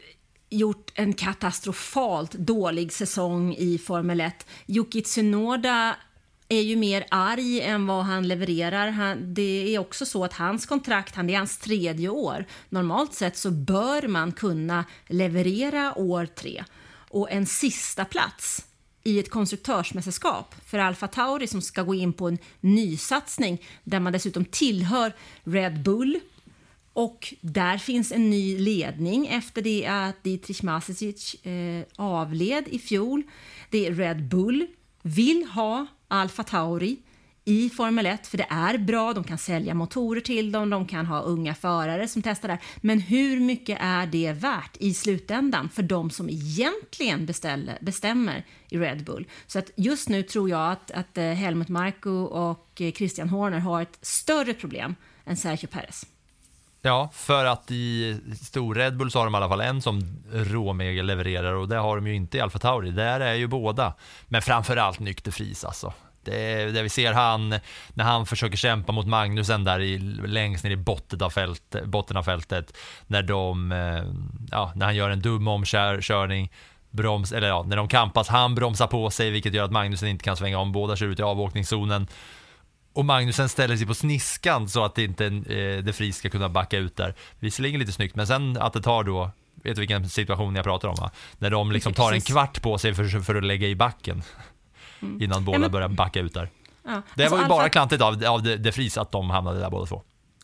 gjort 0.50 0.92
en 0.96 1.14
katastrofalt 1.14 2.32
dålig 2.32 2.94
säsong 2.94 3.56
i 3.56 3.78
Formel 3.78 4.22
1. 4.22 4.48
Yuki 4.68 5.02
Tsunoda 5.02 5.96
är 6.50 6.62
ju 6.62 6.76
mer 6.76 7.06
arg 7.12 7.62
än 7.62 7.88
vad 7.88 8.06
han 8.06 8.28
levererar. 8.28 8.88
Han, 8.88 9.34
det 9.34 9.76
är 9.76 9.80
också 9.80 10.06
så 10.06 10.24
att 10.24 10.34
hans 10.34 10.66
kontrakt, 10.66 11.16
han, 11.16 11.28
det 11.28 11.34
är 11.34 11.38
hans 11.38 11.58
tredje 11.58 12.10
år. 12.10 12.46
Normalt 12.70 13.14
sett 13.14 13.38
så 13.38 13.52
bör 13.52 14.08
man 14.08 14.32
kunna 14.32 14.86
leverera 15.08 15.98
år 15.98 16.26
tre. 16.26 16.64
Och 17.10 17.32
en 17.32 17.46
sista 17.46 18.06
plats 18.06 18.66
i 19.04 19.20
ett 19.20 19.30
konstruktörsmästerskap 19.30 20.56
för 20.66 20.80
Alfa 20.80 21.08
Tauri 21.08 21.48
som 21.48 21.62
ska 21.62 21.84
gå 21.84 21.96
in 21.96 22.14
på 22.14 22.28
en 22.28 22.38
nysatsning 22.62 23.62
där 23.84 24.00
man 24.00 24.14
dessutom 24.14 24.46
tillhör 24.46 25.14
Red 25.44 25.84
Bull 25.84 26.20
och 26.94 27.34
där 27.42 27.78
finns 27.78 28.12
en 28.12 28.30
ny 28.30 28.58
ledning 28.58 29.28
efter 29.28 29.62
det 29.62 29.86
att 29.86 30.24
Dietrich 30.24 30.64
Mateschitz 30.64 31.34
eh, 31.34 31.84
avled 31.96 32.68
i 32.68 32.80
fjol. 32.80 33.24
Det 33.70 33.88
är 33.88 33.94
Red 33.94 34.24
Bull 34.24 34.68
vill 35.06 35.46
ha 35.54 35.88
Alfa 36.08 36.44
Tauri 36.44 36.98
i 37.46 37.70
Formel 37.70 38.06
1, 38.06 38.28
för 38.28 38.38
det 38.38 38.48
är 38.50 38.78
bra, 38.78 39.14
de 39.14 39.24
kan 39.24 39.38
sälja 39.38 39.74
motorer 39.74 40.22
till 40.22 40.52
dem, 40.52 40.70
de 40.70 40.88
kan 40.88 41.06
ha 41.06 41.22
unga 41.22 41.56
förare 41.56 42.08
som 42.08 42.22
testar 42.22 42.48
där. 42.48 42.60
Men 42.82 43.00
hur 43.00 43.40
mycket 43.40 43.78
är 43.82 44.06
det 44.06 44.32
värt 44.32 44.78
i 44.80 44.94
slutändan 44.94 45.70
för 45.70 45.84
de 45.84 46.10
som 46.10 46.30
egentligen 46.30 47.26
beställer, 47.26 47.78
bestämmer 47.82 48.46
i 48.70 48.78
Red 48.78 49.04
Bull? 49.04 49.28
Så 49.48 49.60
att 49.60 49.72
just 49.76 50.10
nu 50.10 50.24
tror 50.24 50.50
jag 50.50 50.72
att, 50.72 50.92
att 50.92 51.18
eh, 51.18 51.24
Helmut 51.24 51.70
Marko 51.70 52.12
och 52.24 52.82
eh, 52.82 52.92
Christian 52.92 53.30
Horner 53.30 53.60
har 53.60 53.82
ett 53.82 53.98
större 54.02 54.54
problem 54.54 54.96
än 55.26 55.38
Sergio 55.38 55.68
Perez. 55.68 56.06
Ja, 56.86 57.10
för 57.14 57.46
att 57.46 57.72
i 57.72 58.18
stor 58.42 58.76
Red 58.76 58.98
Bull 58.98 59.12
så 59.12 59.20
har 59.20 59.26
de 59.26 59.36
i 59.36 59.38
alla 59.38 59.50
fall 59.50 59.62
en 59.62 59.82
som 59.82 60.18
råmega 60.34 61.04
levererar 61.04 61.54
och 61.54 61.68
det 61.68 61.76
har 61.76 61.96
de 61.96 62.08
ju 62.08 62.16
inte 62.16 62.38
i 62.38 62.42
Alfa 62.42 62.60
Tauri. 62.60 62.92
Där 62.92 63.20
är 63.20 63.34
ju 63.34 63.48
båda. 63.48 63.94
Men 64.26 64.42
framförallt 64.42 65.00
Nykter 65.00 65.32
Fris 65.32 65.64
alltså. 65.64 65.94
Det, 66.24 66.66
det 66.66 66.84
vi 66.84 66.90
ser 66.90 67.14
han, 67.14 67.50
när 67.94 68.04
han 68.04 68.26
försöker 68.26 68.58
kämpa 68.58 68.92
mot 68.92 69.08
Magnusen 69.08 69.64
där 69.64 69.80
i, 69.80 69.98
längst 70.28 70.64
ner 70.64 70.72
i 70.72 70.76
botten 70.76 71.24
av, 71.24 71.30
fält, 71.30 71.76
botten 71.86 72.18
av 72.18 72.24
fältet. 72.24 72.78
När 73.08 73.24
de, 73.24 73.72
eh, 73.72 74.04
ja, 74.52 74.72
när 74.76 74.86
han 74.86 74.96
gör 74.96 75.10
en 75.10 75.22
dum 75.22 75.48
omkörning. 75.48 76.52
Broms, 76.92 77.32
eller 77.32 77.48
ja, 77.48 77.64
när 77.68 77.78
de 77.78 77.88
kampas, 77.88 78.28
han 78.28 78.56
bromsar 78.56 78.88
på 78.88 79.10
sig 79.10 79.30
vilket 79.30 79.54
gör 79.54 79.64
att 79.64 79.72
Magnusen 79.72 80.10
inte 80.10 80.24
kan 80.24 80.38
svänga 80.38 80.60
om, 80.60 80.72
båda 80.72 80.96
kör 80.96 81.08
ut 81.08 81.20
i 81.20 81.24
avåkningszonen. 81.24 82.08
Och 82.96 83.06
Magnusen 83.06 83.50
ställer 83.50 83.78
sig 83.78 83.88
på 83.88 83.94
sniskan 83.94 84.70
så 84.70 84.86
att 84.86 84.98
inte 84.98 85.26
eh, 85.26 85.84
De 85.84 85.92
Vries 85.92 86.18
ska 86.18 86.30
kunna 86.30 86.50
backa 86.50 86.78
ut 86.78 86.96
där. 86.96 87.16
Visserligen 87.40 87.80
lite 87.80 87.92
snyggt, 87.92 88.16
men 88.16 88.28
sen 88.28 88.58
att 88.58 88.74
det 88.74 88.82
tar 88.82 89.04
då, 89.04 89.32
vet 89.56 89.76
du 89.76 89.82
vilken 89.82 90.10
situation 90.10 90.56
jag 90.56 90.64
pratar 90.64 90.88
om 90.88 90.96
va? 90.96 91.12
När 91.38 91.50
de 91.50 91.72
liksom 91.72 91.94
tar 91.94 92.14
en 92.14 92.22
kvart 92.22 92.62
på 92.62 92.78
sig 92.78 92.94
för, 92.94 93.20
för 93.20 93.36
att 93.36 93.44
lägga 93.44 93.68
i 93.68 93.76
backen. 93.76 94.24
Mm. 95.02 95.22
Innan 95.22 95.46
båda 95.46 95.56
ja, 95.56 95.60
men... 95.60 95.72
börjar 95.72 95.90
backa 95.90 96.20
ut 96.20 96.34
där. 96.34 96.50
Ja. 96.84 97.02
Det 97.16 97.24
alltså 97.24 97.36
var 97.36 97.38
ju 97.38 97.44
Alfa... 97.44 97.56
bara 97.56 97.70
klantigt 97.70 98.02
av, 98.02 98.26
av 98.26 98.44
De 98.44 98.72
Vries 98.72 98.98
att 98.98 99.12
de 99.12 99.30
hamnade 99.30 99.60
där 99.60 99.70
båda 99.70 99.86
två. 99.86 100.02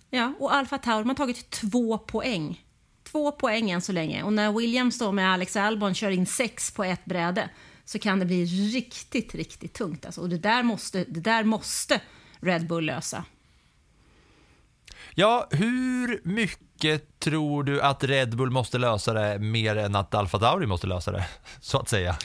Ja, 0.10 0.34
och 0.40 0.54
Alfa 0.54 0.78
Tauri 0.78 1.08
har 1.08 1.14
tagit 1.14 1.50
två 1.50 1.98
poäng. 1.98 2.64
Två 3.12 3.32
poäng 3.32 3.72
än 3.72 3.82
så 3.82 3.92
länge. 3.92 4.24
Och 4.24 4.34
när 4.34 4.52
Williams 4.52 5.00
då 5.00 5.12
med 5.12 5.34
Alex 5.34 5.56
Albon 5.56 5.94
kör 5.94 6.12
in 6.12 6.26
sex 6.26 6.72
på 6.72 6.84
ett 6.84 7.06
bräde 7.06 7.50
så 7.86 8.00
kan 8.00 8.20
det 8.20 8.26
bli 8.26 8.46
riktigt, 8.46 9.36
riktigt 9.36 9.74
tungt. 9.74 10.06
Alltså. 10.06 10.22
Och 10.22 10.30
det 10.30 10.38
där 10.38 10.64
måste, 10.64 11.06
det 11.08 11.20
där 11.20 11.44
måste 11.44 12.02
Red 12.42 12.68
Bull 12.68 12.86
lösa. 12.86 13.24
Ja, 15.16 15.48
hur 15.52 16.22
mycket 16.24 17.20
tror 17.20 17.64
du 17.64 17.82
att 17.82 18.04
Red 18.04 18.38
Bull 18.38 18.50
måste 18.50 18.78
lösa 18.78 19.14
det 19.14 19.40
mer 19.40 19.76
än 19.76 19.96
att 19.96 20.16
Alfa 20.16 20.40
Tauri 20.40 20.68
måste 20.68 20.88
lösa 20.88 21.12
det, 21.12 21.26
så 21.60 21.78
att 21.78 21.90
säga? 21.90 22.16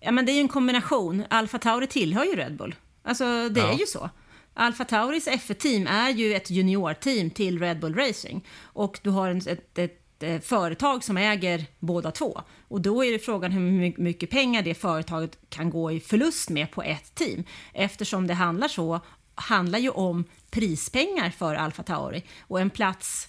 Ja, 0.00 0.10
men 0.10 0.26
det 0.26 0.32
är 0.32 0.34
ju 0.34 0.40
en 0.40 0.48
kombination. 0.48 1.24
Alfa 1.30 1.58
Tauri 1.58 1.86
tillhör 1.86 2.24
ju 2.24 2.36
Red 2.36 2.56
Bull. 2.56 2.74
Alltså, 3.02 3.48
det 3.48 3.60
ja. 3.60 3.72
är 3.72 3.78
ju 3.78 3.86
så. 3.86 4.10
Alfa 4.54 4.84
Tauris 4.84 5.28
F1-team 5.28 5.86
är 5.86 6.10
ju 6.10 6.34
ett 6.34 6.50
juniorteam 6.50 7.30
till 7.30 7.58
Red 7.58 7.80
Bull 7.80 7.94
Racing. 7.94 8.46
Och 8.62 9.00
du 9.02 9.10
har 9.10 9.30
ett, 9.30 9.46
ett, 9.46 9.78
ett 9.78 9.99
Eh, 10.22 10.40
företag 10.40 11.04
som 11.04 11.16
äger 11.16 11.66
båda 11.78 12.10
två. 12.10 12.42
Och 12.68 12.80
då 12.80 13.04
är 13.04 13.12
det 13.12 13.18
frågan 13.18 13.52
hur 13.52 14.00
mycket 14.00 14.30
pengar 14.30 14.62
det 14.62 14.74
företaget 14.74 15.38
kan 15.48 15.70
gå 15.70 15.92
i 15.92 16.00
förlust 16.00 16.50
med 16.50 16.70
på 16.70 16.82
ett 16.82 17.14
team. 17.14 17.44
Eftersom 17.72 18.26
det 18.26 18.34
handlar 18.34 18.68
så, 18.68 19.00
handlar 19.34 19.78
ju 19.78 19.90
om 19.90 20.24
prispengar 20.50 21.30
för 21.30 21.54
Alfa 21.54 21.82
Tauri. 21.82 22.22
Och 22.40 22.60
en 22.60 22.70
plats 22.70 23.28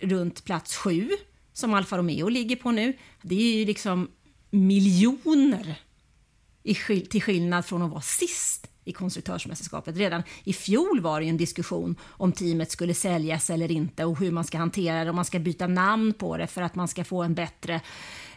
runt 0.00 0.44
plats 0.44 0.76
sju, 0.76 1.10
som 1.52 1.74
Alfa 1.74 1.98
Romeo 1.98 2.28
ligger 2.28 2.56
på 2.56 2.70
nu, 2.70 2.96
det 3.22 3.34
är 3.34 3.58
ju 3.58 3.64
liksom 3.64 4.10
miljoner 4.50 5.80
i, 6.62 6.74
till 7.00 7.22
skillnad 7.22 7.66
från 7.66 7.82
att 7.82 7.90
vara 7.90 8.00
sist 8.00 8.69
i 8.84 8.92
konstruktörsmästerskapet. 8.92 9.96
Redan 9.96 10.22
i 10.44 10.52
fjol 10.52 11.00
var 11.00 11.20
det 11.20 11.26
en 11.26 11.36
diskussion 11.36 11.96
om 12.08 12.32
teamet 12.32 12.70
skulle 12.70 12.94
säljas 12.94 13.50
eller 13.50 13.70
inte 13.70 14.04
och 14.04 14.18
hur 14.18 14.30
man 14.30 14.44
ska 14.44 14.58
hantera 14.58 15.04
det, 15.04 15.10
om 15.10 15.16
man 15.16 15.24
ska 15.24 15.38
byta 15.38 15.66
namn 15.66 16.12
på 16.12 16.36
det 16.36 16.46
för 16.46 16.62
att 16.62 16.74
man 16.74 16.88
ska 16.88 17.04
få 17.04 17.22
en 17.22 17.34
bättre 17.34 17.80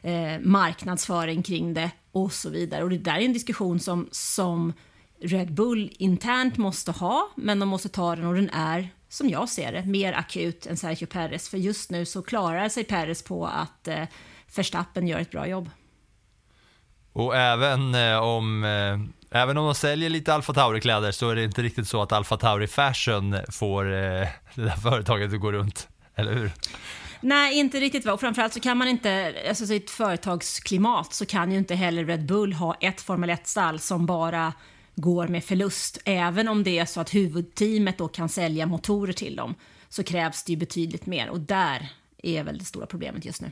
eh, 0.02 0.40
marknadsföring 0.42 1.44
kring 1.44 1.74
det 1.74 1.92
och 2.12 2.34
så 2.34 2.50
vidare. 2.50 2.84
Och 2.84 2.90
det 2.90 2.98
där 2.98 3.16
är 3.16 3.26
en 3.26 3.34
diskussion 3.34 3.80
som, 3.80 4.08
som 4.12 4.74
Red 5.22 5.54
Bull 5.54 5.92
internt 6.00 6.58
måste 6.58 6.92
ha, 6.92 7.30
men 7.36 7.60
de 7.60 7.70
måste 7.70 7.90
ta 7.90 8.16
den 8.16 8.26
och 8.26 8.36
den 8.36 8.50
är, 8.50 8.90
som 9.10 9.30
jag 9.30 9.50
ser 9.50 9.72
det, 9.72 9.86
mer 9.86 10.14
akut 10.14 10.66
än 10.66 10.78
Sergio 10.78 11.06
Perez. 11.06 11.50
För 11.50 11.58
just 11.58 11.92
nu 11.92 12.06
så 12.06 12.22
klarar 12.22 12.70
sig 12.70 12.84
Perez 12.84 13.24
på 13.24 13.48
att 13.48 13.88
eh, 13.88 14.04
Verstappen 14.56 15.08
gör 15.08 15.20
ett 15.20 15.32
bra 15.32 15.48
jobb. 15.48 15.70
Och 17.14 17.36
även 17.36 17.96
eh, 17.96 18.18
om 18.18 18.64
eh, 18.64 19.00
Även 19.36 19.58
om 19.58 19.66
de 19.66 19.76
säljer 19.76 20.10
lite 20.10 20.34
Alfa 20.34 20.54
Tauri-kläder 20.54 21.12
så 21.12 21.30
är 21.30 21.36
det 21.36 21.44
inte 21.44 21.62
riktigt 21.62 21.88
så 21.88 22.02
att 22.02 22.12
Alfa 22.12 22.38
Tauri 22.38 22.68
Fashion 22.68 23.36
får 23.52 23.86
eh, 23.86 24.28
det 24.56 24.62
där 24.62 24.82
företaget 24.82 25.34
att 25.34 25.40
gå 25.40 25.52
runt, 25.52 25.88
eller 26.16 26.34
hur? 26.34 26.52
Nej, 27.22 27.60
inte 27.60 27.80
riktigt. 27.80 28.08
Och 28.08 28.20
framförallt 28.20 28.54
så 28.54 28.60
kan 28.60 28.78
man 28.78 28.88
inte, 28.88 29.36
alltså 29.50 29.74
i 29.74 29.78
ett 29.78 29.90
företagsklimat 29.90 31.14
så 31.14 31.26
kan 31.26 31.52
ju 31.52 31.58
inte 31.58 31.76
heller 31.76 32.06
Red 32.06 32.26
Bull 32.26 32.54
ha 32.54 32.76
ett 32.82 33.02
Formel 33.02 33.30
1-stall 33.30 33.80
som 33.80 34.06
bara 34.06 34.54
går 34.96 35.28
med 35.28 35.44
förlust. 35.44 36.02
Även 36.06 36.48
om 36.48 36.64
det 36.64 36.80
är 36.80 36.86
så 36.86 37.02
att 37.02 37.16
huvudteamet 37.16 37.98
då 37.98 38.08
kan 38.08 38.30
sälja 38.30 38.66
motorer 38.66 39.14
till 39.14 39.36
dem 39.36 39.56
så 39.90 40.04
krävs 40.04 40.44
det 40.44 40.52
ju 40.52 40.58
betydligt 40.58 41.06
mer 41.06 41.30
och 41.30 41.40
där 41.40 41.90
är 42.24 42.44
väl 42.44 42.58
det 42.58 42.66
stora 42.66 42.86
problemet 42.86 43.26
just 43.26 43.42
nu. 43.42 43.52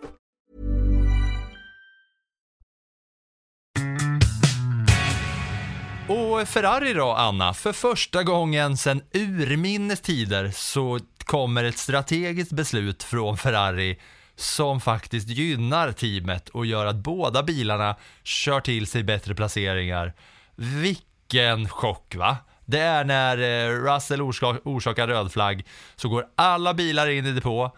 Och 6.11 6.47
Ferrari 6.47 6.93
då, 6.93 7.11
Anna, 7.11 7.53
för 7.53 7.73
första 7.73 8.23
gången 8.23 8.77
sedan 8.77 9.01
urminnes 9.13 10.01
tider 10.01 10.51
så 10.53 10.99
kommer 11.17 11.63
ett 11.63 11.77
strategiskt 11.77 12.51
beslut 12.51 13.03
från 13.03 13.37
Ferrari 13.37 13.99
som 14.35 14.81
faktiskt 14.81 15.29
gynnar 15.29 15.91
teamet 15.91 16.49
och 16.49 16.65
gör 16.65 16.85
att 16.85 16.95
båda 16.95 17.43
bilarna 17.43 17.95
kör 18.23 18.59
till 18.59 18.87
sig 18.87 19.03
bättre 19.03 19.35
placeringar. 19.35 20.13
Vilken 20.55 21.69
chock 21.69 22.15
va? 22.15 22.37
Det 22.65 22.79
är 22.79 23.03
när 23.03 23.37
eh, 23.37 23.93
Russell 23.93 24.21
orsakar 24.63 25.07
röd 25.07 25.31
flagg 25.31 25.65
så 25.95 26.09
går 26.09 26.25
alla 26.35 26.73
bilar 26.73 27.07
in 27.07 27.25
i 27.25 27.31
depå 27.31 27.71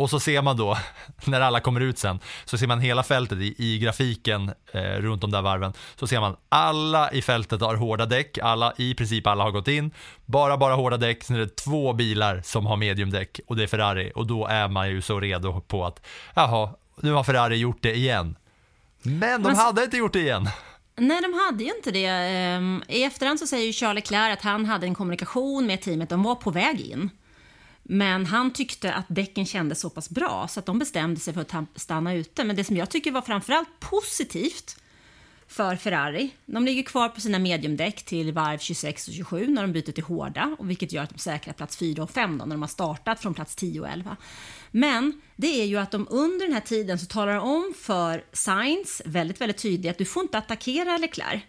och 0.00 0.10
så 0.10 0.20
ser 0.20 0.42
man 0.42 0.56
då, 0.56 0.78
när 1.24 1.40
alla 1.40 1.60
kommer 1.60 1.80
ut 1.80 1.98
sen, 1.98 2.18
så 2.44 2.58
ser 2.58 2.66
man 2.66 2.80
hela 2.80 3.02
fältet 3.02 3.38
i, 3.38 3.54
i 3.58 3.78
grafiken 3.78 4.52
eh, 4.72 4.80
runt 4.82 5.20
de 5.20 5.30
där 5.30 5.42
varven. 5.42 5.72
Så 5.96 6.06
ser 6.06 6.20
man 6.20 6.36
alla 6.48 7.12
i 7.12 7.22
fältet 7.22 7.60
har 7.60 7.74
hårda 7.74 8.06
däck, 8.06 8.38
alla, 8.38 8.72
i 8.76 8.94
princip 8.94 9.26
alla 9.26 9.44
har 9.44 9.50
gått 9.50 9.68
in. 9.68 9.90
Bara, 10.26 10.56
bara 10.56 10.74
hårda 10.74 10.96
däck, 10.96 11.24
sen 11.24 11.36
är 11.36 11.40
det 11.40 11.56
två 11.56 11.92
bilar 11.92 12.42
som 12.44 12.66
har 12.66 12.76
mediumdäck 12.76 13.40
och 13.46 13.56
det 13.56 13.62
är 13.62 13.66
Ferrari. 13.66 14.12
Och 14.14 14.26
då 14.26 14.46
är 14.46 14.68
man 14.68 14.90
ju 14.90 15.02
så 15.02 15.20
redo 15.20 15.60
på 15.60 15.86
att, 15.86 16.06
jaha, 16.34 16.70
nu 17.00 17.12
har 17.12 17.24
Ferrari 17.24 17.56
gjort 17.56 17.82
det 17.82 17.94
igen. 17.94 18.36
Men 19.02 19.42
de 19.42 19.48
Men- 19.48 19.56
hade 19.56 19.84
inte 19.84 19.96
gjort 19.96 20.12
det 20.12 20.20
igen. 20.20 20.48
Nej, 20.96 21.22
de 21.22 21.32
hade 21.46 21.64
ju 21.64 21.70
inte 21.76 21.90
det. 21.90 22.06
Ehm, 22.06 22.82
I 22.88 23.02
efterhand 23.04 23.38
så 23.38 23.46
säger 23.46 23.66
ju 23.66 23.72
Charles 23.72 23.94
Leclerc 24.10 24.32
att 24.32 24.42
han 24.42 24.66
hade 24.66 24.86
en 24.86 24.94
kommunikation 24.94 25.66
med 25.66 25.82
teamet, 25.82 26.08
de 26.08 26.22
var 26.22 26.34
på 26.34 26.50
väg 26.50 26.80
in. 26.80 27.10
Men 27.82 28.26
han 28.26 28.52
tyckte 28.52 28.92
att 28.94 29.06
däcken 29.08 29.46
kändes 29.46 29.80
så 29.80 29.90
pass 29.90 30.10
bra 30.10 30.48
så 30.48 30.60
att 30.60 30.66
de 30.66 30.78
bestämde 30.78 31.20
sig 31.20 31.34
för 31.34 31.40
att 31.40 31.48
ta- 31.48 31.66
stanna 31.76 32.14
ute. 32.14 32.44
Men 32.44 32.56
det 32.56 32.64
som 32.64 32.76
jag 32.76 32.90
tycker 32.90 33.10
var 33.12 33.22
framförallt 33.22 33.68
positivt 33.80 34.76
för 35.48 35.76
Ferrari, 35.76 36.30
de 36.46 36.64
ligger 36.64 36.82
kvar 36.82 37.08
på 37.08 37.20
sina 37.20 37.38
mediumdäck 37.38 38.02
till 38.04 38.32
varv 38.32 38.58
26 38.58 39.08
och 39.08 39.14
27 39.14 39.46
när 39.48 39.62
de 39.62 39.72
byter 39.72 39.92
till 39.92 40.04
hårda, 40.04 40.56
och 40.58 40.70
vilket 40.70 40.92
gör 40.92 41.02
att 41.02 41.10
de 41.10 41.18
säkrar 41.18 41.54
plats 41.54 41.76
4 41.76 42.02
och 42.02 42.10
5 42.10 42.38
då, 42.38 42.44
när 42.44 42.54
de 42.54 42.62
har 42.62 42.68
startat 42.68 43.20
från 43.20 43.34
plats 43.34 43.56
10 43.56 43.80
och 43.80 43.88
11. 43.88 44.16
Men 44.70 45.20
det 45.36 45.60
är 45.62 45.64
ju 45.64 45.76
att 45.76 45.90
de 45.90 46.06
under 46.10 46.46
den 46.46 46.54
här 46.54 46.60
tiden 46.60 46.98
så 46.98 47.06
talar 47.06 47.34
de 47.34 47.42
om 47.44 47.74
för 47.80 48.24
Sainz 48.32 49.02
väldigt, 49.04 49.40
väldigt 49.40 49.58
tydligt 49.62 49.90
att 49.90 49.98
du 49.98 50.04
får 50.04 50.22
inte 50.22 50.38
attackera 50.38 50.98
Leclerc. 50.98 51.42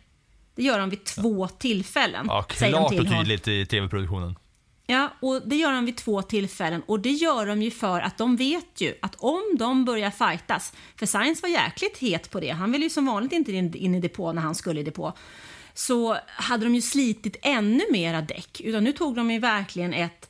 Det 0.56 0.64
gör 0.64 0.80
de 0.80 0.90
vid 0.90 1.04
två 1.04 1.48
tillfällen. 1.48 2.26
Ja, 2.30 2.46
säger 2.54 2.72
de 2.74 2.78
klart 2.78 2.90
till 2.92 3.00
och 3.00 3.06
honom. 3.08 3.24
tydligt 3.24 3.48
i 3.48 3.66
tv-produktionen. 3.66 4.36
Ja, 4.92 5.10
och 5.20 5.42
det 5.48 5.56
gör 5.56 5.72
de 5.72 5.86
vid 5.86 5.98
två 5.98 6.22
tillfällen. 6.22 6.82
Och 6.86 7.00
det 7.00 7.10
gör 7.10 7.46
de 7.46 7.62
ju 7.62 7.72
för 7.72 8.02
att 8.02 8.18
de 8.18 8.36
vet 8.36 8.82
ju 8.82 8.96
att 9.02 9.16
om 9.16 9.44
de 9.60 9.86
börjar 9.86 10.12
fightas, 10.12 10.74
för 10.96 11.06
Sainz 11.06 11.42
var 11.42 11.50
jäkligt 11.50 11.98
het 11.98 12.32
på 12.32 12.40
det, 12.40 12.50
han 12.50 12.72
ville 12.72 12.84
ju 12.84 12.90
som 12.90 13.06
vanligt 13.06 13.32
inte 13.32 13.52
in, 13.52 13.96
i 13.96 14.00
depå 14.00 14.34
när 14.34 14.42
han 14.42 14.56
skulle 14.56 14.80
i 14.80 14.84
depå, 14.84 15.14
så 15.74 16.18
hade 16.28 16.66
de 16.66 16.76
ju 16.76 16.82
slitit 16.82 17.36
ännu 17.42 17.84
mera 17.92 18.22
däck. 18.22 18.62
Utan 18.62 18.84
nu 18.84 18.92
tog 18.92 19.16
de 19.16 19.32
ju 19.32 19.40
verkligen 19.40 19.94
ett 19.94 20.30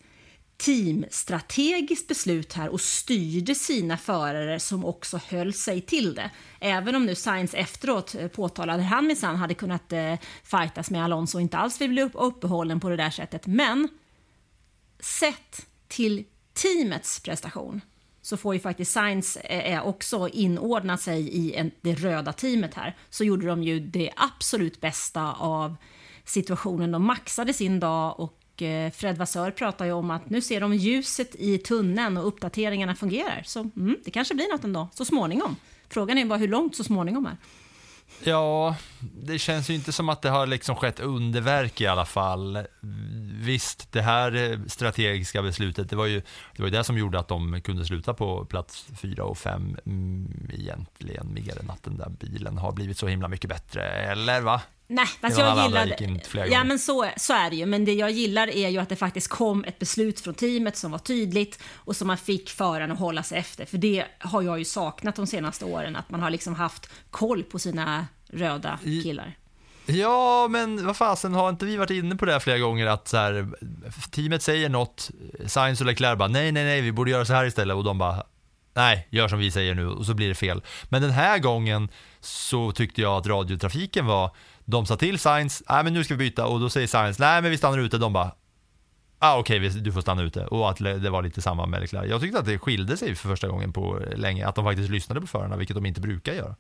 teamstrategiskt 0.58 2.08
beslut 2.08 2.54
här 2.54 2.70
och 2.70 2.82
styrde 2.82 3.56
sina 3.56 3.98
förare 3.98 4.60
som 4.60 4.86
också 4.86 5.20
höll 5.30 5.54
sig 5.54 5.82
till 5.82 6.16
det. 6.16 6.32
Även 6.60 6.96
om 6.96 7.06
nu 7.06 7.16
Sainz 7.16 7.54
efteråt 7.54 8.16
eh, 8.16 8.28
påtalade 8.28 8.84
att 8.84 8.90
han 8.90 9.08
minsann 9.08 9.36
hade 9.36 9.54
kunnat 9.54 9.94
eh, 9.94 10.16
fightas 10.44 10.92
med 10.92 11.04
Alonso 11.04 11.38
och 11.38 11.42
inte 11.42 11.58
alls 11.58 11.82
vill 11.82 11.90
bli 11.90 12.02
upp, 12.02 12.14
uppehållen 12.16 12.80
på 12.80 12.90
det 12.90 12.98
där 12.98 13.10
sättet. 13.10 13.48
Men 13.48 13.88
sett 15.04 15.66
till 15.88 16.26
teamets 16.54 17.20
prestation 17.20 17.82
så 18.22 18.38
får 18.38 18.54
ju 18.54 18.60
faktiskt 18.60 18.92
Sainz 18.92 19.38
eh, 19.38 19.74
eh, 19.74 19.88
också 19.88 20.28
inordna 20.34 20.98
sig 20.98 21.30
i 21.30 21.54
en, 21.56 21.72
det 21.82 21.94
röda 21.94 22.34
teamet 22.34 22.74
här. 22.74 22.98
Så 23.10 23.24
gjorde 23.24 23.48
de 23.48 23.64
ju 23.64 23.80
det 23.80 24.12
absolut 24.16 24.82
bästa 24.82 25.34
av 25.34 25.76
situationen. 26.26 26.92
De 26.92 27.06
maxade 27.06 27.54
sin 27.54 27.80
dag 27.80 28.20
och 28.20 28.62
eh, 28.62 28.92
Fred 28.92 29.18
Vassör 29.18 29.52
pratar 29.52 29.86
ju 29.86 29.92
om 29.92 30.12
att 30.12 30.30
nu 30.30 30.42
ser 30.42 30.62
de 30.62 30.74
ljuset 30.74 31.36
i 31.36 31.58
tunneln 31.58 32.18
och 32.18 32.28
uppdateringarna 32.28 32.96
fungerar. 32.96 33.44
Så 33.46 33.60
mm, 33.60 33.98
det 34.06 34.12
kanske 34.12 34.36
blir 34.36 34.52
något 34.52 34.64
ändå, 34.64 34.88
så 34.94 35.06
småningom. 35.06 35.56
Frågan 35.90 36.18
är 36.18 36.26
bara 36.26 36.40
hur 36.40 36.48
långt 36.48 36.76
så 36.76 36.84
småningom 36.84 37.26
är. 37.26 37.38
Ja, 38.24 38.76
det 39.00 39.40
känns 39.40 39.70
ju 39.70 39.74
inte 39.74 39.92
som 39.92 40.10
att 40.10 40.22
det 40.22 40.30
har 40.30 40.48
liksom 40.48 40.76
skett 40.76 41.00
underverk 41.00 41.82
i 41.82 41.88
alla 41.88 42.06
fall. 42.06 42.60
Visst, 43.42 43.92
det 43.92 44.02
här 44.02 44.60
strategiska 44.68 45.42
beslutet, 45.42 45.90
det 45.90 45.96
var 45.96 46.06
ju 46.06 46.22
det, 46.56 46.62
var 46.62 46.68
ju 46.68 46.78
det 46.78 46.84
som 46.84 46.98
gjorde 46.98 47.20
att 47.20 47.28
de 47.28 47.62
kunde 47.62 47.86
sluta 47.86 48.14
på 48.14 48.46
plats 48.46 48.88
fyra 48.96 49.24
och 49.24 49.38
fem 49.38 49.78
mm, 49.86 50.50
egentligen, 50.54 51.34
mer 51.34 51.60
än 51.60 51.70
att 51.70 51.84
den 51.84 51.98
där 51.98 52.10
bilen 52.10 52.58
har 52.58 52.72
blivit 52.72 52.98
så 52.98 53.08
himla 53.08 53.28
mycket 53.28 53.50
bättre, 53.50 53.84
eller 53.84 54.42
va? 54.42 54.62
Nej, 54.94 55.08
fast 55.22 55.38
jag 55.38 55.88
gick 55.88 56.02
in 56.02 56.22
flera 56.28 56.48
Ja, 56.48 56.64
men 56.64 56.80
så, 56.80 57.10
så 57.18 57.34
är 57.34 57.50
det 57.50 57.56
ju. 57.56 57.66
Men 57.66 57.86
det 57.86 57.94
jag 57.94 58.12
gillar 58.12 58.48
är 58.48 58.70
ju 58.70 58.78
att 58.78 58.90
det 58.90 58.96
faktiskt 58.96 59.28
kom 59.28 59.64
ett 59.64 59.80
beslut 59.80 60.20
från 60.20 60.34
teamet 60.34 60.78
som 60.78 60.92
var 60.92 61.00
tydligt 61.00 61.60
och 61.76 61.96
som 61.96 62.08
man 62.08 62.18
fick 62.18 62.50
föraren 62.50 62.92
att 62.92 63.00
hålla 63.00 63.24
sig 63.24 63.38
efter. 63.40 63.66
För 63.66 63.78
det 63.78 64.06
har 64.20 64.42
jag 64.42 64.60
ju 64.60 64.66
saknat 64.66 65.16
de 65.16 65.28
senaste 65.28 65.66
åren, 65.66 65.96
att 65.96 66.10
man 66.10 66.22
har 66.22 66.30
liksom 66.30 66.56
haft 66.56 66.90
koll 67.12 67.44
på 67.44 67.60
sina 67.60 68.08
röda 68.28 68.80
killar. 69.04 69.38
Ja, 69.86 70.48
men 70.48 70.86
vad 70.86 70.98
fasen, 70.98 71.34
har 71.34 71.50
inte 71.50 71.66
vi 71.66 71.78
varit 71.78 71.90
inne 71.90 72.16
på 72.16 72.26
det 72.26 72.32
här 72.32 72.40
flera 72.40 72.58
gånger 72.58 72.88
att 72.88 73.08
så 73.08 73.18
här, 73.18 73.48
teamet 74.12 74.42
säger 74.42 74.70
något, 74.70 75.12
Sainz 75.46 75.82
och 75.82 75.88
Leclerc 75.88 76.18
bara 76.18 76.28
nej, 76.28 76.52
nej, 76.52 76.64
nej, 76.64 76.82
vi 76.82 76.92
borde 76.92 77.12
göra 77.12 77.26
så 77.26 77.34
här 77.34 77.46
istället 77.46 77.78
och 77.78 77.84
de 77.84 77.98
bara 77.98 78.24
nej, 78.74 79.08
gör 79.10 79.28
som 79.28 79.40
vi 79.40 79.52
säger 79.52 79.76
nu 79.76 79.88
och 79.88 80.06
så 80.06 80.14
blir 80.14 80.28
det 80.30 80.36
fel. 80.36 80.62
Men 80.90 81.02
den 81.02 81.12
här 81.12 81.40
gången 81.40 81.90
så 82.20 82.72
tyckte 82.72 83.02
jag 83.02 83.18
att 83.18 83.28
radiotrafiken 83.28 84.06
var, 84.06 84.36
de 84.72 84.86
sa 84.86 84.98
till 84.98 85.20
Sainz, 85.20 85.64
nej 85.70 85.84
men 85.84 85.94
nu 85.94 86.04
ska 86.04 86.14
vi 86.14 86.30
byta 86.30 86.46
och 86.46 86.60
då 86.60 86.70
säger 86.70 86.88
Sainz, 86.88 87.20
nej 87.20 87.42
men 87.42 87.52
vi 87.52 87.58
stannar 87.58 87.78
ute, 87.78 87.98
de 87.98 88.14
bara 88.14 88.32
Ah, 89.24 89.38
Okej, 89.38 89.68
okay, 89.68 89.82
du 89.82 89.92
får 89.92 90.02
stanna 90.02 90.22
ute. 90.22 90.46
Och 90.46 90.70
att 90.70 90.78
det 90.78 91.10
var 91.10 91.22
lite 91.22 91.42
samma 91.42 91.66
med 91.66 91.82
Leclerc. 91.82 92.10
Jag 92.10 92.22
tyckte 92.22 92.40
att 92.40 92.46
det 92.46 92.60
skilde 92.60 92.98
sig 92.98 93.16
för 93.16 93.30
första 93.30 93.48
gången 93.48 93.74
på 93.74 94.00
länge, 94.16 94.48
att 94.48 94.56
de 94.56 94.66
faktiskt 94.66 94.90
lyssnade 94.90 95.22
på 95.22 95.28
förarna, 95.28 95.56
vilket 95.56 95.76
de 95.76 95.86
inte 95.86 96.02
brukar 96.02 96.34
göra. 96.34 96.56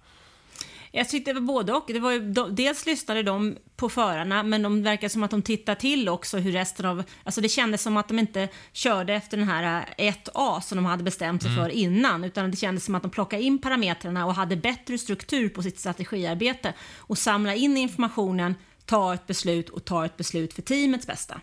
Jag 0.93 1.09
tyckte 1.09 1.33
det 1.33 1.39
var 1.39 1.47
både 1.47 1.73
och. 1.73 1.83
Det 1.87 1.99
var 1.99 2.11
ju, 2.11 2.19
de, 2.31 2.55
dels 2.55 2.85
lyssnade 2.85 3.23
de 3.23 3.57
på 3.75 3.89
förarna, 3.89 4.43
men 4.43 4.61
de 4.61 4.83
verkar 4.83 5.09
som 5.09 5.23
att 5.23 5.31
de 5.31 5.41
tittar 5.41 5.75
till 5.75 6.09
också 6.09 6.37
hur 6.37 6.51
resten 6.51 6.85
av... 6.85 7.03
Alltså 7.23 7.41
det 7.41 7.49
kändes 7.49 7.81
som 7.81 7.97
att 7.97 8.07
de 8.07 8.19
inte 8.19 8.47
körde 8.73 9.13
efter 9.13 9.37
den 9.37 9.47
här 9.47 9.85
eh, 9.97 10.13
1A 10.13 10.59
som 10.61 10.75
de 10.75 10.85
hade 10.85 11.03
bestämt 11.03 11.41
sig 11.41 11.51
Mm. 11.51 11.63
för 11.63 11.69
innan, 11.71 12.23
utan 12.23 12.51
det 12.51 12.57
kändes 12.57 12.85
som 12.85 12.95
att 12.95 13.01
de 13.01 13.11
plockade 13.11 13.43
in 13.43 13.61
parametrarna 13.61 14.25
och 14.25 14.35
hade 14.35 14.55
bättre 14.55 14.97
struktur 14.97 15.49
på 15.49 15.63
sitt 15.63 15.79
strategiarbete 15.79 16.73
och 16.97 17.17
samla 17.17 17.55
in 17.55 17.77
informationen, 17.77 18.55
ta 18.85 19.13
ett 19.13 19.27
beslut 19.27 19.69
och 19.69 19.85
ta 19.85 20.05
ett 20.05 20.17
beslut 20.17 20.53
för 20.53 20.61
teamets 20.61 21.07
bästa. 21.07 21.41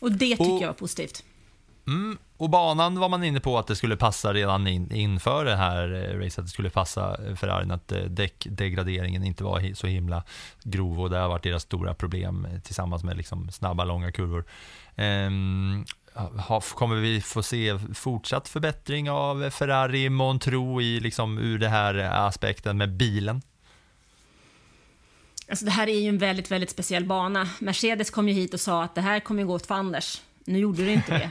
Och 0.00 0.12
det 0.12 0.18
tycker 0.36 0.52
Och- 0.54 0.62
jag 0.62 0.66
var 0.66 0.74
positivt. 0.74 1.24
Mm, 1.86 2.18
och 2.36 2.50
banan 2.50 2.98
var 2.98 3.08
man 3.08 3.24
inne 3.24 3.40
på 3.40 3.58
att 3.58 3.66
det 3.66 3.76
skulle 3.76 3.96
passa 3.96 4.32
redan 4.32 4.66
in, 4.66 4.92
inför 4.92 5.44
det 5.44 5.56
här 5.56 5.92
eh, 5.94 6.18
racet, 6.18 6.38
att 6.38 6.44
det 6.44 6.50
skulle 6.50 6.70
passa 6.70 7.16
Ferrarin, 7.36 7.70
att 7.70 7.92
eh, 7.92 7.98
däckdegraderingen 7.98 9.24
inte 9.24 9.44
var 9.44 9.74
så 9.74 9.86
himla 9.86 10.24
grov 10.62 11.00
och 11.00 11.10
det 11.10 11.18
har 11.18 11.28
varit 11.28 11.42
deras 11.42 11.62
stora 11.62 11.94
problem 11.94 12.46
eh, 12.52 12.60
tillsammans 12.60 13.04
med 13.04 13.16
liksom 13.16 13.50
snabba, 13.50 13.84
långa 13.84 14.12
kurvor. 14.12 14.44
Um, 14.96 15.84
kommer 16.74 16.96
vi 16.96 17.20
få 17.20 17.42
se 17.42 17.78
fortsatt 17.94 18.48
förbättring 18.48 19.10
av 19.10 19.50
Ferrari 19.50 20.08
Montro 20.08 20.80
i 20.80 21.00
liksom 21.00 21.38
ur 21.38 21.58
det 21.58 21.68
här 21.68 21.94
aspekten 22.26 22.78
med 22.78 22.96
bilen? 22.96 23.42
Alltså 25.48 25.64
det 25.64 25.70
här 25.70 25.88
är 25.88 26.00
ju 26.00 26.08
en 26.08 26.18
väldigt, 26.18 26.50
väldigt 26.50 26.70
speciell 26.70 27.04
bana. 27.04 27.48
Mercedes 27.58 28.10
kom 28.10 28.28
ju 28.28 28.34
hit 28.34 28.54
och 28.54 28.60
sa 28.60 28.82
att 28.82 28.94
det 28.94 29.00
här 29.00 29.20
kommer 29.20 29.42
ju 29.42 29.46
gå 29.46 29.54
åt 29.54 29.66
fanders. 29.66 30.20
Nu 30.46 30.58
gjorde 30.58 30.84
det 30.84 30.92
inte 30.92 31.18
det. 31.18 31.30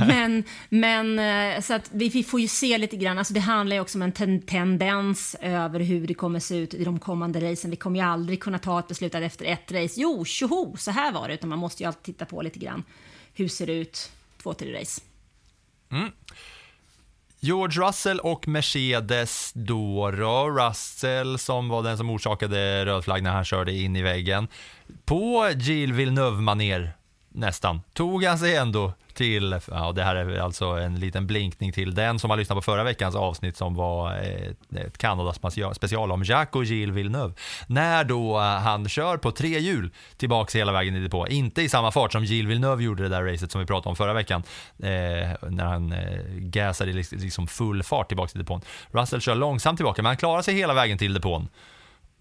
men, 0.06 0.44
men 0.68 1.18
eh, 1.18 1.60
så 1.60 1.74
att 1.74 1.90
vi, 1.92 2.08
vi 2.08 2.24
får 2.24 2.40
ju 2.40 2.48
se 2.48 2.78
lite 2.78 2.96
grann. 2.96 3.18
Alltså 3.18 3.34
det 3.34 3.40
handlar 3.40 3.76
ju 3.76 3.82
också 3.82 3.98
om 3.98 4.02
en 4.02 4.12
ten, 4.12 4.42
tendens 4.42 5.36
över 5.40 5.80
hur 5.80 6.06
det 6.06 6.14
kommer 6.14 6.40
se 6.40 6.56
ut 6.56 6.74
i 6.74 6.84
de 6.84 6.98
kommande 6.98 7.52
racen. 7.52 7.70
Vi 7.70 7.76
kommer 7.76 8.00
ju 8.00 8.06
aldrig 8.06 8.42
kunna 8.42 8.58
ta 8.58 8.78
ett 8.78 8.88
beslut 8.88 9.14
att 9.14 9.22
efter 9.22 9.44
ett 9.44 9.72
race, 9.72 10.00
jo, 10.00 10.24
tjoho, 10.24 10.76
så 10.76 10.90
här 10.90 11.12
var 11.12 11.28
det. 11.28 11.34
Utan 11.34 11.48
man 11.48 11.58
måste 11.58 11.82
ju 11.82 11.86
alltid 11.86 12.02
titta 12.02 12.24
på 12.24 12.42
lite 12.42 12.58
grann. 12.58 12.84
Hur 13.34 13.48
ser 13.48 13.66
det 13.66 13.72
ut 13.72 14.12
två, 14.42 14.54
tre 14.54 14.80
race? 14.80 15.00
Mm. 15.90 16.10
George 17.40 17.88
Russell 17.88 18.20
och 18.20 18.48
Mercedes 18.48 19.52
då, 19.54 20.10
då. 20.10 20.50
Russell 20.50 21.38
som 21.38 21.68
var 21.68 21.82
den 21.82 21.98
som 21.98 22.10
orsakade 22.10 22.86
röd 22.86 23.04
flagg 23.04 23.22
när 23.22 23.30
han 23.30 23.44
körde 23.44 23.72
in 23.72 23.96
i 23.96 24.02
väggen. 24.02 24.48
På 25.04 25.50
Gilles 25.56 25.96
Villeneuve-manér 25.96 26.97
nästan, 27.28 27.80
tog 27.92 28.24
han 28.24 28.38
sig 28.38 28.56
ändå 28.56 28.92
till, 29.14 29.60
ja 29.70 29.92
det 29.92 30.02
här 30.02 30.16
är 30.16 30.40
alltså 30.40 30.66
en 30.66 31.00
liten 31.00 31.26
blinkning 31.26 31.72
till 31.72 31.94
den 31.94 32.18
som 32.18 32.30
har 32.30 32.36
lyssnat 32.36 32.56
på 32.56 32.62
förra 32.62 32.84
veckans 32.84 33.14
avsnitt 33.14 33.56
som 33.56 33.74
var 33.74 34.12
eh, 34.12 34.50
ett, 34.76 35.04
ett 35.04 35.76
special, 35.76 36.12
om 36.12 36.24
Jacques 36.24 36.54
och 36.54 36.64
Gilles 36.64 36.96
Villeneuve. 36.96 37.34
När 37.66 38.04
då 38.04 38.36
eh, 38.36 38.42
han 38.42 38.88
kör 38.88 39.16
på 39.16 39.30
tre 39.30 39.58
hjul 39.58 39.90
tillbaks 40.16 40.56
hela 40.56 40.72
vägen 40.72 40.96
i 40.96 41.00
depå, 41.00 41.28
inte 41.28 41.62
i 41.62 41.68
samma 41.68 41.90
fart 41.90 42.12
som 42.12 42.24
Gilles 42.24 42.50
Villeneuve 42.50 42.82
gjorde 42.84 43.02
det 43.02 43.08
där 43.08 43.22
racet 43.22 43.52
som 43.52 43.60
vi 43.60 43.66
pratade 43.66 43.88
om 43.88 43.96
förra 43.96 44.12
veckan, 44.12 44.42
eh, 44.78 44.88
när 45.50 45.64
han 45.64 45.92
eh, 45.92 46.20
gasade 46.34 46.90
i 46.90 46.94
liksom- 46.94 47.18
liksom 47.18 47.46
full 47.46 47.82
fart 47.82 48.08
tillbaks 48.08 48.32
till 48.32 48.40
depån. 48.40 48.60
Russell 48.90 49.20
kör 49.20 49.34
långsamt 49.34 49.78
tillbaka, 49.78 50.02
men 50.02 50.10
han 50.10 50.16
klarar 50.16 50.42
sig 50.42 50.54
hela 50.54 50.74
vägen 50.74 50.98
till 50.98 51.14
depån. 51.14 51.48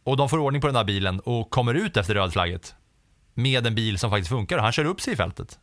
Och 0.04 0.18
de 0.18 0.30
får 0.30 0.38
ordning 0.38 0.62
på 0.62 0.68
den 0.68 0.74
där 0.74 0.84
bilen 0.84 1.20
och 1.20 1.50
kommer 1.50 1.74
ut 1.74 1.98
efter 1.98 2.14
rödflagget 2.14 2.76
med 3.38 3.68
en 3.68 3.76
bil 3.76 4.00
som 4.00 4.10
faktiskt 4.10 4.30
funkar 4.30 4.58
han 4.58 4.72
kör 4.72 4.86
upp 4.86 5.02
sig 5.02 5.14
i 5.14 5.16
fältet. 5.16 5.60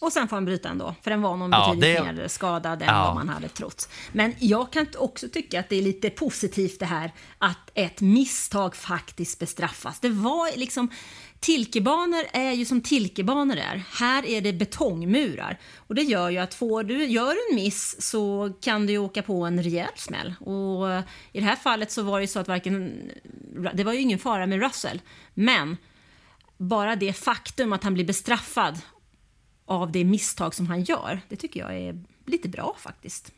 Och 0.00 0.12
sen 0.12 0.28
får 0.28 0.36
han 0.36 0.44
bryta 0.44 0.68
ändå, 0.68 0.94
för 1.02 1.10
den 1.10 1.22
var 1.22 1.36
nog 1.36 1.52
Ja, 1.52 1.74
betydligt 1.74 1.96
det- 2.06 2.12
mer 2.12 2.28
skadad 2.28 2.82
än 2.82 2.88
Ja. 2.88 3.04
vad 3.04 3.14
man 3.14 3.28
hade 3.28 3.48
trott. 3.48 3.88
Men 4.12 4.34
jag 4.38 4.72
kan 4.72 4.86
också 4.98 5.28
tycka 5.28 5.60
att 5.60 5.68
det 5.68 5.76
är 5.76 5.82
lite 5.82 6.10
positivt 6.10 6.80
det 6.80 6.86
här 6.86 7.12
att 7.38 7.70
ett 7.74 8.00
misstag 8.00 8.76
faktiskt 8.76 9.38
bestraffas. 9.38 10.00
Det 10.00 10.08
var 10.08 10.58
liksom, 10.58 10.90
Tilkebanor 11.40 12.22
är 12.32 12.52
ju 12.52 12.64
som 12.64 12.80
tilkebanor 12.80 13.56
är. 13.56 13.82
Här 13.92 14.26
är 14.26 14.40
det 14.40 14.52
betongmurar. 14.52 15.58
Och 15.76 15.94
det 15.94 16.02
gör 16.02 16.30
ju 16.30 16.38
att 16.38 16.54
får 16.54 16.82
du, 16.82 17.04
gör 17.04 17.34
du 17.34 17.50
en 17.50 17.64
miss 17.64 18.02
så 18.10 18.52
kan 18.60 18.86
du 18.86 18.92
ju 18.92 18.98
åka 18.98 19.22
på 19.22 19.44
en 19.44 19.62
rejäl 19.62 19.88
smäll. 19.96 20.34
Och 20.40 20.88
i 21.32 21.40
det 21.40 21.44
här 21.46 21.56
fallet 21.56 21.92
så 21.92 22.02
var 22.02 22.18
det 22.18 22.22
ju 22.22 22.28
så 22.28 22.38
att 22.38 22.48
varken, 22.48 23.00
det 23.74 23.84
var 23.84 23.92
ju 23.92 24.00
ingen 24.00 24.18
fara 24.18 24.46
med 24.46 24.60
Russell. 24.60 25.00
Men 25.34 25.76
bara 26.56 26.96
det 26.96 27.12
faktum 27.12 27.72
att 27.72 27.84
han 27.84 27.94
blir 27.94 28.04
bestraffad 28.04 28.80
av 29.64 29.92
det 29.92 30.04
misstag 30.04 30.54
som 30.54 30.66
han 30.66 30.82
gör, 30.82 31.20
det 31.28 31.36
tycker 31.36 31.60
jag 31.60 31.74
är 31.74 32.04
lite 32.26 32.48
bra 32.48 32.76
faktiskt. 32.78 33.32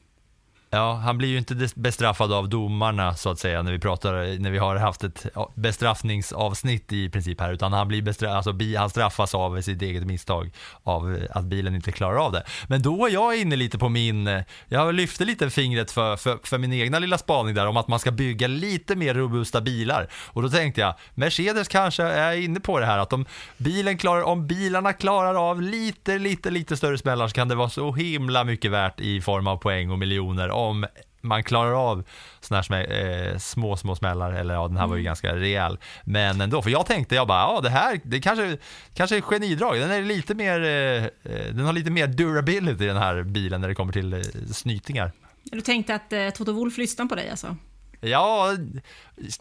Ja, 0.71 0.93
han 0.93 1.19
blir 1.19 1.29
ju 1.29 1.39
inte 1.39 1.69
bestraffad 1.75 2.33
av 2.33 2.49
domarna 2.49 3.15
så 3.15 3.31
att 3.31 3.39
säga 3.39 3.63
när 3.63 3.73
vi 3.73 3.79
pratar, 3.79 4.39
när 4.39 4.51
vi 4.51 4.59
har 4.59 4.77
haft 4.77 5.05
ett 5.05 5.27
bestraffningsavsnitt 5.55 6.93
i 6.93 7.11
princip 7.11 7.41
här, 7.41 7.53
utan 7.53 7.73
han 7.73 7.89
blir 7.89 8.27
alltså, 8.27 8.53
han 8.79 8.91
straffas 8.91 9.35
av 9.35 9.61
sitt 9.61 9.83
eget 9.83 10.07
misstag 10.07 10.51
av 10.83 11.15
eh, 11.15 11.23
att 11.31 11.45
bilen 11.45 11.75
inte 11.75 11.93
klarar 11.93 12.17
av 12.17 12.33
det. 12.33 12.43
Men 12.67 12.83
då 12.83 13.07
är 13.07 13.11
jag 13.11 13.41
inne 13.41 13.57
lite 13.57 13.79
på 13.79 13.89
min, 13.89 14.27
eh, 14.27 14.43
jag 14.69 14.95
lyfte 14.95 15.25
lite 15.25 15.51
fingret 15.51 15.91
för, 15.91 16.17
för, 16.17 16.39
för 16.43 16.59
min 16.59 16.73
egna 16.73 16.99
lilla 16.99 17.19
spaning 17.19 17.55
där 17.55 17.67
om 17.67 17.77
att 17.77 17.89
man 17.89 17.99
ska 17.99 18.11
bygga 18.11 18.47
lite 18.47 18.97
mer 18.97 19.15
robusta 19.15 19.61
bilar. 19.61 20.09
Och 20.13 20.43
då 20.43 20.49
tänkte 20.49 20.81
jag, 20.81 20.95
Mercedes 21.15 21.69
kanske 21.69 22.03
är 22.03 22.33
inne 22.33 22.61
på 22.61 22.81
det 22.81 22.87
här 22.87 22.99
att 22.99 23.13
om 23.13 23.25
bilen 23.57 23.99
klarar, 23.99 24.23
om 24.23 24.47
bilarna 24.47 24.93
klarar 24.93 25.51
av 25.51 25.63
lite, 25.63 26.19
lite, 26.19 26.51
lite 26.51 26.77
större 26.77 26.99
smällar 26.99 27.29
så 27.29 27.35
kan 27.35 27.49
det 27.49 27.55
vara 27.55 27.71
så 27.71 27.93
himla 27.93 28.45
mycket 28.45 28.71
värt 28.71 29.01
i 29.01 29.21
form 29.21 29.47
av 29.47 29.57
poäng 29.57 29.91
och 29.91 29.99
miljoner 29.99 30.58
om 30.59 30.87
man 31.21 31.43
klarar 31.43 31.91
av 31.91 32.05
såna 32.41 32.61
här 32.61 33.33
eh, 33.33 33.39
små, 33.39 33.77
små 33.77 33.97
smällar, 33.97 34.33
eller 34.33 34.55
ja, 34.55 34.69
den 34.69 34.77
här 34.77 34.87
var 34.87 34.97
ju 34.97 35.03
ganska 35.03 35.37
rejäl. 35.37 35.79
Men 36.05 36.41
ändå, 36.41 36.63
för 36.63 36.71
jag 36.71 36.87
tänkte, 36.87 37.15
jag 37.15 37.27
bara, 37.29 37.41
ja 37.41 37.61
det 37.61 37.71
här, 37.71 38.01
det 38.05 38.21
kanske, 38.21 38.59
kanske 38.95 39.17
är 39.17 39.21
genidrag. 39.21 39.79
Den 39.79 39.91
är 39.91 40.03
lite 40.03 40.35
mer, 40.35 40.61
eh, 40.61 41.05
eh, 41.05 41.47
den 41.53 41.65
har 41.65 41.73
lite 41.73 41.91
mer 41.91 42.07
durability 42.07 42.87
den 42.87 42.97
här 42.97 43.23
bilen 43.23 43.61
när 43.61 43.69
det 43.69 43.75
kommer 43.75 43.93
till 43.93 44.13
eh, 44.13 44.21
snytingar. 44.53 45.13
Du 45.43 45.61
tänkte 45.61 45.95
att 45.95 46.13
eh, 46.13 46.31
Toto 46.31 46.53
Wolff 46.53 46.79
lyssnar 46.79 47.07
på 47.07 47.15
dig 47.15 47.31
alltså? 47.31 47.57
Ja, 48.01 48.57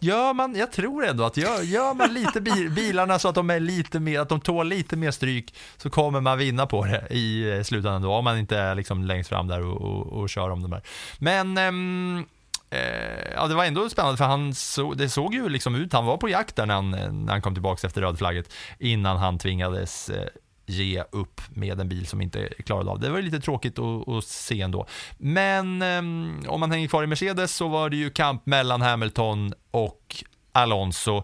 gör 0.00 0.34
man, 0.34 0.56
jag 0.56 0.72
tror 0.72 1.04
ändå 1.04 1.24
att 1.24 1.36
gör, 1.36 1.62
gör 1.62 1.94
man 1.94 2.14
lite 2.14 2.40
bil, 2.40 2.70
bilarna 2.76 3.18
så 3.18 3.28
att 3.28 3.34
de 3.34 3.50
är 3.50 3.60
lite 3.60 4.00
mer, 4.00 4.20
att 4.20 4.28
de 4.28 4.40
tål 4.40 4.68
lite 4.68 4.96
mer 4.96 5.10
stryk 5.10 5.54
så 5.76 5.90
kommer 5.90 6.20
man 6.20 6.38
vinna 6.38 6.66
på 6.66 6.84
det 6.84 7.06
i 7.10 7.56
eh, 7.56 7.62
slutändan 7.62 8.02
då, 8.02 8.12
om 8.12 8.24
man 8.24 8.38
inte 8.38 8.58
är 8.58 8.74
liksom 8.74 9.04
längst 9.04 9.28
fram 9.28 9.48
där 9.48 9.62
och, 9.62 9.80
och, 9.80 10.06
och 10.06 10.30
kör 10.30 10.50
om 10.50 10.62
de 10.62 10.72
här. 10.72 10.82
Men 11.18 11.58
ehm, 11.58 12.26
eh, 12.70 13.32
ja, 13.34 13.46
det 13.46 13.54
var 13.54 13.64
ändå 13.64 13.88
spännande 13.88 14.16
för 14.16 14.24
han 14.24 14.54
så, 14.54 14.94
det 14.94 15.08
såg 15.08 15.34
ju 15.34 15.48
liksom 15.48 15.74
ut, 15.74 15.92
han 15.92 16.06
var 16.06 16.16
på 16.16 16.28
jakt 16.28 16.56
där 16.56 16.66
när 16.66 16.74
han, 16.74 16.90
när 16.90 17.32
han 17.32 17.42
kom 17.42 17.54
tillbaka 17.54 17.86
efter 17.86 18.00
rödflagget 18.00 18.52
innan 18.78 19.16
han 19.16 19.38
tvingades 19.38 20.10
eh, 20.10 20.28
ge 20.68 21.04
upp 21.12 21.40
med 21.48 21.80
en 21.80 21.88
bil 21.88 22.06
som 22.06 22.20
inte 22.20 22.48
klarade 22.66 22.90
av 22.90 23.00
det. 23.00 23.06
Det 23.06 23.10
var 23.10 23.18
ju 23.18 23.24
lite 23.24 23.40
tråkigt 23.40 23.78
att, 23.78 24.08
att 24.08 24.24
se 24.24 24.60
ändå. 24.60 24.86
Men 25.18 25.82
eh, 25.82 26.50
om 26.50 26.60
man 26.60 26.70
hänger 26.70 26.88
kvar 26.88 27.04
i 27.04 27.06
Mercedes 27.06 27.54
så 27.54 27.68
var 27.68 27.90
det 27.90 27.96
ju 27.96 28.10
kamp 28.10 28.46
mellan 28.46 28.82
Hamilton 28.82 29.54
och 29.70 30.24
Alonso 30.52 31.22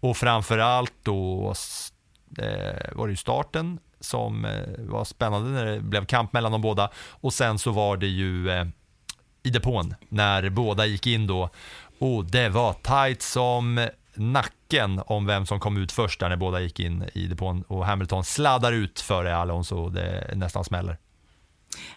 och 0.00 0.16
framförallt 0.16 0.92
då 1.02 1.54
eh, 2.38 2.92
var 2.92 3.06
det 3.06 3.10
ju 3.10 3.16
starten 3.16 3.78
som 4.00 4.44
eh, 4.44 4.52
var 4.78 5.04
spännande 5.04 5.50
när 5.50 5.66
det 5.66 5.80
blev 5.80 6.04
kamp 6.04 6.32
mellan 6.32 6.52
de 6.52 6.60
båda 6.60 6.90
och 7.08 7.32
sen 7.32 7.58
så 7.58 7.70
var 7.70 7.96
det 7.96 8.06
ju 8.06 8.50
eh, 8.50 8.66
i 9.42 9.50
depån 9.50 9.94
när 10.08 10.50
båda 10.50 10.86
gick 10.86 11.06
in 11.06 11.26
då 11.26 11.50
och 11.98 12.24
det 12.24 12.48
var 12.48 12.72
tight 12.72 13.22
som 13.22 13.88
nacken 14.16 15.00
om 15.06 15.26
vem 15.26 15.46
som 15.46 15.60
kom 15.60 15.76
ut 15.76 15.92
först 15.92 16.20
där 16.20 16.28
när 16.28 16.36
båda 16.36 16.60
gick 16.60 16.80
in 16.80 17.04
i 17.14 17.26
depån 17.26 17.62
och 17.62 17.86
Hamilton 17.86 18.24
sladdar 18.24 18.72
ut 18.72 19.00
före 19.00 19.36
Alonso 19.36 19.76
och 19.76 19.92
det 19.92 20.34
nästan 20.34 20.64
smäller. 20.64 20.98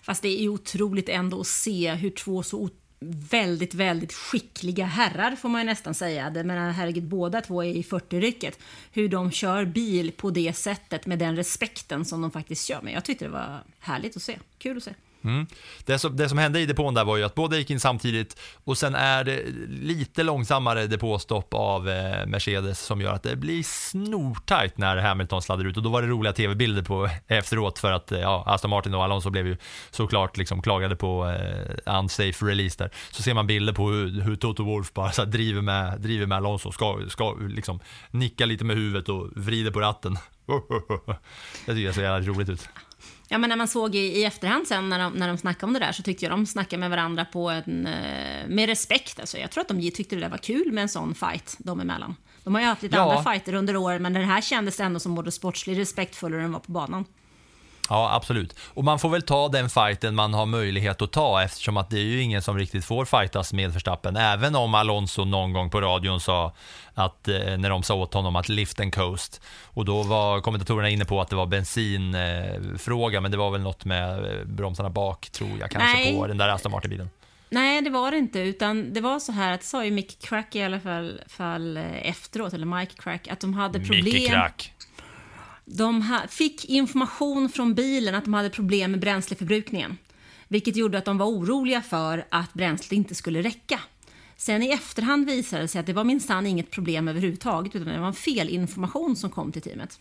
Fast 0.02 0.22
det 0.22 0.28
är 0.28 0.42
ju 0.42 0.50
otroligt 0.50 1.10
ändå 1.10 1.40
att 1.40 1.48
se 1.48 1.94
hur 1.94 2.10
två 2.10 2.44
så 2.44 2.70
väldigt, 3.00 3.74
väldigt 3.74 4.14
skickliga 4.14 4.86
herrar 4.86 5.36
får 5.36 5.50
man 5.50 5.62
ju 5.62 5.66
nästan 5.66 5.94
säga. 5.94 6.30
Det 6.30 6.44
menar, 6.44 6.72
herregud, 6.72 7.08
båda 7.08 7.42
två 7.42 7.64
är 7.64 7.70
i 7.70 7.82
40-rycket. 7.82 8.60
Hur 8.92 9.10
de 9.10 9.32
kör 9.32 9.66
bil 9.66 10.12
på 10.12 10.30
det 10.30 10.54
sättet 10.54 11.06
med 11.06 11.20
den 11.20 11.36
respekten 11.36 12.06
som 12.06 12.22
de 12.22 12.32
faktiskt 12.32 12.66
kör 12.66 12.82
med. 12.82 12.94
Jag 12.94 13.06
tyckte 13.06 13.26
det 13.26 13.32
var 13.32 13.60
härligt 13.80 14.16
att 14.16 14.22
se. 14.22 14.40
Kul 14.58 14.78
att 14.78 14.84
se. 14.84 14.94
Mm. 15.24 15.48
Det, 15.86 16.00
som, 16.00 16.18
det 16.18 16.30
som 16.30 16.38
hände 16.38 16.60
i 16.60 16.66
depån 16.66 16.94
där 16.94 17.06
var 17.06 17.18
ju 17.18 17.24
att 17.24 17.36
båda 17.36 17.58
gick 17.58 17.70
in 17.70 17.80
samtidigt 17.80 18.40
och 18.64 18.78
sen 18.78 18.96
är 18.96 19.24
det 19.24 19.42
lite 19.68 20.24
långsammare 20.24 20.88
depåstopp 20.88 21.54
av 21.54 21.90
eh, 21.90 22.26
Mercedes 22.26 22.80
som 22.80 23.02
gör 23.02 23.14
att 23.14 23.24
det 23.24 23.36
blir 23.36 23.64
snortajt 23.64 24.78
när 24.78 24.98
Hamilton 24.98 25.42
sladdar 25.42 25.66
ut 25.66 25.78
och 25.78 25.84
då 25.84 25.90
var 25.90 26.02
det 26.02 26.08
roliga 26.08 26.34
tv-bilder 26.34 26.82
på 26.82 27.10
efteråt 27.28 27.80
för 27.80 27.92
att 27.92 28.12
eh, 28.12 28.20
ja, 28.20 28.44
Aston 28.48 28.70
Martin 28.70 28.94
och 28.94 29.04
Alonso 29.04 29.30
blev 29.30 29.48
ju 29.48 29.58
såklart 29.92 30.38
liksom 30.38 30.62
klagade 30.62 30.96
på 30.96 31.30
eh, 31.30 32.00
unsafe 32.00 32.46
release 32.46 32.84
där. 32.84 32.92
Så 33.12 33.24
ser 33.24 33.34
man 33.34 33.48
bilder 33.48 33.74
på 33.74 33.90
hur, 33.90 34.22
hur 34.22 34.36
Toto 34.36 34.64
Wolf 34.64 34.94
bara 34.94 35.12
så 35.12 35.22
här 35.22 35.30
driver, 35.30 35.62
med, 35.62 36.02
driver 36.02 36.26
med 36.26 36.38
Alonso, 36.38 36.72
ska, 36.72 37.00
ska 37.10 37.36
liksom 37.40 37.80
nicka 38.12 38.46
lite 38.46 38.66
med 38.66 38.76
huvudet 38.76 39.10
och 39.10 39.30
vrider 39.36 39.72
på 39.72 39.80
ratten. 39.80 40.18
Det 41.66 41.74
tycker 41.74 41.86
jag 41.86 41.96
ser 41.96 42.04
jävla 42.04 42.28
roligt 42.28 42.50
ut. 42.50 42.70
Ja, 43.28 43.38
men 43.38 43.50
när 43.50 43.58
man 43.58 43.68
såg 43.68 43.96
i, 43.96 44.00
i 44.00 44.24
efterhand 44.24 44.68
sen 44.68 44.90
när 44.90 45.00
de, 45.00 45.14
när 45.14 45.28
de 45.28 45.38
snackade 45.38 45.66
om 45.66 45.74
det 45.74 45.80
där 45.80 45.92
så 45.92 46.04
tyckte 46.04 46.26
jag 46.26 46.32
de 46.32 46.46
snackade 46.46 46.80
med 46.80 46.90
varandra 46.90 47.26
på 47.26 47.50
en, 47.50 47.88
eh, 47.88 48.48
med 48.48 48.70
respekt. 48.70 49.20
Alltså, 49.20 49.38
jag 49.38 49.52
tror 49.52 49.62
att 49.62 49.68
de 49.68 49.92
tyckte 49.92 50.16
det 50.16 50.22
där 50.22 50.30
var 50.30 50.38
kul 50.38 50.72
med 50.72 50.82
en 50.82 50.90
sån 50.90 51.16
fight 51.16 51.56
de 51.60 51.80
emellan. 51.80 52.16
De 52.44 52.54
har 52.56 52.62
ju 52.62 52.68
haft 52.68 52.82
lite 52.82 52.96
Ja. 52.96 53.02
andra 53.18 53.32
fighter 53.32 53.54
under 53.54 53.76
åren 53.78 54.02
men 54.02 54.14
den 54.14 54.24
här 54.24 54.42
kändes 54.42 54.80
ändå 54.80 55.00
som 55.00 55.16
både 55.16 55.32
sportslig 55.32 55.80
respektfullare 55.80 56.40
än 56.40 56.44
den 56.44 56.52
var 56.54 56.60
på 56.60 56.72
banan. 56.72 57.06
Ja, 57.90 58.16
absolut. 58.16 58.56
Och 58.74 58.84
man 58.84 59.00
får 59.00 59.10
väl 59.10 59.22
ta 59.22 59.48
den 59.50 59.70
fighten 59.70 60.16
man 60.16 60.34
har 60.34 60.46
möjlighet 60.46 61.02
att 61.02 61.12
ta 61.12 61.44
eftersom 61.44 61.78
att 61.78 61.90
det 61.90 61.98
är 61.98 62.04
ju 62.04 62.22
ingen 62.22 62.42
som 62.42 62.58
riktigt 62.58 62.86
får 62.86 63.06
fightas 63.06 63.54
med 63.54 63.72
Verstappen. 63.74 64.16
Även 64.16 64.56
om 64.56 64.76
Alonso 64.76 65.26
någon 65.26 65.54
gång 65.54 65.70
på 65.70 65.82
radion 65.82 66.20
sa 66.20 66.54
att 66.94 67.28
eh, 67.28 67.58
när 67.58 67.70
de 67.70 67.84
sa 67.84 67.96
åt 67.96 68.14
honom 68.14 68.36
att 68.36 68.50
lift 68.50 68.80
and 68.80 68.96
coast 68.96 69.42
och 69.64 69.86
då 69.86 70.04
var 70.04 70.42
kommentatorerna 70.42 70.90
inne 70.90 71.06
på 71.06 71.22
att 71.22 71.30
det 71.30 71.36
var 71.36 71.46
bensinfråga 71.46 72.56
eh, 72.56 72.78
fråga, 72.78 73.22
men 73.22 73.32
det 73.32 73.38
var 73.38 73.52
väl 73.52 73.62
något 73.62 73.86
med 73.86 74.40
eh, 74.40 74.46
bromsarna 74.46 74.90
bak 74.90 75.30
tror 75.30 75.60
jag 75.60 75.72
kanske 75.72 75.94
Nej. 75.94 76.16
på 76.16 76.28
den 76.28 76.38
där 76.38 76.50
Aston 76.50 76.72
Martin-bilen. 76.72 77.10
Nej, 77.50 77.82
det 77.82 77.90
var 77.90 78.12
det 78.12 78.18
inte, 78.18 78.40
utan 78.40 78.94
det 78.94 79.02
var 79.02 79.20
så 79.20 79.32
här 79.32 79.54
att 79.54 79.62
det 79.62 79.68
sa 79.68 79.86
ju 79.86 79.92
Mick 79.92 80.20
Crack 80.22 80.56
i 80.56 80.64
alla 80.64 80.80
fall, 80.80 81.22
fall 81.28 81.78
efteråt, 82.02 82.54
eller 82.54 82.66
Mike 82.66 82.94
Crack, 83.02 83.28
att 83.28 83.40
de 83.40 83.54
hade 83.54 83.80
problem. 83.80 84.04
Mycket 84.04 84.30
krack. 84.30 84.74
De 85.70 86.06
fick 86.30 86.66
information 86.66 87.50
från 87.50 87.74
bilen 87.74 88.16
att 88.16 88.24
de 88.26 88.34
hade 88.34 88.50
problem 88.50 88.92
med 88.92 89.00
bränsleförbrukningen. 89.00 89.98
Vilket 90.48 90.76
gjorde 90.76 90.98
att 90.98 91.06
de 91.06 91.18
var 91.18 91.26
oroliga 91.26 91.82
för 91.82 92.26
att 92.32 92.54
bränslet 92.54 92.92
inte 92.92 93.16
skulle 93.16 93.42
räcka. 93.42 93.80
Sen 94.38 94.64
i 94.64 94.70
efterhand 94.70 95.26
visade 95.26 95.62
det 95.62 95.68
sig 95.68 95.80
att 95.80 95.86
det 95.86 95.94
var 95.94 96.04
minsann 96.04 96.48
inget 96.48 96.72
problem 96.72 97.08
överhuvudtaget 97.08 97.76
utan 97.76 97.88
det 97.94 98.00
var 98.00 98.08
en 98.08 98.14
felinformation 98.14 99.16
som 99.16 99.30
kom 99.30 99.52
till 99.52 99.62
teamet. 99.62 100.00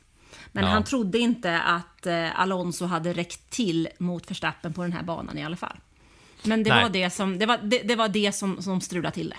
Men 0.52 0.64
Ja. 0.64 0.70
han 0.70 0.84
trodde 0.84 1.18
inte 1.18 1.60
att 1.60 2.06
eh, 2.06 2.40
Alonso 2.40 2.84
hade 2.84 3.12
räckt 3.12 3.50
till 3.50 3.88
mot 3.98 4.30
Verstappen 4.30 4.72
på 4.72 4.82
den 4.82 4.92
här 4.92 5.02
banan 5.02 5.38
i 5.38 5.44
alla 5.44 5.56
fall. 5.56 5.76
Men 6.44 6.62
det 6.62 6.70
Nej. 6.70 6.82
var 6.82 6.90
det 6.90 7.10
som, 7.10 7.38
det 7.38 7.46
var, 7.46 7.58
det, 7.58 7.78
det 7.78 7.96
var 7.96 8.08
det 8.08 8.32
som, 8.32 8.62
som 8.62 8.80
strulade 8.80 9.14
till 9.14 9.28
det. 9.28 9.36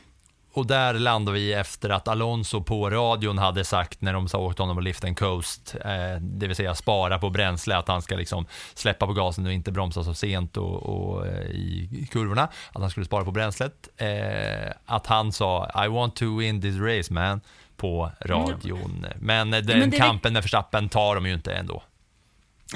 Och 0.58 0.68
där 0.68 0.94
landar 0.94 1.34
vi 1.34 1.54
efter 1.54 1.90
att 1.90 2.08
Alonso 2.08 2.64
på 2.64 2.90
radion 2.90 3.38
hade 3.38 3.64
sagt 3.64 4.02
när 4.02 4.14
de 4.14 4.28
sa 4.28 4.38
åt 4.38 4.60
honom 4.60 4.78
att 4.78 4.84
lift 4.84 5.04
and 5.04 5.20
coast, 5.20 5.76
eh, 5.86 6.22
det 6.22 6.48
vill 6.48 6.56
säga 6.56 6.76
spara 6.76 7.20
på 7.20 7.30
bränsle, 7.30 7.78
att 7.78 7.88
han 7.88 8.02
ska 8.02 8.16
liksom 8.16 8.46
släppa 8.74 9.08
på 9.08 9.14
gasen 9.14 9.46
och 9.46 9.52
inte 9.52 9.72
bromsa 9.72 10.04
så 10.04 10.14
sent 10.14 10.58
och, 10.58 10.84
och 10.84 11.28
eh, 11.28 11.42
i 11.42 12.08
kurvorna, 12.12 12.44
att 12.44 12.82
han 12.82 12.90
skulle 12.90 13.06
spara 13.06 13.26
på 13.26 13.32
bränslet. 13.32 13.90
Eh, 13.98 14.72
att 14.86 15.08
han 15.08 15.32
sa 15.32 15.72
I 15.86 15.88
want 15.88 16.16
to 16.16 16.38
win 16.38 16.62
this 16.62 16.76
race 16.76 17.14
man 17.14 17.42
på 17.76 18.12
radion. 18.22 19.06
Men 19.20 19.54
eh, 19.54 19.60
den 19.60 19.80
Men 19.80 19.90
det 19.90 19.98
kampen 19.98 20.34
med 20.34 20.42
Verstappen 20.42 20.90
tar 20.90 21.16
de 21.16 21.26
ju 21.26 21.34
inte 21.34 21.54
ändå. 21.54 21.84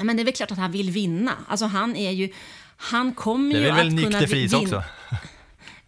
Men 0.02 0.16
det 0.16 0.22
är 0.22 0.24
väl 0.24 0.34
klart 0.34 0.50
att 0.50 0.58
han 0.58 0.72
vill 0.72 0.90
vinna. 0.90 1.32
Alltså 1.48 1.66
han 1.66 1.96
är 1.96 2.10
ju, 2.10 2.32
han 2.76 3.14
kommer 3.14 3.54
Det 3.54 3.60
ju 3.60 3.66
är 3.68 3.72
väl 3.72 3.86
att 3.86 3.92
Nick 3.92 4.04
kunna 4.04 4.20
de 4.20 4.26
Vries 4.26 4.52
vinna. 4.52 4.62
också. 4.62 4.82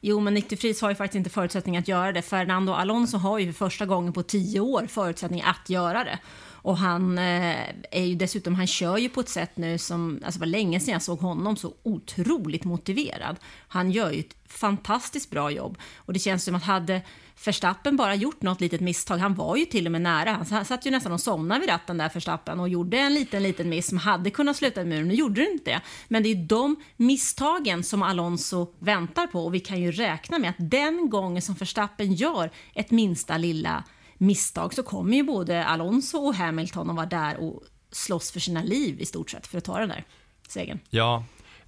Jo, 0.07 0.21
men 0.21 0.35
Nick 0.35 0.49
de 0.49 0.57
har 0.83 0.89
ju 0.89 0.95
faktiskt 0.95 1.17
inte 1.17 1.31
förutsättning 1.31 1.77
att 1.77 1.89
göra 1.89 2.13
det. 2.13 2.23
Fernando 2.23 2.73
Alonso 2.73 3.17
har 3.17 3.39
ju 3.39 3.47
för 3.47 3.53
första 3.53 3.87
gången 3.87 4.13
på 4.13 4.23
tio 4.23 4.61
år 4.61 4.87
förutsättning 4.87 5.43
att 5.43 5.71
göra 5.71 6.05
det. 6.05 6.19
Och 6.65 6.77
han 6.77 7.19
eh, 7.19 7.69
är 7.91 8.05
ju 8.05 8.15
dessutom, 8.15 8.55
han 8.55 8.67
kör 8.67 8.99
ju 8.99 9.09
på 9.09 9.21
ett 9.21 9.29
sätt 9.29 9.57
nu 9.57 9.79
som, 9.79 10.21
alltså 10.25 10.41
var 10.41 10.47
länge 10.47 10.81
sedan 10.81 10.93
jag 10.93 11.03
såg 11.03 11.19
honom 11.19 11.57
så 11.57 11.75
otroligt 11.83 12.65
motiverad. 12.65 13.37
Han 13.69 13.91
gör 13.91 14.11
ju 14.11 14.21
ett 14.21 14.37
fantastiskt 14.47 15.31
bra 15.31 15.51
jobb 15.51 15.79
och 15.97 16.13
det 16.13 16.19
känns 16.19 16.45
som 16.45 16.55
att 16.55 16.63
hade 16.63 17.03
Verstappen 17.45 17.97
bara 17.97 18.15
gjort 18.15 18.43
något 18.43 18.61
litet 18.61 18.81
misstag, 18.81 19.19
han 19.19 19.35
var 19.35 19.57
ju 19.57 19.65
till 19.65 19.87
och 19.87 19.93
med 19.93 20.03
nära, 20.03 20.47
han 20.51 20.65
satt 20.65 20.87
ju 20.87 20.91
nästan 20.91 21.13
och 21.13 21.21
somnade 21.21 21.61
vid 21.61 21.69
ratten 21.69 21.99
där 21.99 22.11
Verstappen 22.15 22.61
och 22.61 22.69
gjorde 22.69 22.99
en 22.99 23.15
liten, 23.15 23.43
liten 23.43 23.69
miss 23.69 23.89
som 23.89 23.99
hade 23.99 24.31
kunnat 24.31 24.57
sluta 24.57 24.83
i 24.83 24.85
muren, 24.85 25.09
nu 25.09 25.15
gjorde 25.15 25.41
det 25.41 25.51
inte 25.51 25.71
det. 25.71 25.81
Men 26.09 26.23
det 26.23 26.29
är 26.29 26.35
ju 26.35 26.45
de 26.45 26.77
misstagen 26.97 27.85
som 27.85 28.03
Alonso 28.03 28.75
väntar 28.79 29.27
på 29.27 29.45
och 29.45 29.55
vi 29.55 29.61
kan 29.61 29.81
ju 29.81 29.93
räkna 29.93 30.39
med 30.39 30.51
att 30.51 30.71
den 30.71 31.11
gången 31.11 31.43
som 31.43 31.55
Verstappen 31.55 32.15
gör 32.15 32.51
ett 32.75 32.91
minsta 32.91 33.39
lilla 33.39 33.85
misstag 34.19 34.75
så 34.75 34.83
kommer 34.83 35.17
ju 35.17 35.23
både 35.23 35.65
Alonso 35.65 36.19
och 36.19 36.35
Hamilton 36.35 36.91
att 36.91 36.97
vara 36.97 37.07
där 37.07 37.37
och 37.41 37.63
slåss 37.93 38.31
för 38.31 38.41
sina 38.41 38.63
liv 38.63 39.01
i 39.01 39.07
stort 39.07 39.31
sett 39.31 39.47
för 39.47 39.59
att 39.59 39.65
ta 39.65 39.79
den 39.79 39.89
där 39.89 40.05
segern. 40.49 40.79
Ja, 40.91 41.25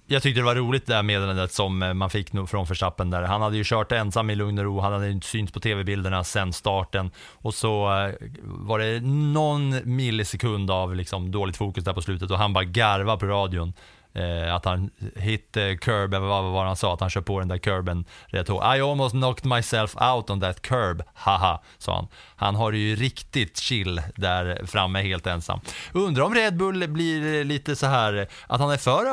jag 0.09 0.23
tyckte 0.23 0.41
det 0.41 0.45
var 0.45 0.55
roligt 0.55 0.85
det 0.85 0.93
där 0.93 1.03
meddelandet 1.03 1.53
som 1.53 1.83
eh, 1.83 1.93
man 1.93 2.09
fick 2.09 2.29
från 2.47 2.65
Verstappen 2.65 3.09
där. 3.09 3.21
Han 3.21 3.41
hade 3.41 3.57
ju 3.57 3.63
kört 3.65 3.91
ensam 3.91 4.29
i 4.29 4.35
lugn 4.35 4.59
och 4.59 4.65
ro, 4.65 4.79
han 4.79 4.93
hade 4.93 5.11
inte 5.11 5.27
synts 5.27 5.53
på 5.53 5.59
tv-bilderna 5.59 6.23
sen 6.23 6.53
starten 6.53 7.11
och 7.31 7.53
så 7.53 7.85
eh, 7.85 8.13
var 8.43 8.79
det 8.79 8.99
någon 9.01 9.95
millisekund 9.95 10.71
av 10.71 10.95
liksom 10.95 11.31
dåligt 11.31 11.57
fokus 11.57 11.83
där 11.83 11.93
på 11.93 12.01
slutet 12.01 12.31
och 12.31 12.37
han 12.37 12.53
bara 12.53 12.63
garva 12.63 13.17
på 13.17 13.25
radion. 13.25 13.73
Eh, 14.13 14.55
att 14.55 14.65
han 14.65 14.89
hit 15.15 15.57
eh, 15.57 15.75
curb, 15.75 16.13
eller 16.13 16.27
vad 16.27 16.43
var 16.43 16.65
han 16.65 16.75
sa, 16.75 16.93
att 16.93 16.99
han 16.99 17.09
kör 17.09 17.21
på 17.21 17.39
den 17.39 17.47
där 17.47 17.57
curben 17.57 18.05
rätt 18.25 18.47
hårt. 18.47 18.63
I 18.63 18.81
almost 18.81 19.11
knocked 19.11 19.45
myself 19.45 19.95
out 20.01 20.29
on 20.29 20.41
that 20.41 20.61
curb, 20.61 21.03
haha, 21.13 21.61
sa 21.77 21.95
han. 21.95 22.07
Han 22.37 22.55
har 22.55 22.71
det 22.71 22.77
ju 22.77 22.95
riktigt 22.95 23.57
chill 23.57 24.01
där 24.15 24.65
framme 24.65 25.01
helt 25.01 25.27
ensam. 25.27 25.59
Undrar 25.93 26.23
om 26.23 26.35
Red 26.35 26.57
Bull 26.57 26.87
blir 26.87 27.43
lite 27.43 27.75
så 27.75 27.85
här 27.85 28.27
att 28.47 28.59
han 28.59 28.71
är 28.71 28.77
för 28.77 29.05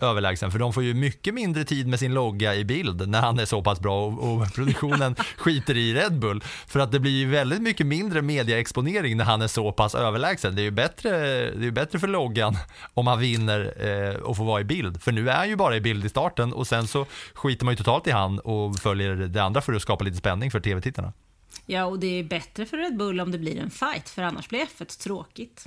överlägsen, 0.00 0.50
för 0.50 0.58
de 0.58 0.72
får 0.72 0.82
ju 0.82 0.94
mycket 0.94 1.34
mindre 1.34 1.64
tid 1.64 1.86
med 1.86 1.98
sin 1.98 2.14
logga 2.14 2.54
i 2.54 2.64
bild 2.64 3.08
när 3.08 3.20
han 3.20 3.38
är 3.38 3.44
så 3.44 3.62
pass 3.62 3.80
bra 3.80 4.06
och, 4.06 4.32
och 4.32 4.54
produktionen 4.54 5.14
skiter 5.36 5.76
i 5.76 5.94
Red 5.94 6.18
Bull. 6.18 6.42
För 6.66 6.80
att 6.80 6.92
det 6.92 7.00
blir 7.00 7.12
ju 7.12 7.30
väldigt 7.30 7.62
mycket 7.62 7.86
mindre 7.86 8.22
mediaexponering 8.22 9.16
när 9.16 9.24
han 9.24 9.42
är 9.42 9.46
så 9.46 9.72
pass 9.72 9.94
överlägsen. 9.94 10.54
Det 10.56 10.62
är 10.62 10.64
ju 10.64 10.70
bättre, 10.70 11.10
det 11.50 11.66
är 11.66 11.70
bättre 11.70 11.98
för 11.98 12.08
loggan 12.08 12.56
om 12.94 13.06
han 13.06 13.18
vinner 13.18 13.74
eh, 13.78 14.14
och 14.14 14.36
får 14.36 14.44
vara 14.44 14.60
i 14.60 14.64
bild. 14.64 15.02
För 15.02 15.12
nu 15.12 15.30
är 15.30 15.36
han 15.36 15.48
ju 15.48 15.56
bara 15.56 15.76
i 15.76 15.80
bild 15.80 16.04
i 16.04 16.08
starten 16.08 16.52
och 16.52 16.66
sen 16.66 16.86
så 16.86 17.06
skiter 17.34 17.64
man 17.64 17.72
ju 17.72 17.76
totalt 17.76 18.06
i 18.06 18.10
han 18.10 18.38
och 18.38 18.76
följer 18.76 19.14
det 19.14 19.42
andra 19.42 19.60
för 19.60 19.72
att 19.72 19.82
skapa 19.82 20.04
lite 20.04 20.16
spänning 20.16 20.50
för 20.50 20.60
tv-tittarna. 20.60 21.12
Ja, 21.70 21.84
och 21.84 21.98
det 21.98 22.06
är 22.18 22.24
bättre 22.24 22.66
för 22.66 22.76
Red 22.76 22.96
Bull 22.96 23.20
om 23.20 23.30
det 23.30 23.38
blir 23.38 23.58
en 23.58 23.70
fight, 23.70 24.08
för 24.08 24.22
annars 24.22 24.48
blir 24.48 24.60
F1 24.60 25.02
tråkigt. 25.02 25.66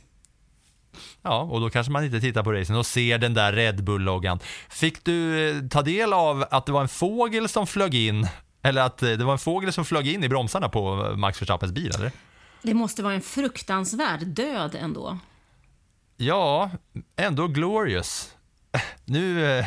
Ja, 1.21 1.41
och 1.41 1.61
då 1.61 1.69
kanske 1.69 1.91
man 1.91 2.05
inte 2.05 2.19
tittar 2.19 2.43
på 2.43 2.53
racen 2.53 2.75
och 2.75 2.85
ser 2.85 3.17
den 3.17 3.33
där 3.33 3.53
Red 3.53 3.83
Bull-loggan. 3.83 4.39
Fick 4.69 5.03
du 5.05 5.49
eh, 5.49 5.67
ta 5.67 5.81
del 5.81 6.13
av 6.13 6.45
att 6.51 6.65
det 6.65 6.71
var 6.71 6.81
en 6.81 6.87
fågel 6.87 7.49
som 7.49 7.67
flög 7.67 7.95
in, 7.95 8.27
eller 8.61 8.81
att 8.81 9.03
eh, 9.03 9.09
det 9.11 9.23
var 9.23 9.33
en 9.33 9.39
fågel 9.39 9.73
som 9.73 9.85
flög 9.85 10.07
in 10.07 10.23
i 10.23 10.29
bromsarna 10.29 10.69
på 10.69 11.13
Max 11.17 11.41
Verstappens 11.41 11.71
bil, 11.71 11.91
eller? 11.97 12.11
Det 12.61 12.73
måste 12.73 13.03
vara 13.03 13.13
en 13.13 13.21
fruktansvärd 13.21 14.27
död 14.27 14.75
ändå. 14.79 15.17
Ja, 16.17 16.71
ändå 17.15 17.47
glorious 17.47 18.35
nu, 19.05 19.57
eh, 19.59 19.65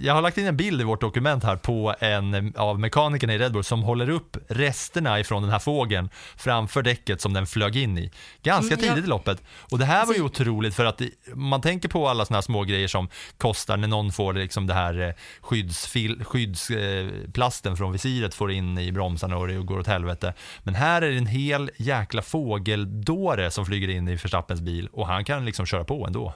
jag 0.00 0.14
har 0.14 0.22
lagt 0.22 0.38
in 0.38 0.46
en 0.46 0.56
bild 0.56 0.80
i 0.80 0.84
vårt 0.84 1.00
dokument 1.00 1.44
här 1.44 1.56
på 1.56 1.94
en 2.00 2.54
av 2.56 2.80
mekanikerna 2.80 3.34
i 3.34 3.38
Red 3.38 3.52
Bull 3.52 3.64
som 3.64 3.82
håller 3.82 4.10
upp 4.10 4.36
resterna 4.48 5.20
ifrån 5.20 5.42
den 5.42 5.50
här 5.50 5.58
fågeln 5.58 6.08
framför 6.36 6.82
däcket 6.82 7.20
som 7.20 7.32
den 7.32 7.46
flög 7.46 7.76
in 7.76 7.98
i. 7.98 8.10
Ganska 8.42 8.74
mm, 8.74 8.88
tidigt 8.88 9.04
i 9.04 9.08
loppet. 9.08 9.42
Och 9.70 9.78
det 9.78 9.84
här 9.84 10.06
var 10.06 10.14
ju 10.14 10.22
alltså- 10.22 10.42
otroligt 10.42 10.74
för 10.74 10.84
att 10.84 11.02
man 11.34 11.60
tänker 11.60 11.88
på 11.88 12.08
alla 12.08 12.24
sådana 12.24 12.36
här 12.36 12.42
små 12.42 12.64
grejer 12.64 12.88
som 12.88 13.08
kostar 13.38 13.76
när 13.76 13.88
någon 13.88 14.12
får 14.12 14.32
liksom 14.32 14.66
det 14.66 14.74
här 14.74 15.00
eh, 15.08 15.14
skyddsfil, 15.40 16.24
skyddsplasten 16.24 17.72
eh, 17.72 17.76
från 17.76 17.92
visiret 17.92 18.34
får 18.34 18.52
in 18.52 18.78
i 18.78 18.92
bromsarna 18.92 19.36
och 19.36 19.48
det 19.48 19.54
går 19.54 19.78
åt 19.78 19.86
helvete. 19.86 20.34
Men 20.62 20.74
här 20.74 21.02
är 21.02 21.10
det 21.10 21.18
en 21.18 21.26
hel 21.26 21.70
jäkla 21.76 22.22
fågeldåre 22.22 23.50
som 23.50 23.66
flyger 23.66 23.88
in 23.88 24.08
i 24.08 24.14
Verstappens 24.14 24.60
bil 24.60 24.88
och 24.92 25.06
han 25.06 25.24
kan 25.24 25.44
liksom 25.44 25.66
köra 25.66 25.84
på 25.84 26.06
ändå. 26.06 26.34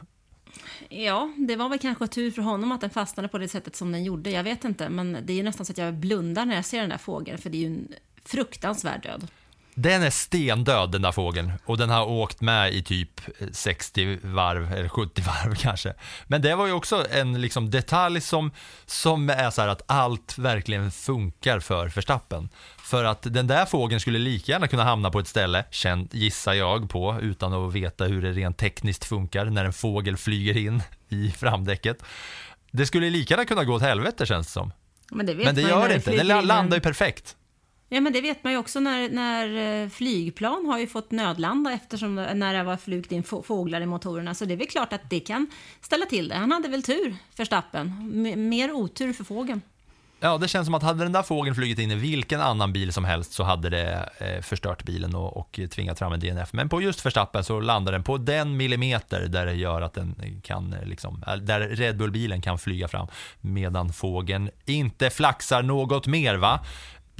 Ja, 0.88 1.32
det 1.36 1.56
var 1.56 1.68
väl 1.68 1.78
kanske 1.78 2.06
tur 2.06 2.30
för 2.30 2.42
honom 2.42 2.72
att 2.72 2.80
den 2.80 2.90
fastnade 2.90 3.28
på 3.28 3.38
det 3.38 3.48
sättet 3.48 3.76
som 3.76 3.92
den 3.92 4.04
gjorde. 4.04 4.30
Jag 4.30 4.44
vet 4.44 4.64
inte, 4.64 4.88
men 4.88 5.18
det 5.22 5.32
är 5.32 5.36
ju 5.36 5.42
nästan 5.42 5.66
så 5.66 5.72
att 5.72 5.78
jag 5.78 5.94
blundar 5.94 6.44
när 6.44 6.54
jag 6.54 6.64
ser 6.64 6.80
den 6.80 6.90
där 6.90 6.98
fågeln, 6.98 7.38
för 7.38 7.50
det 7.50 7.56
är 7.56 7.60
ju 7.60 7.66
en 7.66 7.88
fruktansvärd 8.24 9.02
död. 9.02 9.26
Den 9.82 10.02
är 10.02 10.10
stendöd 10.10 10.90
den 10.90 11.02
där 11.02 11.12
fågeln 11.12 11.52
och 11.64 11.78
den 11.78 11.90
har 11.90 12.06
åkt 12.06 12.40
med 12.40 12.74
i 12.74 12.82
typ 12.82 13.20
60 13.52 14.18
varv 14.22 14.72
eller 14.72 14.88
70 14.88 15.22
varv 15.22 15.54
kanske. 15.58 15.94
Men 16.26 16.42
det 16.42 16.54
var 16.54 16.66
ju 16.66 16.72
också 16.72 17.06
en 17.10 17.40
liksom 17.40 17.70
detalj 17.70 18.20
som, 18.20 18.50
som 18.86 19.30
är 19.30 19.50
så 19.50 19.60
här 19.60 19.68
att 19.68 19.82
allt 19.86 20.38
verkligen 20.38 20.90
funkar 20.90 21.60
för 21.60 21.88
Verstappen. 21.88 22.48
För 22.78 23.04
att 23.04 23.22
den 23.22 23.46
där 23.46 23.66
fågeln 23.66 24.00
skulle 24.00 24.18
lika 24.18 24.52
gärna 24.52 24.68
kunna 24.68 24.84
hamna 24.84 25.10
på 25.10 25.18
ett 25.18 25.28
ställe, 25.28 25.64
känd, 25.70 26.14
gissar 26.14 26.52
jag 26.52 26.90
på, 26.90 27.18
utan 27.20 27.52
att 27.52 27.72
veta 27.72 28.04
hur 28.04 28.22
det 28.22 28.32
rent 28.32 28.58
tekniskt 28.58 29.04
funkar 29.04 29.44
när 29.44 29.64
en 29.64 29.72
fågel 29.72 30.16
flyger 30.16 30.56
in 30.56 30.82
i 31.08 31.30
framdäcket. 31.30 32.02
Det 32.70 32.86
skulle 32.86 33.10
lika 33.10 33.34
gärna 33.34 33.44
kunna 33.44 33.64
gå 33.64 33.74
åt 33.74 33.82
helvete 33.82 34.26
känns 34.26 34.46
det 34.46 34.52
som. 34.52 34.72
Men 35.10 35.26
det, 35.26 35.34
Men 35.34 35.54
det 35.54 35.62
gör 35.62 35.88
det 35.88 35.94
inte, 35.94 36.16
den 36.16 36.46
landar 36.46 36.76
ju 36.76 36.80
perfekt. 36.80 37.36
Ja, 37.92 38.00
men 38.00 38.12
det 38.12 38.20
vet 38.20 38.44
man 38.44 38.52
ju 38.52 38.58
också 38.58 38.80
när, 38.80 39.08
när 39.08 39.82
eh, 39.82 39.88
flygplan 39.88 40.66
har 40.66 40.78
ju 40.78 40.86
fått 40.86 41.10
nödlanda 41.10 41.72
eftersom 41.72 42.18
eh, 42.18 42.34
när 42.34 42.54
det 42.54 42.62
var 42.62 42.76
flugit 42.76 43.12
in 43.12 43.22
fåglar 43.22 43.80
i 43.80 43.86
motorerna. 43.86 44.34
Så 44.34 44.44
det 44.44 44.54
är 44.54 44.58
väl 44.58 44.66
klart 44.66 44.92
att 44.92 45.10
det 45.10 45.20
kan 45.20 45.46
ställa 45.80 46.06
till 46.06 46.28
det. 46.28 46.34
Han 46.34 46.52
hade 46.52 46.68
väl 46.68 46.82
tur, 46.82 47.16
för 47.34 47.44
Stappen. 47.44 47.92
Mer 48.48 48.72
otur 48.72 49.12
för 49.12 49.24
fågeln. 49.24 49.60
Ja, 50.20 50.38
det 50.38 50.48
känns 50.48 50.66
som 50.66 50.74
att 50.74 50.82
hade 50.82 51.04
den 51.04 51.12
där 51.12 51.22
fågeln 51.22 51.54
flugit 51.54 51.78
in 51.78 51.90
i 51.90 51.94
vilken 51.94 52.40
annan 52.40 52.72
bil 52.72 52.92
som 52.92 53.04
helst 53.04 53.32
så 53.32 53.42
hade 53.42 53.70
det 53.70 54.08
eh, 54.18 54.42
förstört 54.42 54.84
bilen 54.84 55.14
och, 55.14 55.36
och 55.36 55.60
tvingat 55.70 55.98
fram 55.98 56.12
en 56.12 56.20
DNF. 56.20 56.52
Men 56.52 56.68
på 56.68 56.82
just 56.82 57.06
Verstappen 57.06 57.44
så 57.44 57.60
landar 57.60 57.92
den 57.92 58.02
på 58.02 58.16
den 58.16 58.56
millimeter 58.56 59.26
där 59.28 59.46
det 59.46 59.54
gör 59.54 59.82
att 59.82 59.94
den 59.94 60.40
kan, 60.42 60.74
liksom, 60.84 61.24
där 61.42 61.60
Red 61.60 61.96
Bull-bilen 61.96 62.42
kan 62.42 62.58
flyga 62.58 62.88
fram 62.88 63.06
medan 63.40 63.92
fågeln 63.92 64.50
inte 64.64 65.10
flaxar 65.10 65.62
något 65.62 66.06
mer 66.06 66.34
va? 66.34 66.60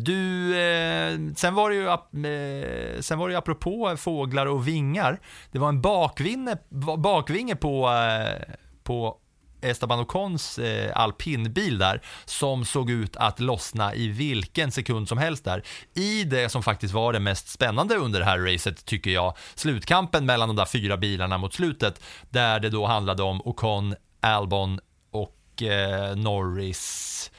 Du, 0.04 0.56
eh, 0.58 1.18
sen, 1.36 1.54
var 1.54 1.70
det 1.70 1.76
ju, 1.76 1.86
eh, 1.86 3.00
sen 3.00 3.18
var 3.18 3.28
det 3.28 3.32
ju 3.32 3.38
apropå 3.38 3.96
fåglar 3.96 4.46
och 4.46 4.68
vingar. 4.68 5.20
Det 5.52 5.58
var 5.58 5.68
en 5.68 5.80
bakvinge, 5.80 6.56
bakvinge 6.98 7.56
på, 7.56 7.88
eh, 7.88 8.54
på 8.82 9.16
Esteban 9.62 10.00
Ocons 10.00 10.58
eh, 10.58 10.92
alpinbil 10.94 11.78
där 11.78 12.02
som 12.24 12.64
såg 12.64 12.90
ut 12.90 13.16
att 13.16 13.40
lossna 13.40 13.94
i 13.94 14.08
vilken 14.08 14.72
sekund 14.72 15.08
som 15.08 15.18
helst 15.18 15.44
där. 15.44 15.62
I 15.94 16.24
det 16.24 16.48
som 16.48 16.62
faktiskt 16.62 16.94
var 16.94 17.12
det 17.12 17.20
mest 17.20 17.48
spännande 17.48 17.96
under 17.96 18.20
det 18.20 18.26
här 18.26 18.38
racet 18.38 18.84
tycker 18.84 19.10
jag, 19.10 19.36
slutkampen 19.54 20.26
mellan 20.26 20.48
de 20.48 20.56
där 20.56 20.64
fyra 20.64 20.96
bilarna 20.96 21.38
mot 21.38 21.54
slutet 21.54 22.02
där 22.30 22.60
det 22.60 22.70
då 22.70 22.86
handlade 22.86 23.22
om 23.22 23.42
Ocon, 23.44 23.94
Albon 24.20 24.80
och 25.10 25.62
eh, 25.62 26.16
Norris 26.16 27.30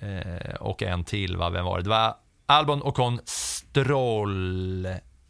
eh, 0.00 0.54
och 0.60 0.82
en 0.82 1.04
till, 1.04 1.36
va? 1.36 1.50
vem 1.50 1.64
var 1.64 1.76
det? 1.76 1.82
Det 1.82 1.90
var 1.90 2.16
Albon, 2.46 2.82
Ocon, 2.82 3.20
Stroll 3.24 4.86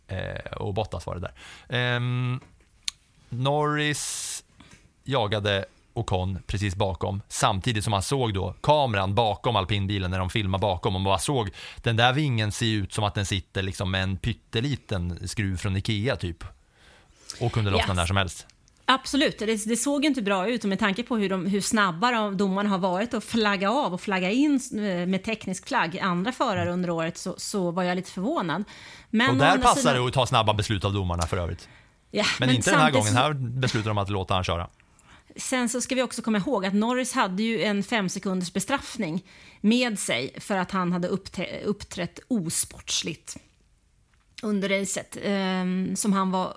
eh, 0.07 0.53
och 0.57 0.75
Bottas 0.75 1.07
var 1.07 1.14
det 1.14 1.21
där. 1.21 1.33
Ehm, 1.69 2.41
Norris 3.29 4.45
jagade 5.05 5.64
Ocon 5.93 6.39
precis 6.47 6.77
bakom 6.77 7.23
samtidigt 7.29 7.85
som 7.85 7.91
man 7.91 8.03
såg 8.03 8.35
då 8.35 8.55
kameran 8.61 9.14
bakom 9.14 9.57
alpinbilen 9.57 10.11
när 10.11 10.19
de 10.19 10.31
filmar 10.31 10.59
bakom 10.59 10.95
och 10.95 11.01
man 11.01 11.05
bara 11.05 11.19
såg 11.19 11.51
den 11.77 11.97
där 11.97 12.12
vingen 12.12 12.53
se 12.53 12.73
ut 12.73 12.93
som 12.93 13.05
att 13.05 13.14
den 13.14 13.27
sitter 13.27 13.62
liksom 13.62 13.91
med 13.91 14.03
en 14.03 14.16
pytteliten 14.16 15.29
skruv 15.29 15.57
från 15.57 15.77
Ikea 15.77 16.16
typ 16.16 16.45
och 17.41 17.53
kunde 17.53 17.71
lossna 17.71 17.89
yes. 17.89 17.97
när 17.97 18.07
som 18.07 18.16
helst. 18.16 18.47
Absolut, 18.91 19.39
det, 19.39 19.64
det, 19.66 19.76
såg 19.76 20.05
inte 20.05 20.22
bra 20.22 20.49
ut 20.49 20.62
och 20.62 20.68
med 20.68 20.78
tanke 20.78 21.03
på 21.03 21.16
hur, 21.16 21.28
de, 21.28 21.47
hur 21.47 21.61
snabba 21.61 22.30
domarna 22.30 22.68
har 22.68 22.78
varit 22.78 23.14
att 23.14 23.24
flagga 23.24 23.70
av 23.70 23.95
och 23.95 24.01
flagga 24.01 24.30
in 24.30 24.61
eh, 24.72 25.07
med 25.07 25.24
teknisk 25.24 25.68
flagg 25.68 25.99
andra 25.99 26.32
förare 26.32 26.72
under 26.72 26.91
året 26.91 27.18
så, 27.18 27.34
så 27.36 27.70
var 27.70 27.82
jag 27.82 27.97
lite 27.97 28.11
förvånad. 28.11 28.64
Men 29.11 29.30
och 29.30 29.36
där 29.36 29.59
passar 29.59 29.80
sidan... 29.80 29.95
det 29.95 30.07
att 30.07 30.12
ta 30.12 30.26
snabba 30.26 30.55
beslut 30.55 30.84
av 30.84 30.93
domarna 30.93 31.22
för 31.22 31.36
övrigt. 31.36 31.68
Ja, 32.11 32.24
men, 32.41 32.47
men 32.47 32.57
inte 32.57 32.70
den 32.70 32.80
här 32.80 32.91
gången, 32.91 33.16
här 33.16 33.32
beslutar 33.32 33.91
de 33.91 33.99
att 33.99 34.11
låta 34.11 34.34
han 34.34 34.45
köra. 34.45 34.68
Sen 35.36 35.68
så 35.68 35.80
ska 35.80 35.95
vi 35.95 36.03
också 36.03 36.22
komma 36.22 36.39
ihåg 36.39 36.66
att 36.66 36.74
Norris 36.74 37.12
hade 37.12 37.43
ju 37.43 37.62
en 37.62 37.82
fem 37.82 38.09
sekunders 38.09 38.53
bestraffning 38.53 39.24
med 39.61 39.99
sig 39.99 40.41
för 40.41 40.57
att 40.57 40.70
han 40.70 40.93
hade 40.93 41.09
uppträtt 41.64 42.20
osportsligt 42.28 43.36
under 44.43 44.68
racet 44.68 45.16
eh, 45.22 45.95
som 45.95 46.12
han 46.12 46.30
var 46.30 46.57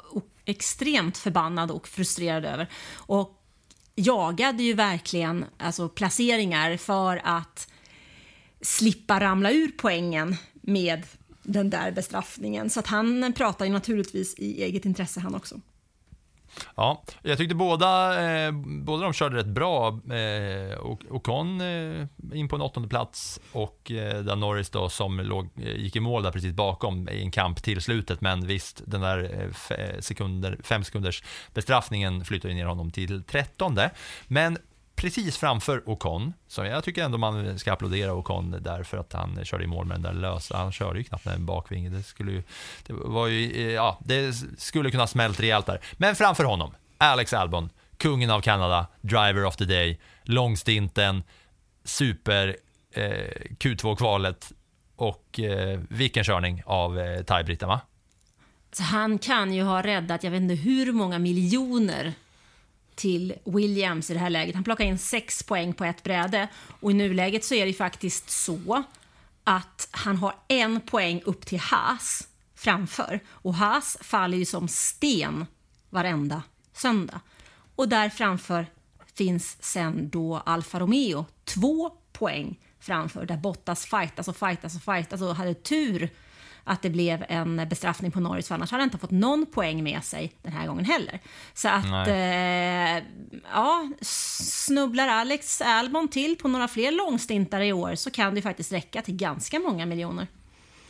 extremt 0.52 1.18
förbannad 1.18 1.72
och 1.72 1.88
frustrerad 1.88 2.46
över. 2.46 2.70
Och 2.94 3.38
jagade 3.96 4.64
ju 4.64 4.74
verkligen 4.74 5.46
alltså, 5.58 5.90
placeringar 5.90 6.78
för 6.78 7.22
att 7.24 7.68
slippa 8.62 9.20
ramla 9.20 9.52
ur 9.52 9.72
poängen 9.78 10.36
med 10.62 11.06
den 11.44 11.70
där 11.70 11.92
bestraffningen. 11.92 12.70
Så 12.70 12.80
att 12.80 12.88
han 12.88 13.34
pratar 13.34 13.66
ju 13.66 13.72
naturligtvis 13.72 14.36
i 14.38 14.64
eget 14.64 14.86
intresse 14.86 15.20
han 15.20 15.36
också. 15.36 15.62
Ja, 16.76 17.04
jag 17.22 17.38
tyckte 17.38 17.56
båda, 17.56 18.22
eh, 18.24 18.52
båda 18.66 19.04
de 19.04 19.14
körde 19.14 19.38
rätt 19.38 19.46
bra. 19.46 19.88
Eh, 19.88 20.78
och 20.78 21.02
Ocon 21.10 21.62
eh, 21.62 22.08
in 22.34 22.48
på 22.48 22.56
en 22.56 22.62
åttonde 22.62 22.90
plats 22.90 23.40
och 23.52 23.92
eh, 23.92 24.24
där 24.24 24.36
Norris 24.36 24.70
då 24.70 24.90
som 24.90 25.20
låg, 25.20 25.50
eh, 25.58 25.76
gick 25.76 25.96
i 25.96 26.00
mål 26.00 26.24
där 26.24 26.32
precis 26.32 26.54
bakom 26.54 27.10
i 27.10 27.22
en 27.22 27.32
kamp 27.32 27.64
till 27.64 27.82
slutet. 27.82 28.22
Men 28.22 28.48
visst, 28.48 28.82
den 28.86 29.02
där 29.02 29.52
eh, 29.70 29.78
eh 29.80 30.00
sekunder, 30.00 30.60
fem 30.64 30.84
sekunders 30.84 31.24
bestraffningen 31.54 32.26
flyttade 32.26 32.54
ner 32.54 32.66
honom 32.66 32.92
till 32.92 33.24
trettonde. 33.24 33.92
Men 34.28 34.58
precis 35.02 35.38
framför 35.38 35.90
Ocon, 35.90 36.34
så 36.48 36.66
jag 36.66 36.84
tycker 36.84 37.04
ändå 37.04 37.18
man 37.18 37.60
ska 37.60 37.74
applådera 37.74 38.14
Ocon 38.14 38.58
där 38.62 38.84
för 38.84 38.98
att 38.98 39.14
han 39.14 39.46
körde 39.46 39.64
i 39.64 39.68
mål 39.68 39.86
med 39.86 39.96
den 39.96 40.04
där 40.04 40.22
lösa, 40.22 40.58
han 40.58 40.72
körde 40.72 41.00
ju 41.00 41.04
knappt 41.04 41.26
med 41.26 41.36
en 41.36 41.46
bakvinge, 41.46 41.90
det 41.90 42.04
skulle 42.04 42.32
ju, 42.32 42.44
det 42.88 42.94
var 42.94 43.28
ju, 43.28 43.68
eh, 43.68 43.74
ja, 43.74 44.00
det 44.06 44.34
skulle 44.58 44.92
kunna 44.92 45.08
smält 45.08 45.40
rejält 45.40 45.66
där. 45.66 45.82
Men 45.94 46.16
framför 46.16 46.44
honom, 46.44 46.74
Alex 46.98 47.34
Albon, 47.34 47.70
kungen 47.98 48.30
av 48.30 48.42
Kanada, 48.42 48.88
driver 49.02 49.46
of 49.46 49.56
the 49.56 49.66
day, 49.66 50.00
långstinten, 50.24 51.24
super 51.84 52.56
eh, 52.92 53.56
Q2-kvalet 53.60 54.52
och 54.96 55.40
eh, 55.40 55.80
vilken 55.90 56.24
körning 56.24 56.64
av 56.66 57.00
eh, 57.00 57.24
thai 57.24 57.58
va? 57.62 57.82
Så 58.72 58.84
han 58.84 59.20
kan 59.20 59.54
ju 59.54 59.64
ha 59.64 59.82
räddat, 59.82 60.24
jag 60.24 60.32
vet 60.32 60.42
inte 60.42 60.56
hur 60.56 60.92
många 60.92 61.20
miljoner 61.20 62.14
till 63.02 63.34
Williams 63.46 64.10
i 64.10 64.14
det 64.14 64.20
här 64.20 64.30
läget. 64.30 64.56
Han 64.56 64.64
plockar 64.64 64.86
in 64.86 64.98
sex 64.98 65.44
poäng 65.44 65.74
på 65.74 65.86
ett 65.86 66.04
bräde 66.04 66.48
och 66.80 66.92
i 66.92 66.94
nuläget 66.94 67.46
så 67.46 67.56
är 67.56 67.66
det 67.66 67.74
faktiskt 67.74 68.30
så 68.30 68.84
att 69.44 69.88
han 69.92 70.18
har 70.18 70.36
en 70.48 70.82
poäng 70.82 71.22
upp 71.26 71.46
till 71.46 71.60
Haas 71.60 72.28
framför 72.56 73.20
och 73.28 73.56
Haas 73.56 73.98
faller 74.02 74.38
ju 74.38 74.46
som 74.46 74.68
sten 74.68 75.46
varenda 75.90 76.44
söndag. 76.74 77.20
Och 77.76 77.90
där 77.90 78.10
framför 78.10 78.66
finns 79.16 79.58
sen 79.60 80.10
då 80.10 80.38
Alfa 80.46 80.80
Romeo 80.80 81.26
två 81.44 81.90
poäng 82.12 82.60
framför 82.80 83.26
där 83.26 83.38
Bottas 83.38 83.86
fightas 83.86 84.28
och 84.28 84.38
fightas 84.38 84.76
och 84.76 84.82
fightas 84.82 85.22
och 85.22 85.36
hade 85.36 85.54
tur 85.54 86.10
att 86.64 86.82
det 86.82 86.90
blev 86.90 87.26
en 87.30 87.68
bestraffning 87.70 88.12
på 88.12 88.20
Norris 88.20 88.48
för 88.48 88.56
annars 88.56 88.72
hade 88.72 88.82
han 88.82 88.88
inte 88.88 88.98
fått 88.98 89.12
någon 89.12 89.46
poäng 89.46 89.84
med 89.84 90.04
sig 90.04 90.34
den 90.42 90.54
här 90.54 90.68
gången 90.68 90.86
heller. 90.86 91.20
Så 91.54 91.70
att, 91.70 92.08
eh, 92.08 93.04
ja, 93.54 93.90
snubblar 94.02 95.08
Alex 95.08 95.62
Albon 95.62 96.08
till 96.08 96.36
på 96.36 96.48
några 96.48 96.68
fler 96.68 96.92
långstintar 96.92 97.62
i 97.62 97.74
år 97.74 97.96
så 97.96 98.12
kan 98.12 98.36
det 98.36 98.42
faktiskt 98.42 98.72
räcka 98.72 99.02
till 99.02 99.16
ganska 99.16 99.60
många 99.60 99.86
miljoner. 99.86 100.28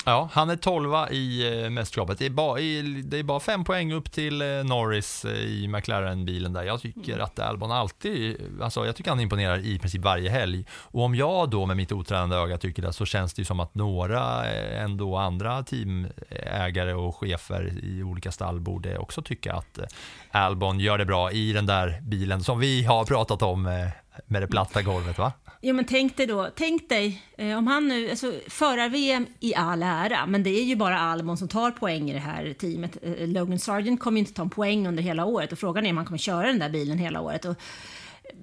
Ja, 0.05 0.29
han 0.31 0.49
är 0.49 0.55
tolva 0.55 1.09
i 1.09 1.63
eh, 1.63 1.69
mästerskapet. 1.69 2.19
Det 2.19 2.25
är, 2.25 2.29
bara, 2.29 2.55
det 3.03 3.19
är 3.19 3.23
bara 3.23 3.39
fem 3.39 3.63
poäng 3.63 3.93
upp 3.93 4.11
till 4.11 4.41
eh, 4.41 4.47
Norris 4.47 5.25
eh, 5.25 5.31
i 5.31 5.67
McLaren-bilen 5.67 6.53
där. 6.53 6.63
Jag 6.63 6.81
tycker 6.81 7.19
att 7.19 7.39
Albon 7.39 7.71
alltid, 7.71 8.37
alltså 8.61 8.85
jag 8.85 8.95
tycker 8.95 9.09
han 9.09 9.19
imponerar 9.19 9.65
i 9.65 9.79
princip 9.79 10.01
varje 10.01 10.29
helg. 10.29 10.65
Och 10.71 11.03
om 11.03 11.15
jag 11.15 11.49
då 11.49 11.65
med 11.65 11.77
mitt 11.77 11.91
otränade 11.91 12.35
öga 12.35 12.57
tycker 12.57 12.81
det 12.81 12.93
så 12.93 13.05
känns 13.05 13.33
det 13.33 13.41
ju 13.41 13.45
som 13.45 13.59
att 13.59 13.75
några 13.75 14.45
ändå 14.45 15.17
andra 15.17 15.63
teamägare 15.63 16.93
och 16.93 17.15
chefer 17.15 17.73
i 17.83 18.03
olika 18.03 18.31
stall 18.31 18.59
borde 18.59 18.97
också 18.97 19.21
tycka 19.21 19.53
att 19.53 19.79
Albon 20.31 20.79
gör 20.79 20.97
det 20.97 21.05
bra 21.05 21.31
i 21.31 21.53
den 21.53 21.65
där 21.65 22.01
bilen 22.01 22.43
som 22.43 22.59
vi 22.59 22.83
har 22.83 23.05
pratat 23.05 23.41
om 23.41 23.63
med 24.25 24.41
det 24.41 24.47
platta 24.47 24.81
golvet 24.81 25.17
va? 25.17 25.31
Jo 25.63 25.75
men 25.75 25.85
tänk 25.85 26.17
dig 26.17 26.27
då, 26.27 26.49
tänk 26.55 26.89
dig 26.89 27.21
eh, 27.37 27.57
om 27.57 27.67
han 27.67 27.87
nu, 27.87 28.09
alltså 28.09 28.33
förar-VM 28.47 29.25
i 29.39 29.55
all 29.55 29.83
ära, 29.83 30.25
men 30.25 30.43
det 30.43 30.49
är 30.49 30.63
ju 30.63 30.75
bara 30.75 30.99
Albon 30.99 31.37
som 31.37 31.47
tar 31.47 31.71
poäng 31.71 32.09
i 32.09 32.13
det 32.13 32.19
här 32.19 32.53
teamet. 32.53 32.97
Eh, 33.01 33.27
Logan 33.27 33.59
Sargent 33.59 33.99
kommer 33.99 34.17
ju 34.17 34.19
inte 34.19 34.33
ta 34.33 34.41
en 34.41 34.49
poäng 34.49 34.87
under 34.87 35.03
hela 35.03 35.25
året 35.25 35.51
och 35.51 35.59
frågan 35.59 35.85
är 35.85 35.89
om 35.89 35.97
han 35.97 36.05
kommer 36.05 36.17
köra 36.17 36.47
den 36.47 36.59
där 36.59 36.69
bilen 36.69 36.97
hela 36.97 37.21
året. 37.21 37.45
Och, 37.45 37.55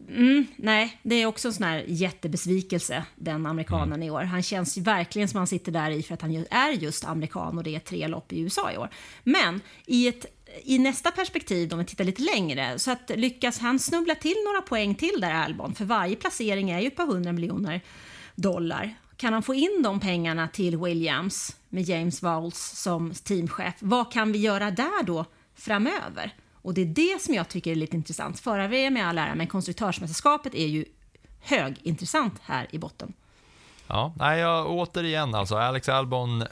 mm, 0.09 0.47
nej, 0.57 0.99
det 1.03 1.15
är 1.15 1.27
också 1.27 1.49
en 1.49 1.55
sån 1.55 1.67
här 1.67 1.85
jättebesvikelse, 1.87 3.05
den 3.17 3.47
amerikanen 3.47 4.03
i 4.03 4.11
år. 4.11 4.23
Han 4.23 4.43
känns 4.43 4.79
ju 4.79 4.83
verkligen 4.83 5.29
som 5.29 5.39
han 5.39 5.47
sitter 5.47 5.73
där 5.73 5.91
i 5.91 6.03
för 6.03 6.15
att 6.15 6.23
han 6.23 6.47
är 6.51 6.71
just 6.71 7.05
amerikan 7.05 7.59
och 7.59 7.65
det 7.65 7.75
är 7.75 7.81
tre 7.81 8.09
lopp 8.09 8.33
i 8.33 8.41
USA 8.41 8.73
i 8.73 8.77
år. 8.77 8.89
Men 9.25 9.61
i 9.87 10.09
ett 10.09 10.27
i 10.65 10.79
nästa 10.79 11.11
perspektiv, 11.11 11.73
om 11.73 11.79
vi 11.79 11.85
tittar 11.85 12.05
lite 12.05 12.23
längre, 12.23 12.79
så 12.79 12.91
att 12.91 13.11
lyckas 13.15 13.59
han 13.59 13.79
snubbla 13.79 14.15
till 14.15 14.37
några 14.47 14.63
poäng 14.63 14.95
till 14.95 15.21
där 15.21 15.31
Albon, 15.31 15.75
för 15.75 15.85
varje 15.85 16.17
placering 16.17 16.71
är 16.71 16.81
ju 16.81 16.87
ett 16.87 16.97
par 16.97 17.07
hundra 17.07 17.33
miljoner 17.33 17.81
dollar. 18.35 18.95
Kan 19.17 19.33
han 19.33 19.43
få 19.43 19.55
in 19.55 19.81
de 19.83 20.01
pengarna 20.01 20.49
till 20.49 20.77
Williams 20.77 21.57
med 21.69 21.83
James 21.83 22.23
Vowles 22.23 22.81
som 22.81 23.15
teamchef, 23.15 23.75
vad 23.79 24.13
kan 24.13 24.33
vi 24.33 24.39
göra 24.39 24.71
där 24.71 25.03
då 25.03 25.25
framöver? 25.55 26.35
Och 26.63 26.75
det 26.75 26.81
är 26.81 26.87
det 26.87 27.23
som 27.23 27.35
jag 27.35 27.49
tycker 27.49 27.71
är 27.71 27.75
lite 27.75 27.97
intressant. 27.97 28.41
Förar-VM 28.41 28.97
är 28.97 29.05
all 29.05 29.19
ära, 29.19 29.35
men 29.35 29.47
konstruktörsmästerskapet 29.47 30.55
är 30.55 30.67
ju 30.67 30.85
högintressant 31.41 32.35
här 32.43 32.67
i 32.71 32.79
botten. 32.79 33.13
Ja, 33.87 34.15
nej, 34.17 34.41
jag, 34.41 34.71
återigen 34.71 35.35
alltså, 35.35 35.57
Alex 35.57 35.89
Albon, 35.89 36.43
eh, 36.43 36.49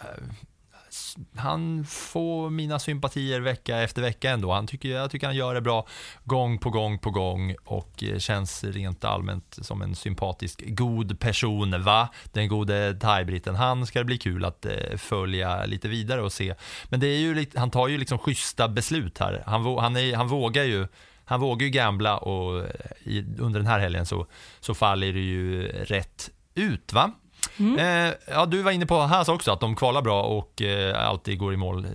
han 1.36 1.84
får 1.84 2.50
mina 2.50 2.78
sympatier 2.78 3.40
vecka 3.40 3.78
efter 3.78 4.02
vecka 4.02 4.30
ändå. 4.30 4.52
Han 4.52 4.66
tycker, 4.66 4.88
jag 4.88 5.10
tycker 5.10 5.26
han 5.26 5.36
gör 5.36 5.54
det 5.54 5.60
bra 5.60 5.86
gång 6.24 6.58
på 6.58 6.70
gång 6.70 6.98
på 6.98 7.10
gång 7.10 7.54
och 7.64 8.04
eh, 8.04 8.18
känns 8.18 8.64
rent 8.64 9.04
allmänt 9.04 9.58
som 9.62 9.82
en 9.82 9.94
sympatisk, 9.94 10.62
god 10.66 11.20
person, 11.20 11.82
va? 11.82 12.08
Den 12.32 12.48
gode 12.48 12.98
thaibriten. 13.00 13.54
Han 13.54 13.86
ska 13.86 13.98
det 13.98 14.04
bli 14.04 14.18
kul 14.18 14.44
att 14.44 14.66
eh, 14.66 14.96
följa 14.96 15.66
lite 15.66 15.88
vidare 15.88 16.22
och 16.22 16.32
se. 16.32 16.54
Men 16.88 17.00
det 17.00 17.06
är 17.06 17.18
ju 17.18 17.46
han 17.54 17.70
tar 17.70 17.88
ju 17.88 17.98
liksom 17.98 18.18
schyssta 18.18 18.68
beslut 18.68 19.18
här. 19.18 19.42
Han, 19.46 19.78
han, 19.78 19.96
är, 19.96 20.16
han 20.16 20.28
vågar 20.28 20.64
ju 20.64 20.86
han 21.28 21.40
vågar 21.40 21.64
ju 21.64 21.70
gambla 21.70 22.18
och 22.18 22.58
eh, 22.58 22.70
i, 23.02 23.24
under 23.38 23.60
den 23.60 23.66
här 23.66 23.78
helgen 23.78 24.06
så, 24.06 24.26
så 24.60 24.74
faller 24.74 25.12
det 25.12 25.20
ju 25.20 25.68
rätt 25.68 26.30
ut 26.54 26.92
va? 26.92 27.12
Mm. 27.58 27.78
Eh, 28.08 28.14
ja, 28.28 28.46
du 28.46 28.62
var 28.62 28.72
inne 28.72 28.86
på 28.86 29.00
Haas 29.00 29.28
också, 29.28 29.52
att 29.52 29.60
de 29.60 29.76
kvalar 29.76 30.02
bra 30.02 30.22
och 30.22 30.62
eh, 30.62 31.08
alltid 31.08 31.38
går 31.38 31.54
i 31.54 31.56
mål 31.56 31.84
eh, 31.84 31.90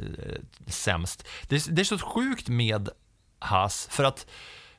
sämst. 0.68 1.28
Det, 1.48 1.76
det 1.76 1.82
är 1.82 1.84
så 1.84 1.98
sjukt 1.98 2.50
med 2.50 2.90
Haas, 3.40 3.88
för 3.92 4.04
att 4.04 4.26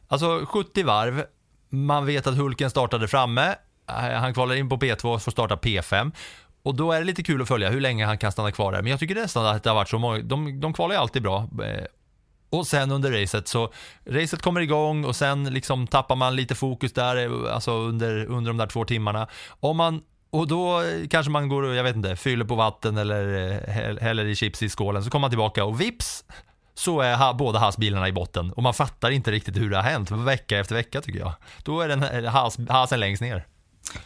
alltså 0.09 0.47
70 0.47 0.83
varv, 0.83 1.25
man 1.69 2.07
vet 2.07 2.27
att 2.27 2.37
Hulken 2.37 2.71
startade 2.71 3.09
framme, 3.09 3.55
eh, 3.89 3.95
han 3.95 4.35
kvalar 4.35 4.55
in 4.55 4.69
på 4.69 4.77
P2 4.77 5.15
och 5.15 5.23
får 5.23 5.33
starta 5.33 5.57
P5. 5.57 6.13
Och 6.63 6.75
då 6.75 6.93
är 6.93 6.99
det 6.99 7.05
lite 7.05 7.23
kul 7.23 7.43
att 7.43 7.49
följa 7.49 7.71
hur 7.71 7.81
länge 7.81 8.07
han 8.07 8.19
kan 8.19 8.33
stanna 8.33 8.53
kvar 8.53 8.73
där. 8.73 8.83
Men 8.83 8.91
jag 8.91 9.01
tycker 9.01 9.15
nästan 9.15 9.47
att 9.47 9.63
det 9.63 9.71
har 9.71 9.75
varit 9.75 9.89
så 9.89 9.99
många, 9.99 10.19
de, 10.19 10.61
de 10.61 10.73
kvalar 10.73 10.95
ju 10.95 11.01
alltid 11.01 11.23
bra. 11.23 11.49
Eh, 11.65 11.85
och 12.51 12.67
sen 12.67 12.91
under 12.91 13.21
racet 13.21 13.49
så, 13.49 13.73
racet 14.05 14.43
kommer 14.43 14.61
igång 14.61 15.05
och 15.05 15.17
sen 15.17 15.45
liksom 15.45 15.87
tappar 15.87 16.17
man 16.17 16.37
lite 16.37 16.55
fokus 16.55 16.93
där, 16.93 17.17
eh, 17.17 17.55
alltså 17.55 17.73
under, 17.73 18.27
under 18.27 18.51
de 18.51 18.57
där 18.57 18.67
två 18.67 18.85
timmarna. 18.85 19.29
Om 19.49 19.77
man, 19.77 20.03
och 20.33 20.47
då 20.47 20.83
eh, 20.83 21.09
kanske 21.09 21.33
man 21.33 21.49
går 21.49 21.63
och, 21.63 21.75
jag 21.75 21.85
vet 21.85 21.97
inte, 21.97 22.17
fyller 22.17 22.45
på 22.45 22.55
vatten 22.55 22.97
eller 22.97 23.51
eh, 23.53 23.97
häller 24.03 24.25
i 24.25 24.35
chips 24.35 24.63
i 24.63 24.69
skålen, 24.69 25.05
så 25.05 25.11
kommer 25.11 25.21
man 25.21 25.31
tillbaka 25.31 25.65
och 25.65 25.81
vips 25.81 26.25
så 26.75 27.01
är 27.01 27.17
ha, 27.17 27.33
båda 27.33 27.59
hasbilarna 27.59 28.09
i 28.09 28.13
botten 28.13 28.53
och 28.53 28.63
man 28.63 28.75
fattar 28.75 29.11
inte 29.11 29.31
riktigt 29.31 29.57
hur 29.57 29.71
det 29.71 29.77
har 29.77 29.83
hänt, 29.83 30.11
vecka 30.11 30.59
efter 30.59 30.75
vecka 30.75 31.01
tycker 31.01 31.19
jag. 31.19 31.33
Då 31.65 31.81
är 31.81 31.89
den 31.89 32.03
eh, 32.03 32.33
hasen 32.69 33.01
längst 33.01 33.23
ner. 33.23 33.47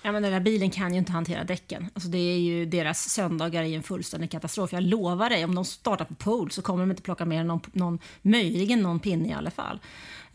Ja, 0.02 0.12
men 0.12 0.22
den 0.22 0.32
där 0.32 0.40
bilen 0.40 0.70
kan 0.70 0.92
ju 0.92 0.98
inte 0.98 1.12
hantera 1.12 1.44
däcken. 1.44 1.90
Alltså, 1.94 2.08
det 2.08 2.18
är 2.18 2.38
ju 2.38 2.66
deras 2.66 3.08
söndagar 3.08 3.62
i 3.62 3.74
en 3.74 3.82
fullständig 3.82 4.30
katastrof. 4.30 4.72
Jag 4.72 4.82
lovar 4.82 5.30
dig, 5.30 5.44
om 5.44 5.54
de 5.54 5.64
startar 5.64 6.04
på 6.04 6.14
pole 6.14 6.50
så 6.50 6.62
kommer 6.62 6.80
de 6.80 6.90
inte 6.90 7.02
plocka 7.02 7.24
med 7.24 7.46
någon, 7.46 7.60
någon, 7.72 7.98
möjligen 8.22 8.82
någon 8.82 9.00
pinne 9.00 9.28
i 9.28 9.32
alla 9.32 9.50
fall. 9.50 9.80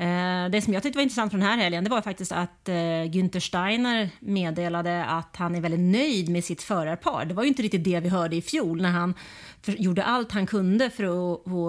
Eh, 0.02 0.50
det 0.50 0.62
som 0.62 0.74
jag 0.74 0.84
tyckte 0.84 0.98
var 0.98 1.04
intressant 1.04 1.32
från 1.32 1.40
den 1.40 1.50
här 1.50 1.58
helgen, 1.58 1.84
det 1.84 1.90
var 1.90 2.02
faktiskt 2.02 2.32
att 2.32 2.70
eh, 2.70 2.74
Günther 2.74 3.40
Steiner 3.40 4.10
meddelade 4.20 5.06
att 5.06 5.36
han 5.36 5.56
är 5.56 5.62
väldigt 5.62 5.80
nöjd 5.80 6.30
med 6.30 6.44
sitt 6.44 6.62
förarpar. 6.62 7.26
Det 7.26 7.34
var 7.34 7.44
ju 7.44 7.50
inte 7.50 7.62
riktigt 7.62 7.84
det 7.84 8.00
vi 8.00 8.10
hörde 8.10 8.36
i 8.36 8.42
fjol 8.42 8.82
när 8.82 8.90
han 8.90 9.14
gjorde 9.66 10.04
allt 10.04 10.32
han 10.32 10.46
kunde 10.46 10.90
för 10.90 11.04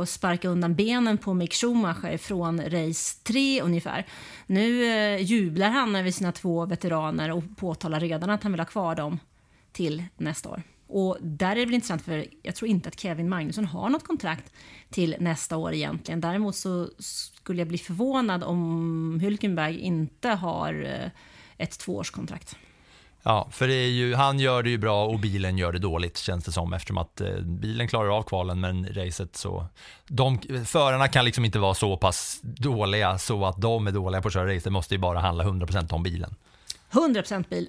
att, 0.02 0.08
sparka 0.08 0.48
undan 0.48 0.74
benen 0.74 1.18
på 1.18 1.34
Mick 1.34 1.54
Schumacher 1.54 2.16
från 2.16 2.60
race 2.60 3.18
3 3.22 3.62
ungefär. 3.62 4.06
Nu 4.46 4.84
eh, 4.84 5.22
jublar 5.22 5.68
han 5.70 5.96
över 5.96 6.10
sina 6.10 6.32
två 6.32 6.66
veteraner 6.66 7.30
och 7.30 7.44
påtalar 7.56 8.00
redan 8.00 8.30
att 8.30 8.42
han 8.42 8.52
vill 8.52 8.60
ha 8.60 8.66
kvar 8.66 8.94
dem 8.94 9.18
till 9.72 10.04
nästa 10.16 10.48
år. 10.48 10.62
Och 10.92 11.16
där 11.20 11.50
är 11.50 11.56
det 11.56 11.64
väl 11.64 11.74
intressant 11.74 12.02
för 12.02 12.26
jag 12.42 12.54
tror 12.54 12.70
inte 12.70 12.88
att 12.88 13.00
Kevin 13.00 13.28
Magnusson 13.28 13.64
har 13.64 13.88
något 13.88 14.06
kontrakt 14.06 14.52
till 14.90 15.16
nästa 15.18 15.56
år 15.56 15.74
egentligen. 15.74 16.20
Däremot 16.20 16.56
så 16.56 16.88
skulle 16.98 17.60
jag 17.60 17.68
bli 17.68 17.78
förvånad 17.78 18.44
om 18.44 19.20
Hülkenberg 19.20 19.78
inte 19.78 20.28
har 20.28 20.82
eh, 20.84 21.10
ett 21.56 21.78
tvåårskontrakt. 21.78 22.56
Ja, 23.22 23.48
för 23.52 23.68
det 23.68 23.74
är 23.74 23.88
ju, 23.88 24.14
han 24.14 24.38
gör 24.38 24.62
det 24.62 24.70
ju 24.70 24.78
bra 24.78 25.06
och 25.06 25.18
bilen 25.18 25.58
gör 25.58 25.72
det 25.72 25.78
dåligt 25.78 26.18
känns 26.18 26.44
det 26.44 26.52
som 26.52 26.72
eftersom 26.72 26.98
att 26.98 27.20
eh, 27.20 27.40
bilen 27.40 27.88
klarar 27.88 28.16
av 28.18 28.22
kvalen 28.22 28.60
men 28.60 28.86
racet 28.94 29.36
så 29.36 29.66
de, 30.06 30.38
förarna 30.66 31.08
kan 31.08 31.24
liksom 31.24 31.44
inte 31.44 31.58
vara 31.58 31.74
så 31.74 31.96
pass 31.96 32.40
dåliga 32.42 33.18
så 33.18 33.44
att 33.44 33.60
de 33.60 33.86
är 33.86 33.92
dåliga 33.92 34.22
på 34.22 34.28
att 34.28 34.34
köra 34.34 34.54
race. 34.54 34.64
Det 34.64 34.70
måste 34.70 34.94
ju 34.94 34.98
bara 34.98 35.20
handla 35.20 35.44
100% 35.44 35.92
om 35.92 36.02
bilen. 36.02 36.34
100% 36.90 37.48
bil. 37.48 37.68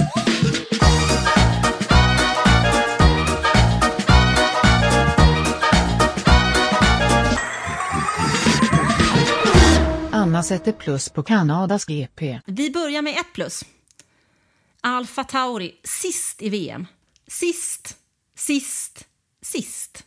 Anna 10.21 10.43
sätter 10.43 10.71
plus 10.71 11.09
på 11.09 11.23
Kanadas 11.23 11.85
GP. 11.85 12.39
Vi 12.45 12.71
börjar 12.71 13.01
med 13.01 13.13
ett 13.13 13.33
plus. 13.33 13.65
Alfa 14.81 15.23
Tauri, 15.23 15.75
sist 15.83 16.41
i 16.41 16.49
VM. 16.49 16.87
Sist, 17.27 17.97
sist, 18.35 19.07
sist. 19.41 20.03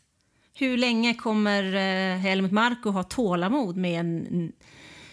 Hur 0.54 0.76
länge 0.76 1.14
kommer 1.14 1.74
eh, 1.74 2.18
Helmut 2.18 2.52
Marko 2.52 2.90
ha 2.90 3.02
tålamod 3.02 3.76
med 3.76 4.00
en 4.00 4.52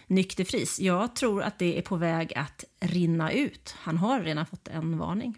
nykter 0.08 0.44
fris? 0.44 0.80
Jag 0.80 1.16
tror 1.16 1.44
att 1.44 1.60
det 1.60 1.78
är 1.78 1.82
på 1.82 1.96
väg 1.96 2.34
att 2.36 2.64
rinna 2.80 3.32
ut. 3.32 3.76
Han 3.78 3.98
har 3.98 4.22
redan 4.22 4.46
fått 4.46 4.68
en 4.68 4.98
varning. 4.98 5.38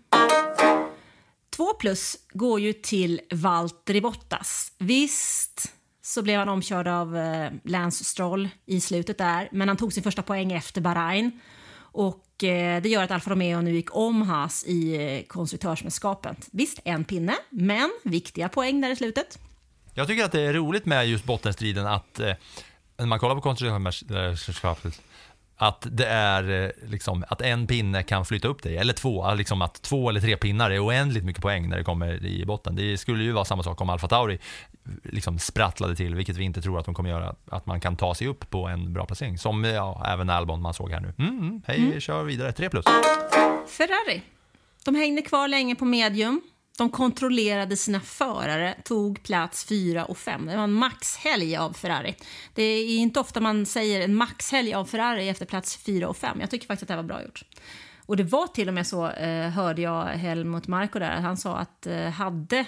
Två 1.49 1.74
plus 1.74 2.18
går 2.34 2.59
ju 2.59 2.74
till 2.74 3.22
Valtteri 3.32 4.01
Bottas. 4.01 4.72
Visst 4.78 5.74
så 6.06 6.22
blev 6.22 6.39
han 6.39 6.49
omkörd 6.49 6.88
av 6.88 7.18
eh, 7.18 7.51
Lance 7.64 8.04
Stroll 8.04 8.49
i 8.66 8.82
slutet 8.82 9.18
där, 9.18 9.49
men 9.51 9.68
han 9.68 9.78
tog 9.78 9.93
sin 9.93 10.04
första 10.04 10.22
poäng 10.22 10.51
efter 10.51 10.82
Bahrain. 10.82 11.39
Och 11.76 12.43
eh, 12.43 12.82
det 12.82 12.89
gör 12.89 13.04
att 13.04 13.12
Alfa 13.12 13.32
Romeo 13.32 13.62
nu 13.62 13.72
gick 13.72 13.95
om 13.95 14.22
Haas 14.22 14.64
i 14.68 14.95
eh, 14.95 15.28
konstruktörsmästerskapet. 15.28 16.38
Visst, 16.51 16.80
en 16.84 17.04
pinne, 17.04 17.36
men 17.49 17.91
viktiga 18.04 18.49
poäng 18.49 18.82
där 18.82 18.89
i 18.89 18.95
slutet. 18.95 19.39
Jag 19.93 20.08
tycker 20.08 20.24
att 20.26 20.32
det 20.32 20.41
är 20.41 20.54
roligt 20.54 20.86
med 20.86 21.08
just 21.08 21.24
bottenstriden 21.24 21.88
att 21.88 22.20
eh, 22.20 22.34
när 22.97 23.06
man 23.06 23.20
kollar 23.20 23.36
på 23.36 23.41
konstruktörsmästerskapet 23.41 25.01
att 25.58 25.88
det 25.91 26.06
är 26.06 26.64
eh, 26.66 26.70
liksom 26.89 27.24
att 27.28 27.41
en 27.41 27.68
pinne 27.68 28.04
kan 28.04 28.26
flytta 28.26 28.47
upp 28.47 28.64
dig, 28.64 28.78
eller 28.78 28.93
två, 28.93 29.34
liksom 29.34 29.62
att 29.62 29.82
två 29.82 30.10
eller 30.10 30.22
tre 30.22 30.38
pinnar 30.38 30.72
är 30.72 30.86
oändligt 30.86 31.24
mycket 31.26 31.41
poäng 31.41 31.70
när 31.70 31.78
det 31.78 31.84
kommer 31.84 32.26
i 32.26 32.45
botten. 32.45 32.76
Det 32.76 32.97
skulle 32.97 33.24
ju 33.24 33.32
vara 33.32 33.45
samma 33.45 33.64
sak 33.64 33.82
om 33.82 33.89
Alfa 33.89 34.08
Tauri 34.08 34.39
liksom 35.04 35.39
sprattlade 35.39 35.95
till, 35.95 36.16
vilket 36.16 36.38
vi 36.38 36.43
inte 36.43 36.62
tror 36.62 36.80
att 36.80 36.86
de 36.86 36.93
kommer 36.95 37.10
göra, 37.10 37.36
att 37.49 37.66
man 37.66 37.80
kan 37.80 37.95
ta 37.95 38.16
sig 38.16 38.28
upp 38.28 38.49
på 38.49 38.68
en 38.68 38.93
bra 38.93 39.06
placering. 39.06 39.38
Som 39.38 39.64
ja, 39.64 40.04
även 40.08 40.30
Albon 40.30 40.62
man 40.62 40.74
såg 40.74 40.91
här 40.91 40.99
nu. 40.99 41.14
Mm, 41.18 41.39
mm, 41.39 41.62
hej, 41.68 41.78
Mm. 41.80 41.99
kör 41.99 42.24
vidare, 42.24 42.51
tre 42.51 42.70
plus. 42.70 42.86
Ferrari. 43.68 44.22
De 44.86 44.95
hängde 44.95 45.22
kvar 45.22 45.47
länge 45.47 45.76
på 45.76 45.86
medium. 45.86 46.41
De 46.78 46.89
kontrollerade 46.89 47.78
sina 47.78 47.99
förare, 47.99 48.76
tog 48.84 49.24
plats 49.24 49.65
4 49.65 50.05
och 50.05 50.17
5. 50.17 50.45
Det 50.45 50.55
var 50.55 50.63
en 50.63 50.74
maxhelg 50.74 51.57
av 51.57 51.74
Ferrari. 51.74 52.15
Det 52.53 52.63
är 52.63 52.97
inte 52.97 53.19
ofta 53.19 53.39
man 53.39 53.65
säger 53.65 54.01
en 54.01 54.15
maxhelg 54.15 54.74
av 54.74 54.86
Ferrari 54.86 55.30
efter 55.30 55.45
plats 55.45 55.78
4 55.78 56.07
och 56.07 56.17
5. 56.17 56.41
Jag 56.41 56.49
tycker 56.49 56.67
faktiskt 56.67 56.84
att 56.84 56.88
det 56.88 57.01
var 57.01 57.03
bra 57.03 57.24
gjort. 57.24 57.43
Och 58.05 58.17
det 58.17 58.24
var 58.24 58.47
till 58.47 58.67
och 58.67 58.74
med 58.74 58.88
så, 58.88 59.09
eh, 59.09 59.49
hörde 59.49 59.82
jag 59.82 60.05
Helmut 60.05 60.67
Marko 60.67 60.99
där, 60.99 61.21
han 61.21 61.38
sa 61.38 61.57
att 61.57 61.88
eh, 61.88 62.09
hade 62.09 62.65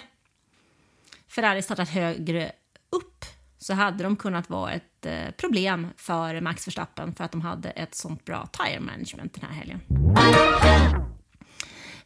Ferrari 1.28 1.62
startat 1.62 1.88
högre 1.88 2.52
upp 2.90 3.24
så 3.58 3.74
hade 3.74 4.04
de 4.04 4.16
kunnat 4.16 4.50
vara 4.50 4.72
ett 4.72 5.06
eh, 5.06 5.30
problem 5.36 5.88
för 5.96 6.40
Max 6.40 6.68
Verstappen 6.68 7.14
för 7.14 7.24
att 7.24 7.32
de 7.32 7.40
hade 7.40 7.70
ett 7.70 7.94
sånt 7.94 8.24
bra 8.24 8.48
tire 8.52 8.80
management 8.80 9.34
den 9.34 9.50
här 9.50 9.56
helgen. 9.56 9.80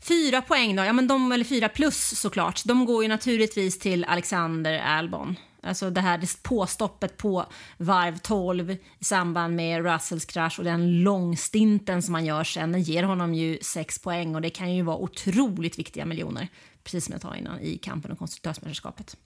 Fyra 0.00 0.42
poäng 0.42 0.76
då, 0.76 0.84
ja 0.84 0.92
men 0.92 1.08
de, 1.08 1.32
eller 1.32 1.44
fyra 1.44 1.68
plus 1.68 2.20
såklart, 2.20 2.62
de 2.64 2.86
går 2.86 3.02
ju 3.02 3.08
naturligtvis 3.08 3.78
till 3.78 4.04
Alexander 4.04 4.78
Albon. 4.78 5.36
Alltså 5.62 5.90
det 5.90 6.00
här 6.00 6.42
påstoppet 6.42 7.16
på 7.16 7.46
varv 7.76 8.18
12 8.18 8.70
i 8.98 9.04
samband 9.04 9.56
med 9.56 9.84
Russells 9.84 10.24
krasch 10.24 10.58
och 10.58 10.64
den 10.64 11.02
långstinten 11.02 12.02
som 12.02 12.14
han 12.14 12.24
gör 12.24 12.44
sen, 12.44 12.72
den 12.72 12.82
ger 12.82 13.02
honom 13.02 13.34
ju 13.34 13.58
sex 13.62 13.98
poäng 13.98 14.34
och 14.34 14.40
det 14.40 14.50
kan 14.50 14.74
ju 14.74 14.82
vara 14.82 14.96
otroligt 14.96 15.78
viktiga 15.78 16.04
miljoner, 16.04 16.48
precis 16.84 17.04
som 17.04 17.12
jag 17.12 17.22
sa 17.22 17.36
innan, 17.36 17.60
i 17.60 17.78
kampen 17.78 18.10
om 18.10 18.16
konstruktörsmästerskapet. 18.16 19.16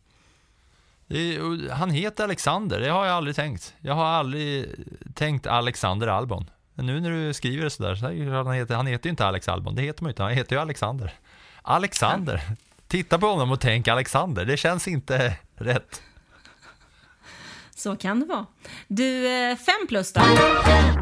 Är, 1.09 1.70
han 1.70 1.91
heter 1.91 2.25
Alexander, 2.25 2.81
det 2.81 2.89
har 2.89 3.07
jag 3.07 3.14
aldrig 3.14 3.37
tänkt. 3.37 3.75
Jag 3.81 3.95
har 3.95 4.05
aldrig 4.05 4.66
tänkt 5.14 5.47
Alexander 5.47 6.07
Albon. 6.07 6.51
Nu 6.75 7.01
när 7.01 7.11
du 7.11 7.35
skriver 7.35 7.64
det 7.64 7.70
sådär, 7.70 7.95
så 7.95 8.07
är 8.07 8.11
det 8.11 8.27
klart 8.27 8.47
han, 8.47 8.55
heter, 8.55 8.75
han 8.75 8.87
heter 8.87 9.07
ju 9.07 9.11
inte 9.11 9.27
Alex 9.27 9.49
Albon, 9.49 9.75
det 9.75 9.83
heter 9.83 10.03
man 10.03 10.09
ju 10.09 10.12
inte, 10.12 10.22
han 10.22 10.33
heter 10.33 10.57
ju 10.57 10.62
Alexander. 10.62 11.12
Alexander, 11.62 12.43
titta 12.89 13.18
på 13.18 13.27
honom 13.27 13.51
och 13.51 13.61
tänk 13.61 13.89
Alexander, 13.89 14.45
det 14.45 14.57
känns 14.57 14.89
inte 14.89 15.37
rätt. 15.57 16.03
Så 17.77 17.97
kan 17.97 18.20
det 18.20 18.27
vara. 18.27 18.47
Du, 18.89 19.27
eh, 19.27 19.57
fem 19.57 19.87
plus 19.89 20.12
då. 20.12 20.20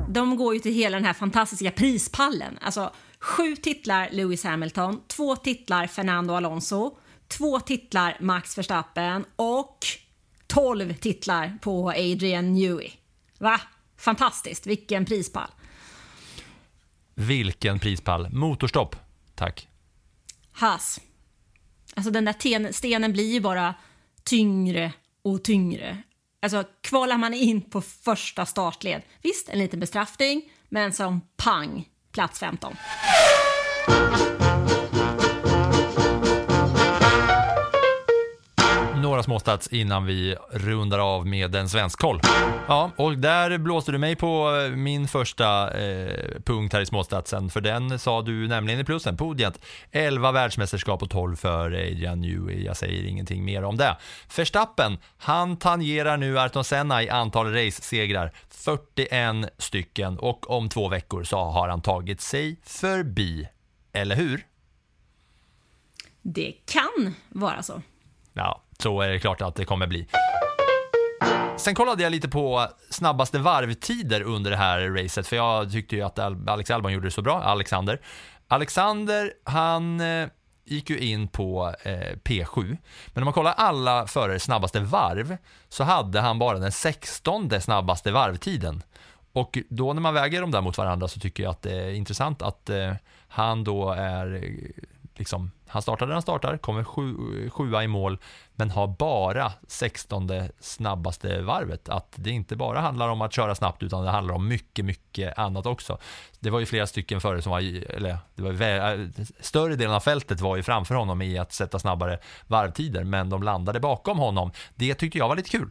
De 0.09 0.37
går 0.37 0.55
ju 0.55 0.61
till 0.61 0.75
hela 0.75 0.97
den 0.97 1.05
här 1.05 1.13
fantastiska 1.13 1.71
prispallen. 1.71 2.59
Alltså 2.61 2.93
sju 3.19 3.57
titlar 3.57 4.09
Lewis 4.13 4.45
Hamilton, 4.45 5.01
två 5.07 5.37
titlar 5.37 5.87
Fernando 5.87 6.35
Alonso, 6.35 6.99
två 7.29 7.61
titlar 7.61 8.17
Max 8.21 8.59
Verstappen 8.59 9.25
och 9.37 9.79
12 10.47 10.95
titlar 10.95 11.59
på 11.63 11.89
Adrian 11.89 12.53
Newey. 12.53 12.91
Va? 13.39 13.61
Fantastiskt, 13.99 14.67
vilken 14.67 15.05
prispall. 15.05 15.51
Vilken 17.15 17.79
prispall. 17.79 18.29
Motorstopp, 18.33 18.97
tack. 19.35 19.69
Haas. 20.53 21.01
Alltså 21.97 22.11
den 22.11 22.25
där 22.25 22.33
ten- 22.33 22.73
stenen 22.73 23.13
blir 23.13 23.33
ju 23.33 23.41
bara 23.41 23.75
tyngre 24.25 24.93
och 25.25 25.45
tyngre. 25.45 25.99
Alltså 26.43 26.65
kvalar 26.81 27.19
man 27.19 27.35
in 27.35 27.61
på 27.71 27.81
första 27.81 28.47
startled, 28.47 29.03
visst 29.23 29.49
en 29.49 29.59
liten 29.59 29.81
bestraffning, 29.81 30.43
men 30.69 30.93
som 30.93 31.21
pang, 31.37 31.89
plats 32.13 32.39
15. 32.41 32.77
Några 39.23 39.39
småstats 39.39 39.69
innan 39.69 40.07
vi 40.07 40.37
rundar 40.51 40.99
av 40.99 41.27
med 41.27 41.55
en 41.55 41.69
svensk 41.69 41.99
koll. 41.99 42.21
Ja, 42.69 42.91
och 42.97 43.19
där 43.19 43.59
blåste 43.59 43.93
du 43.93 43.99
mig 43.99 44.17
på 44.17 44.57
eh, 44.57 44.77
min 44.77 45.09
första 45.09 45.71
eh, 45.81 46.41
punkt 46.45 46.73
här 46.73 46.81
i 46.81 46.87
småstatsen, 46.87 47.51
för 47.51 47.61
den 47.61 47.99
sa 47.99 48.23
du 48.23 48.49
nämligen 48.49 48.81
i 48.81 48.85
plussen, 48.85 49.17
podiet. 49.17 49.59
11 49.91 50.33
världsmästerskap 50.33 51.03
och 51.03 51.11
12 51.11 51.37
för 51.37 51.67
Adrian 51.67 52.21
Newey. 52.21 52.65
Jag 52.65 52.77
säger 52.77 53.05
ingenting 53.05 53.45
mer 53.45 53.65
om 53.65 53.77
det. 53.77 53.97
Verstappen, 54.37 54.99
han 55.19 55.57
tangerar 55.57 56.17
nu 56.17 56.39
Ayrton 56.39 56.65
Senna 56.65 57.03
i 57.03 57.09
antal 57.09 57.55
race-segrar. 57.55 58.33
41 58.51 59.55
stycken 59.59 60.19
och 60.19 60.51
om 60.51 60.69
två 60.69 60.89
veckor 60.89 61.25
så 61.25 61.37
har 61.39 61.69
han 61.69 61.83
tagit 61.83 62.21
sig 62.21 62.57
förbi. 62.65 63.49
Eller 63.93 64.17
hur? 64.17 64.47
Det 66.23 66.53
kan 66.67 67.15
vara 67.29 67.63
så. 67.63 67.83
Ja, 68.33 68.63
så 68.83 69.01
är 69.01 69.09
det 69.09 69.19
klart 69.19 69.43
att 69.43 69.55
det 69.55 69.65
kommer 69.65 69.87
bli. 69.87 70.07
Sen 71.57 71.75
kollade 71.75 72.03
jag 72.03 72.11
lite 72.11 72.29
på 72.29 72.67
snabbaste 72.91 73.39
varvtider 73.39 74.23
under 74.23 74.51
det 74.51 74.57
här 74.57 74.81
racet, 74.81 75.27
för 75.27 75.37
jag 75.37 75.73
tyckte 75.73 75.97
ju 75.97 76.03
att 76.03 76.19
Alex 76.49 76.71
Albon 76.71 76.93
gjorde 76.93 77.07
det 77.07 77.11
så 77.11 77.23
bra, 77.23 77.43
Alexander. 77.43 78.01
Alexander, 78.49 79.33
han 79.45 80.01
eh, 80.01 80.29
gick 80.65 80.91
ju 80.91 80.99
in 80.99 81.29
på 81.29 81.75
eh, 81.83 82.17
P7, 82.25 82.77
men 83.07 83.23
om 83.23 83.25
man 83.25 83.33
kollar 83.33 83.53
alla 83.53 84.07
förares 84.07 84.43
snabbaste 84.43 84.81
varv 84.81 85.37
så 85.69 85.85
hade 85.85 86.21
han 86.21 86.39
bara 86.39 86.59
den 86.59 86.73
16 86.73 87.61
snabbaste 87.61 88.11
varvtiden. 88.11 88.83
Och 89.33 89.59
då 89.69 89.93
när 89.93 90.01
man 90.01 90.15
väger 90.15 90.41
dem 90.41 90.51
där 90.51 90.61
mot 90.61 90.79
varandra 90.79 91.09
så 91.09 91.21
tycker 91.21 91.43
jag 91.43 91.51
att 91.51 91.63
det 91.63 91.77
är 91.77 91.91
intressant 91.91 92.43
att 92.43 92.71
eh, 92.71 92.93
han 93.29 93.65
då 93.65 93.91
är 93.91 94.35
eh, 94.35 94.85
liksom, 95.17 95.51
han 95.73 95.83
startar 95.83 96.07
där 96.07 96.13
han 96.13 96.23
startar, 96.23 96.57
kommer 96.57 96.85
sju, 96.85 97.51
sjua 97.51 97.85
i 97.85 97.89
mål, 97.89 98.19
men 98.55 98.71
har 98.71 98.87
bara 98.87 99.53
16 99.69 100.31
snabbaste 100.61 101.43
varvet. 101.43 101.89
Att 101.89 102.13
det 102.17 102.31
inte 102.31 102.57
bara 102.57 102.81
handlar 102.81 103.09
om 103.09 103.23
att 103.23 103.33
köra 103.33 103.55
snabbt, 103.55 103.83
utan 103.83 104.05
det 104.05 104.11
handlar 104.11 104.35
om 104.35 104.49
mycket, 104.49 104.85
mycket 104.85 105.39
annat 105.39 105.67
också. 105.67 105.99
Det 106.41 106.51
var 106.51 106.61
ju 106.61 106.67
flera 106.67 106.87
stycken 106.87 107.21
före 107.21 107.43
som 107.43 107.53
var, 107.53 107.61
eller 107.95 108.19
det 108.35 108.43
var 108.43 108.63
äh, 108.63 109.07
större 109.41 109.77
delen 109.77 109.95
av 109.95 110.01
fältet 110.01 110.41
var 110.41 110.57
ju 110.57 110.63
framför 110.63 110.95
honom 110.95 111.23
i 111.23 111.39
att 111.39 111.53
sätta 111.53 111.79
snabbare 111.79 112.19
varvtider, 112.47 113.05
men 113.05 113.31
de 113.31 113.43
landade 113.43 113.81
bakom 113.81 114.19
honom. 114.19 114.53
Det 114.75 114.95
tyckte 114.95 115.19
jag 115.19 115.29
var 115.29 115.37
lite 115.37 115.51
kul. 115.51 115.71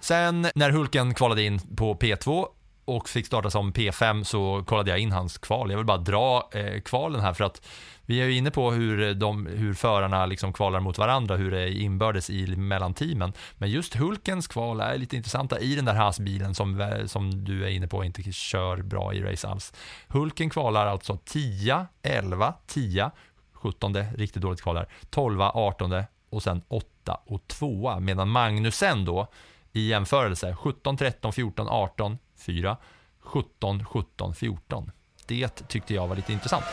Sen 0.00 0.46
när 0.54 0.70
Hulken 0.70 1.14
kvalade 1.14 1.42
in 1.42 1.76
på 1.76 1.94
P2 1.94 2.46
och 2.86 3.08
fick 3.08 3.26
starta 3.26 3.50
som 3.50 3.72
P5 3.72 4.24
så 4.24 4.64
kollade 4.66 4.90
jag 4.90 4.98
in 4.98 5.12
hans 5.12 5.38
kval. 5.38 5.70
Jag 5.70 5.76
vill 5.76 5.86
bara 5.86 5.98
dra 5.98 6.48
eh, 6.52 6.80
kvalen 6.80 7.20
här 7.20 7.32
för 7.32 7.44
att 7.44 7.66
vi 8.06 8.20
är 8.20 8.24
ju 8.24 8.36
inne 8.36 8.50
på 8.50 8.70
hur, 8.70 9.14
de, 9.14 9.46
hur 9.46 9.74
förarna 9.74 10.26
liksom 10.26 10.52
kvalar 10.52 10.80
mot 10.80 10.98
varandra, 10.98 11.36
hur 11.36 11.50
det 11.50 11.60
är 11.60 11.68
inbördes 11.68 12.30
i 12.30 12.56
mellanteamen. 12.56 13.32
Men 13.54 13.70
just 13.70 13.94
Hulkens 13.94 14.46
kval 14.46 14.80
är 14.80 14.98
lite 14.98 15.16
intressanta 15.16 15.58
i 15.58 15.74
den 15.74 15.84
där 15.84 15.94
hasbilen 15.94 16.54
som, 16.54 16.98
som 17.06 17.44
du 17.44 17.64
är 17.64 17.68
inne 17.68 17.88
på 17.88 18.04
inte 18.04 18.32
kör 18.32 18.82
bra 18.82 19.14
i 19.14 19.22
race 19.22 19.48
alls. 19.48 19.72
Hulken 20.08 20.50
kvalar 20.50 20.86
alltså 20.86 21.18
10, 21.24 21.86
11, 22.02 22.54
10, 22.66 23.10
17, 23.52 23.96
riktigt 23.96 24.42
dåligt 24.42 24.62
kvalar, 24.62 24.88
12, 25.10 25.40
18 25.42 26.02
och 26.30 26.42
sen 26.42 26.62
8 26.68 27.20
och 27.26 27.46
2 27.46 28.00
medan 28.00 28.28
Magnusen 28.28 29.04
då 29.04 29.28
i 29.72 29.88
jämförelse 29.88 30.56
17, 30.56 30.96
13, 30.96 31.32
14, 31.32 31.68
18, 31.68 32.18
4, 32.46 32.76
17, 33.20 33.84
17, 33.84 34.34
14. 34.34 34.90
Det 35.26 35.68
tyckte 35.68 35.94
jag 35.94 36.08
var 36.08 36.16
lite 36.16 36.32
intressant. 36.32 36.64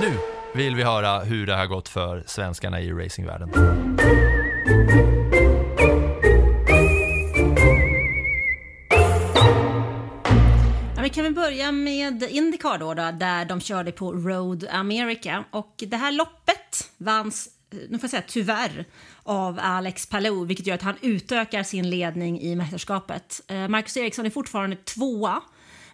Nu 0.00 0.12
vill 0.54 0.74
vi 0.74 0.82
höra 0.82 1.18
hur 1.18 1.46
det 1.46 1.54
har 1.54 1.66
gått 1.66 1.88
för 1.88 2.24
svenskarna 2.26 2.80
i 2.80 2.92
racingvärlden. 2.92 3.50
Vi 11.02 11.14
kan 11.14 11.24
väl 11.24 11.34
börja 11.34 11.72
med 11.72 12.22
Indycar 12.22 12.78
då, 12.78 12.94
då, 12.94 13.10
där 13.10 13.44
de 13.44 13.60
körde 13.60 13.92
på 13.92 14.12
Road 14.12 14.68
America. 14.70 15.44
Och 15.50 15.74
det 15.76 15.96
här 15.96 16.12
loppet 16.12 16.90
vanns, 16.96 17.48
nu 17.70 17.88
får 17.88 18.00
jag 18.02 18.10
säga 18.10 18.22
tyvärr, 18.26 18.84
av 19.22 19.58
Alex 19.62 20.06
Palou, 20.06 20.44
vilket 20.44 20.66
gör 20.66 20.74
att 20.74 20.82
han 20.82 20.96
utökar 21.00 21.62
sin 21.62 21.90
ledning 21.90 22.40
i 22.40 22.56
mästerskapet. 22.56 23.40
Eh, 23.48 23.68
Marcus 23.68 23.96
Eriksson 23.96 24.26
är 24.26 24.30
fortfarande 24.30 24.76
tvåa, 24.76 25.42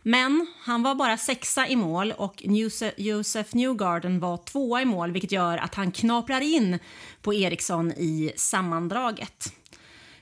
men 0.03 0.47
han 0.61 0.83
var 0.83 0.95
bara 0.95 1.17
sexa 1.17 1.69
i 1.69 1.77
mål 1.77 2.13
och 2.17 2.43
Josef 2.97 3.55
Newgarden 3.55 4.21
var 4.21 4.37
tvåa 4.37 4.83
i 4.83 4.85
mål, 4.85 5.13
vilket 5.13 5.33
gör 5.33 5.59
att 5.59 5.75
han 5.75 5.93
knaprar 5.93 6.41
in 6.41 6.79
på 7.23 7.35
Eriksson 7.35 7.93
i 7.93 8.33
sammandraget. 8.37 9.53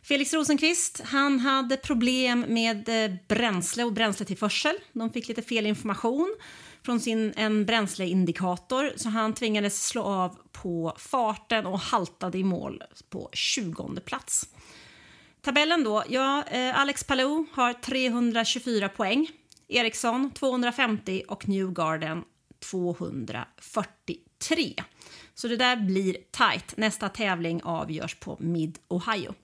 Felix 0.03 0.35
Rosenqvist 0.35 1.01
han 1.05 1.39
hade 1.39 1.77
problem 1.77 2.45
med 2.49 2.89
eh, 2.89 3.17
bränsle 3.29 3.85
och 3.85 3.93
bränsletillförsel. 3.93 4.75
De 4.93 5.11
fick 5.11 5.29
lite 5.29 5.43
fel 5.43 5.67
information 5.67 6.35
från 6.85 7.01
sin, 7.01 7.33
en 7.37 7.66
bränsleindikator 7.66 8.93
så 8.97 9.09
han 9.09 9.35
tvingades 9.35 9.87
slå 9.87 10.03
av 10.03 10.39
på 10.53 10.95
farten 10.99 11.66
och 11.66 11.78
haltade 11.78 12.39
i 12.39 12.45
mål 12.45 12.83
på 13.11 13.30
20 13.33 14.01
plats. 14.05 14.49
Tabellen 15.41 15.85
då, 15.85 16.05
ja, 16.09 16.45
eh, 16.51 16.80
Alex 16.80 17.05
Palou 17.05 17.47
har 17.53 17.72
324 17.72 18.89
poäng, 18.89 19.30
Ericsson 19.68 20.30
250 20.30 21.22
och 21.28 21.49
Newgarden 21.49 22.24
243. 22.70 24.74
Så 25.35 25.49
det 25.49 25.57
där 25.57 25.76
blir 25.76 26.16
tight. 26.30 26.76
Nästa 26.76 27.09
tävling 27.09 27.62
avgörs 27.62 28.14
på 28.14 28.37
Mid-Ohio. 28.41 29.35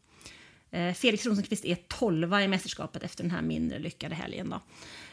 Eh, 0.70 0.94
Felix 0.94 1.26
Rosenqvist 1.26 1.64
är 1.64 1.78
12 1.88 2.34
i 2.34 2.48
mästerskapet 2.48 3.02
efter 3.02 3.22
den 3.22 3.30
här 3.30 3.42
mindre 3.42 3.78
lyckade 3.78 4.14
helgen. 4.14 4.50
Då. 4.50 4.60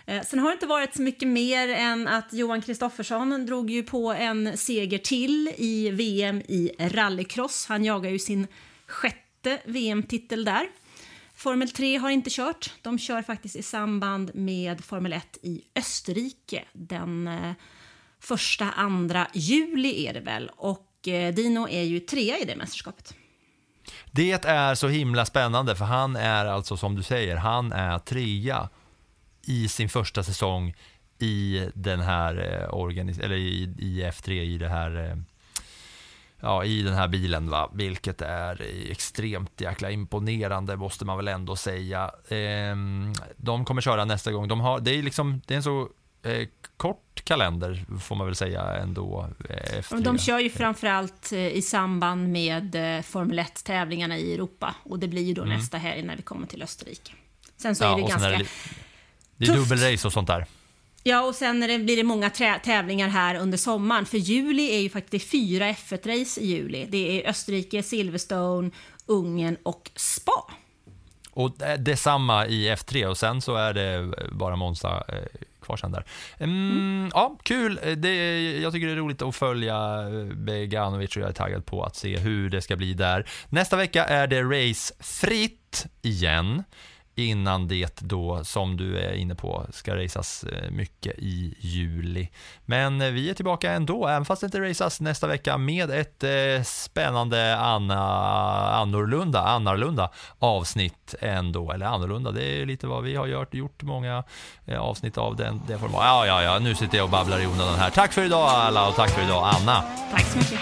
Eh, 0.06 0.22
sen 0.24 0.40
har 0.40 0.48
det 0.48 0.54
inte 0.54 0.66
varit 0.66 0.96
så 0.96 1.02
mycket 1.02 1.28
mer 1.28 1.70
än 1.70 2.08
att 2.08 2.34
Johan 2.34 2.62
Kristoffersson 2.62 3.46
drog 3.46 3.70
ju 3.70 3.84
på 3.84 4.14
en 4.14 4.58
seger 4.58 4.98
till 4.98 5.54
i 5.58 5.90
VM 5.90 6.42
i 6.42 6.72
rallycross. 6.80 7.66
Han 7.70 7.86
jagar 7.86 8.10
ju 8.10 8.20
sin 8.20 8.48
sjätte 8.88 9.60
VM-titel 9.66 10.46
där. 10.46 10.68
Formel 11.36 11.70
3 11.70 11.98
har 11.98 12.10
inte 12.10 12.30
kört. 12.30 12.74
De 12.82 13.00
kör 13.00 13.22
faktiskt 13.22 13.56
i 13.56 13.64
samband 13.64 14.32
med 14.36 14.86
Formel 14.86 15.14
1 15.14 15.38
i 15.42 15.62
Österrike 15.76 16.64
den 16.74 17.28
eh, 17.28 17.52
första, 18.20 18.72
andra 18.72 19.28
juli 19.34 20.06
är 20.06 20.14
det 20.14 20.20
väl. 20.20 20.52
Och 20.56 21.08
eh, 21.08 21.34
Dino 21.34 21.68
är 21.70 21.84
ju 21.84 22.00
trea 22.00 22.38
i 22.38 22.46
det 22.46 22.56
mästerskapet. 22.56 23.14
Det 24.12 24.46
är 24.46 24.76
så 24.76 24.88
himla 24.88 25.26
spännande 25.26 25.76
för 25.76 25.86
han 25.86 26.16
är 26.16 26.46
alltså 26.46 26.78
som 26.78 26.96
du 26.96 27.04
säger, 27.04 27.36
han 27.36 27.72
är 27.72 28.00
trea 28.00 28.70
i 29.46 29.68
sin 29.68 29.90
första 29.90 30.24
säsong 30.24 30.76
i 31.20 31.70
den 31.74 32.00
här 32.00 32.64
eh, 32.64 32.74
organis 32.74 33.20
eller 33.20 33.36
i, 33.36 33.76
i 33.78 34.04
F3 34.04 34.32
i 34.32 34.58
det 34.58 34.70
här 34.70 35.10
eh, 35.10 35.18
ja, 36.40 36.64
i 36.64 36.82
den 36.82 36.94
här 36.94 37.08
bilen, 37.08 37.50
va? 37.50 37.70
vilket 37.74 38.22
är 38.22 38.62
extremt 38.92 39.62
jäkla 39.62 39.92
imponerande 39.92 40.78
måste 40.78 41.06
man 41.06 41.18
väl 41.18 41.28
ändå 41.28 41.56
säga. 41.56 42.12
Eh, 42.28 42.76
de 43.38 43.66
kommer 43.66 43.82
köra 43.82 44.06
nästa 44.06 44.32
gång. 44.32 44.48
De 44.48 44.60
har, 44.60 44.80
det, 44.80 44.92
är 44.92 45.04
liksom, 45.04 45.42
det 45.46 45.54
är 45.54 45.56
en 45.56 45.64
så 45.64 45.90
eh, 46.24 46.48
kort 46.78 47.22
kalender 47.24 47.86
får 48.00 48.16
man 48.16 48.28
väl 48.28 48.36
säga 48.36 48.62
ändå. 48.62 49.30
Eh, 49.50 49.80
F3. 49.82 50.02
De 50.02 50.18
kör 50.18 50.40
ju 50.40 50.50
framförallt 50.50 51.32
eh, 51.32 51.48
i 51.48 51.62
samband 51.62 52.30
med 52.30 52.98
eh, 52.98 53.02
Formel 53.02 53.40
1-tävlingarna 53.40 54.18
i 54.18 54.34
Europa 54.34 54.76
och 54.84 55.00
det 55.00 55.08
blir 55.08 55.22
ju 55.22 55.34
då 55.34 55.44
mm. 55.44 55.58
nästa 55.58 55.78
helg 55.78 56.04
när 56.04 56.16
vi 56.16 56.22
kommer 56.22 56.48
till 56.48 56.64
Österrike. 56.64 57.12
Sen 57.58 57.76
så 57.76 57.84
ja, 57.84 57.94
är 57.94 58.02
det 58.02 58.10
ganska 58.10 58.46
det, 59.38 59.46
är 59.46 59.54
dubbelrace 59.56 60.08
och 60.08 60.14
sånt 60.14 60.28
där. 60.28 60.46
Ja, 61.04 61.22
och 61.22 61.36
sen 61.36 61.60
det, 61.60 61.80
blir 61.80 61.98
det 61.98 62.04
många 62.04 62.30
tävlingar 62.64 63.08
här 63.08 63.36
under 63.36 63.58
sommaren. 63.58 64.06
För 64.06 64.18
juli 64.18 64.76
är 64.76 64.80
ju 64.80 64.90
faktiskt 64.90 65.32
fyra 65.32 65.72
F1-race 65.72 66.42
i 66.42 66.48
juli. 66.48 66.86
Det 66.90 67.24
är 67.24 67.30
Österrike, 67.30 67.84
Silverstone, 67.84 68.72
Ungern 69.06 69.58
och 69.64 69.92
Spa. 69.96 70.52
Och 71.32 71.52
detsamma 71.80 72.48
i 72.48 72.70
F3 72.70 73.06
och 73.06 73.18
sen 73.18 73.42
så 73.42 73.56
är 73.56 73.74
det 73.74 74.14
bara 74.32 74.56
Monza 74.56 75.04
eh, 75.08 75.40
kvar 75.62 75.78
sen 75.78 75.92
där. 75.92 76.06
Mm, 76.38 76.72
mm. 76.72 77.10
Ja, 77.14 77.38
kul. 77.44 77.80
Det, 77.98 78.42
jag 78.62 78.74
tycker 78.74 78.88
det 78.88 78.94
är 78.94 78.98
roligt 78.98 79.22
att 79.22 79.36
följa 79.36 80.04
Beganovic 80.36 81.16
och 81.16 81.22
jag 81.22 81.30
är 81.30 81.34
taggad 81.34 81.66
på 81.66 81.84
att 81.84 81.96
se 81.96 82.18
hur 82.18 82.50
det 82.50 82.62
ska 82.62 82.76
bli 82.76 82.94
där. 82.94 83.30
Nästa 83.50 83.78
vecka 83.78 84.06
är 84.06 84.28
det 84.28 84.44
racefritt 84.44 85.86
igen 86.02 86.64
innan 87.16 87.68
det 87.68 88.00
då, 88.02 88.44
som 88.44 88.78
du 88.78 88.98
är 89.00 89.14
inne 89.14 89.36
på, 89.36 89.66
ska 89.72 89.96
raceas 90.04 90.44
eh, 90.44 90.72
mycket 90.72 91.14
i 91.18 91.56
juli. 91.60 92.30
Men 92.66 93.02
eh, 93.02 93.10
vi 93.10 93.30
är 93.30 93.34
tillbaka 93.34 93.72
ändå, 93.72 94.08
även 94.08 94.26
fast 94.26 94.42
det 94.42 94.46
inte 94.46 94.62
raceas 94.62 95.02
nästa 95.02 95.28
vecka, 95.28 95.58
med 95.58 95.92
ett 95.92 96.24
eh, 96.24 96.64
spännande 96.64 97.58
anna, 97.58 98.00
annorlunda, 98.70 99.42
annorlunda 99.42 100.10
avsnitt 100.40 101.16
ändå. 101.22 101.72
Eller 101.72 101.86
annorlunda, 101.86 102.32
det 102.32 102.62
är 102.62 102.66
lite 102.66 102.88
vad 102.88 103.04
vi 103.04 103.16
har 103.16 103.28
gjort, 103.28 103.54
gjort 103.54 103.84
många 103.84 104.24
avsnitt 104.78 105.18
av 105.18 105.36
den, 105.36 105.62
den 105.68 105.80
formen. 105.80 105.98
Ja, 106.00 106.26
ja, 106.26 106.44
ja, 106.44 106.60
nu 106.60 106.76
sitter 106.76 106.98
jag 106.98 107.04
och 107.04 107.10
babblar 107.10 107.40
i 107.40 107.48
onödan 107.48 107.76
här. 107.76 107.90
Tack 107.90 108.14
för 108.14 108.26
idag 108.26 108.50
alla 108.50 108.88
och 108.88 108.96
tack 108.96 109.10
för 109.10 109.24
idag 109.24 109.50
Anna. 109.56 109.84
Tack 110.12 110.26
så 110.26 110.38
mycket. 110.38 110.60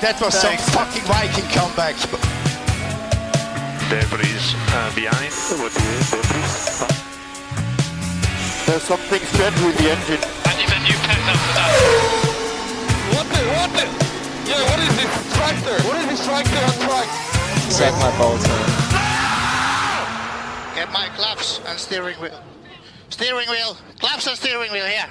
That 0.00 0.20
was 0.20 0.40
some 0.40 0.56
fucking 0.56 1.02
Viking 1.02 1.60
comeback. 1.60 2.33
Debris 3.94 4.26
uh, 4.74 4.90
behind. 4.96 5.30
There's 8.66 8.82
something 8.82 9.22
strange 9.22 9.60
with 9.62 9.78
the 9.78 9.86
engine. 9.86 10.18
And 10.18 10.56
you've 10.58 10.74
a 10.74 10.80
new 10.82 10.98
pet 11.06 11.22
after 11.30 11.52
that. 11.54 11.70
What 13.14 13.26
the, 13.30 13.38
what 13.54 13.70
the? 13.70 13.86
Yeah, 14.50 14.66
what 14.66 14.80
is 14.82 14.90
this 14.98 15.14
tractor? 15.36 15.76
What 15.86 15.96
is 16.02 16.06
this 16.10 16.26
tractor 16.26 16.58
on 16.58 16.74
track? 16.82 17.08
Suck 17.70 17.94
my 18.02 18.10
balls, 18.18 18.42
man. 18.42 18.66
Get 20.74 20.90
my 20.92 21.08
claps 21.14 21.60
and 21.64 21.78
steering 21.78 22.16
wheel. 22.16 22.42
Steering 23.10 23.48
wheel. 23.48 23.76
Claps 24.00 24.26
and 24.26 24.36
steering 24.36 24.72
wheel 24.72 24.86
here. 24.86 25.06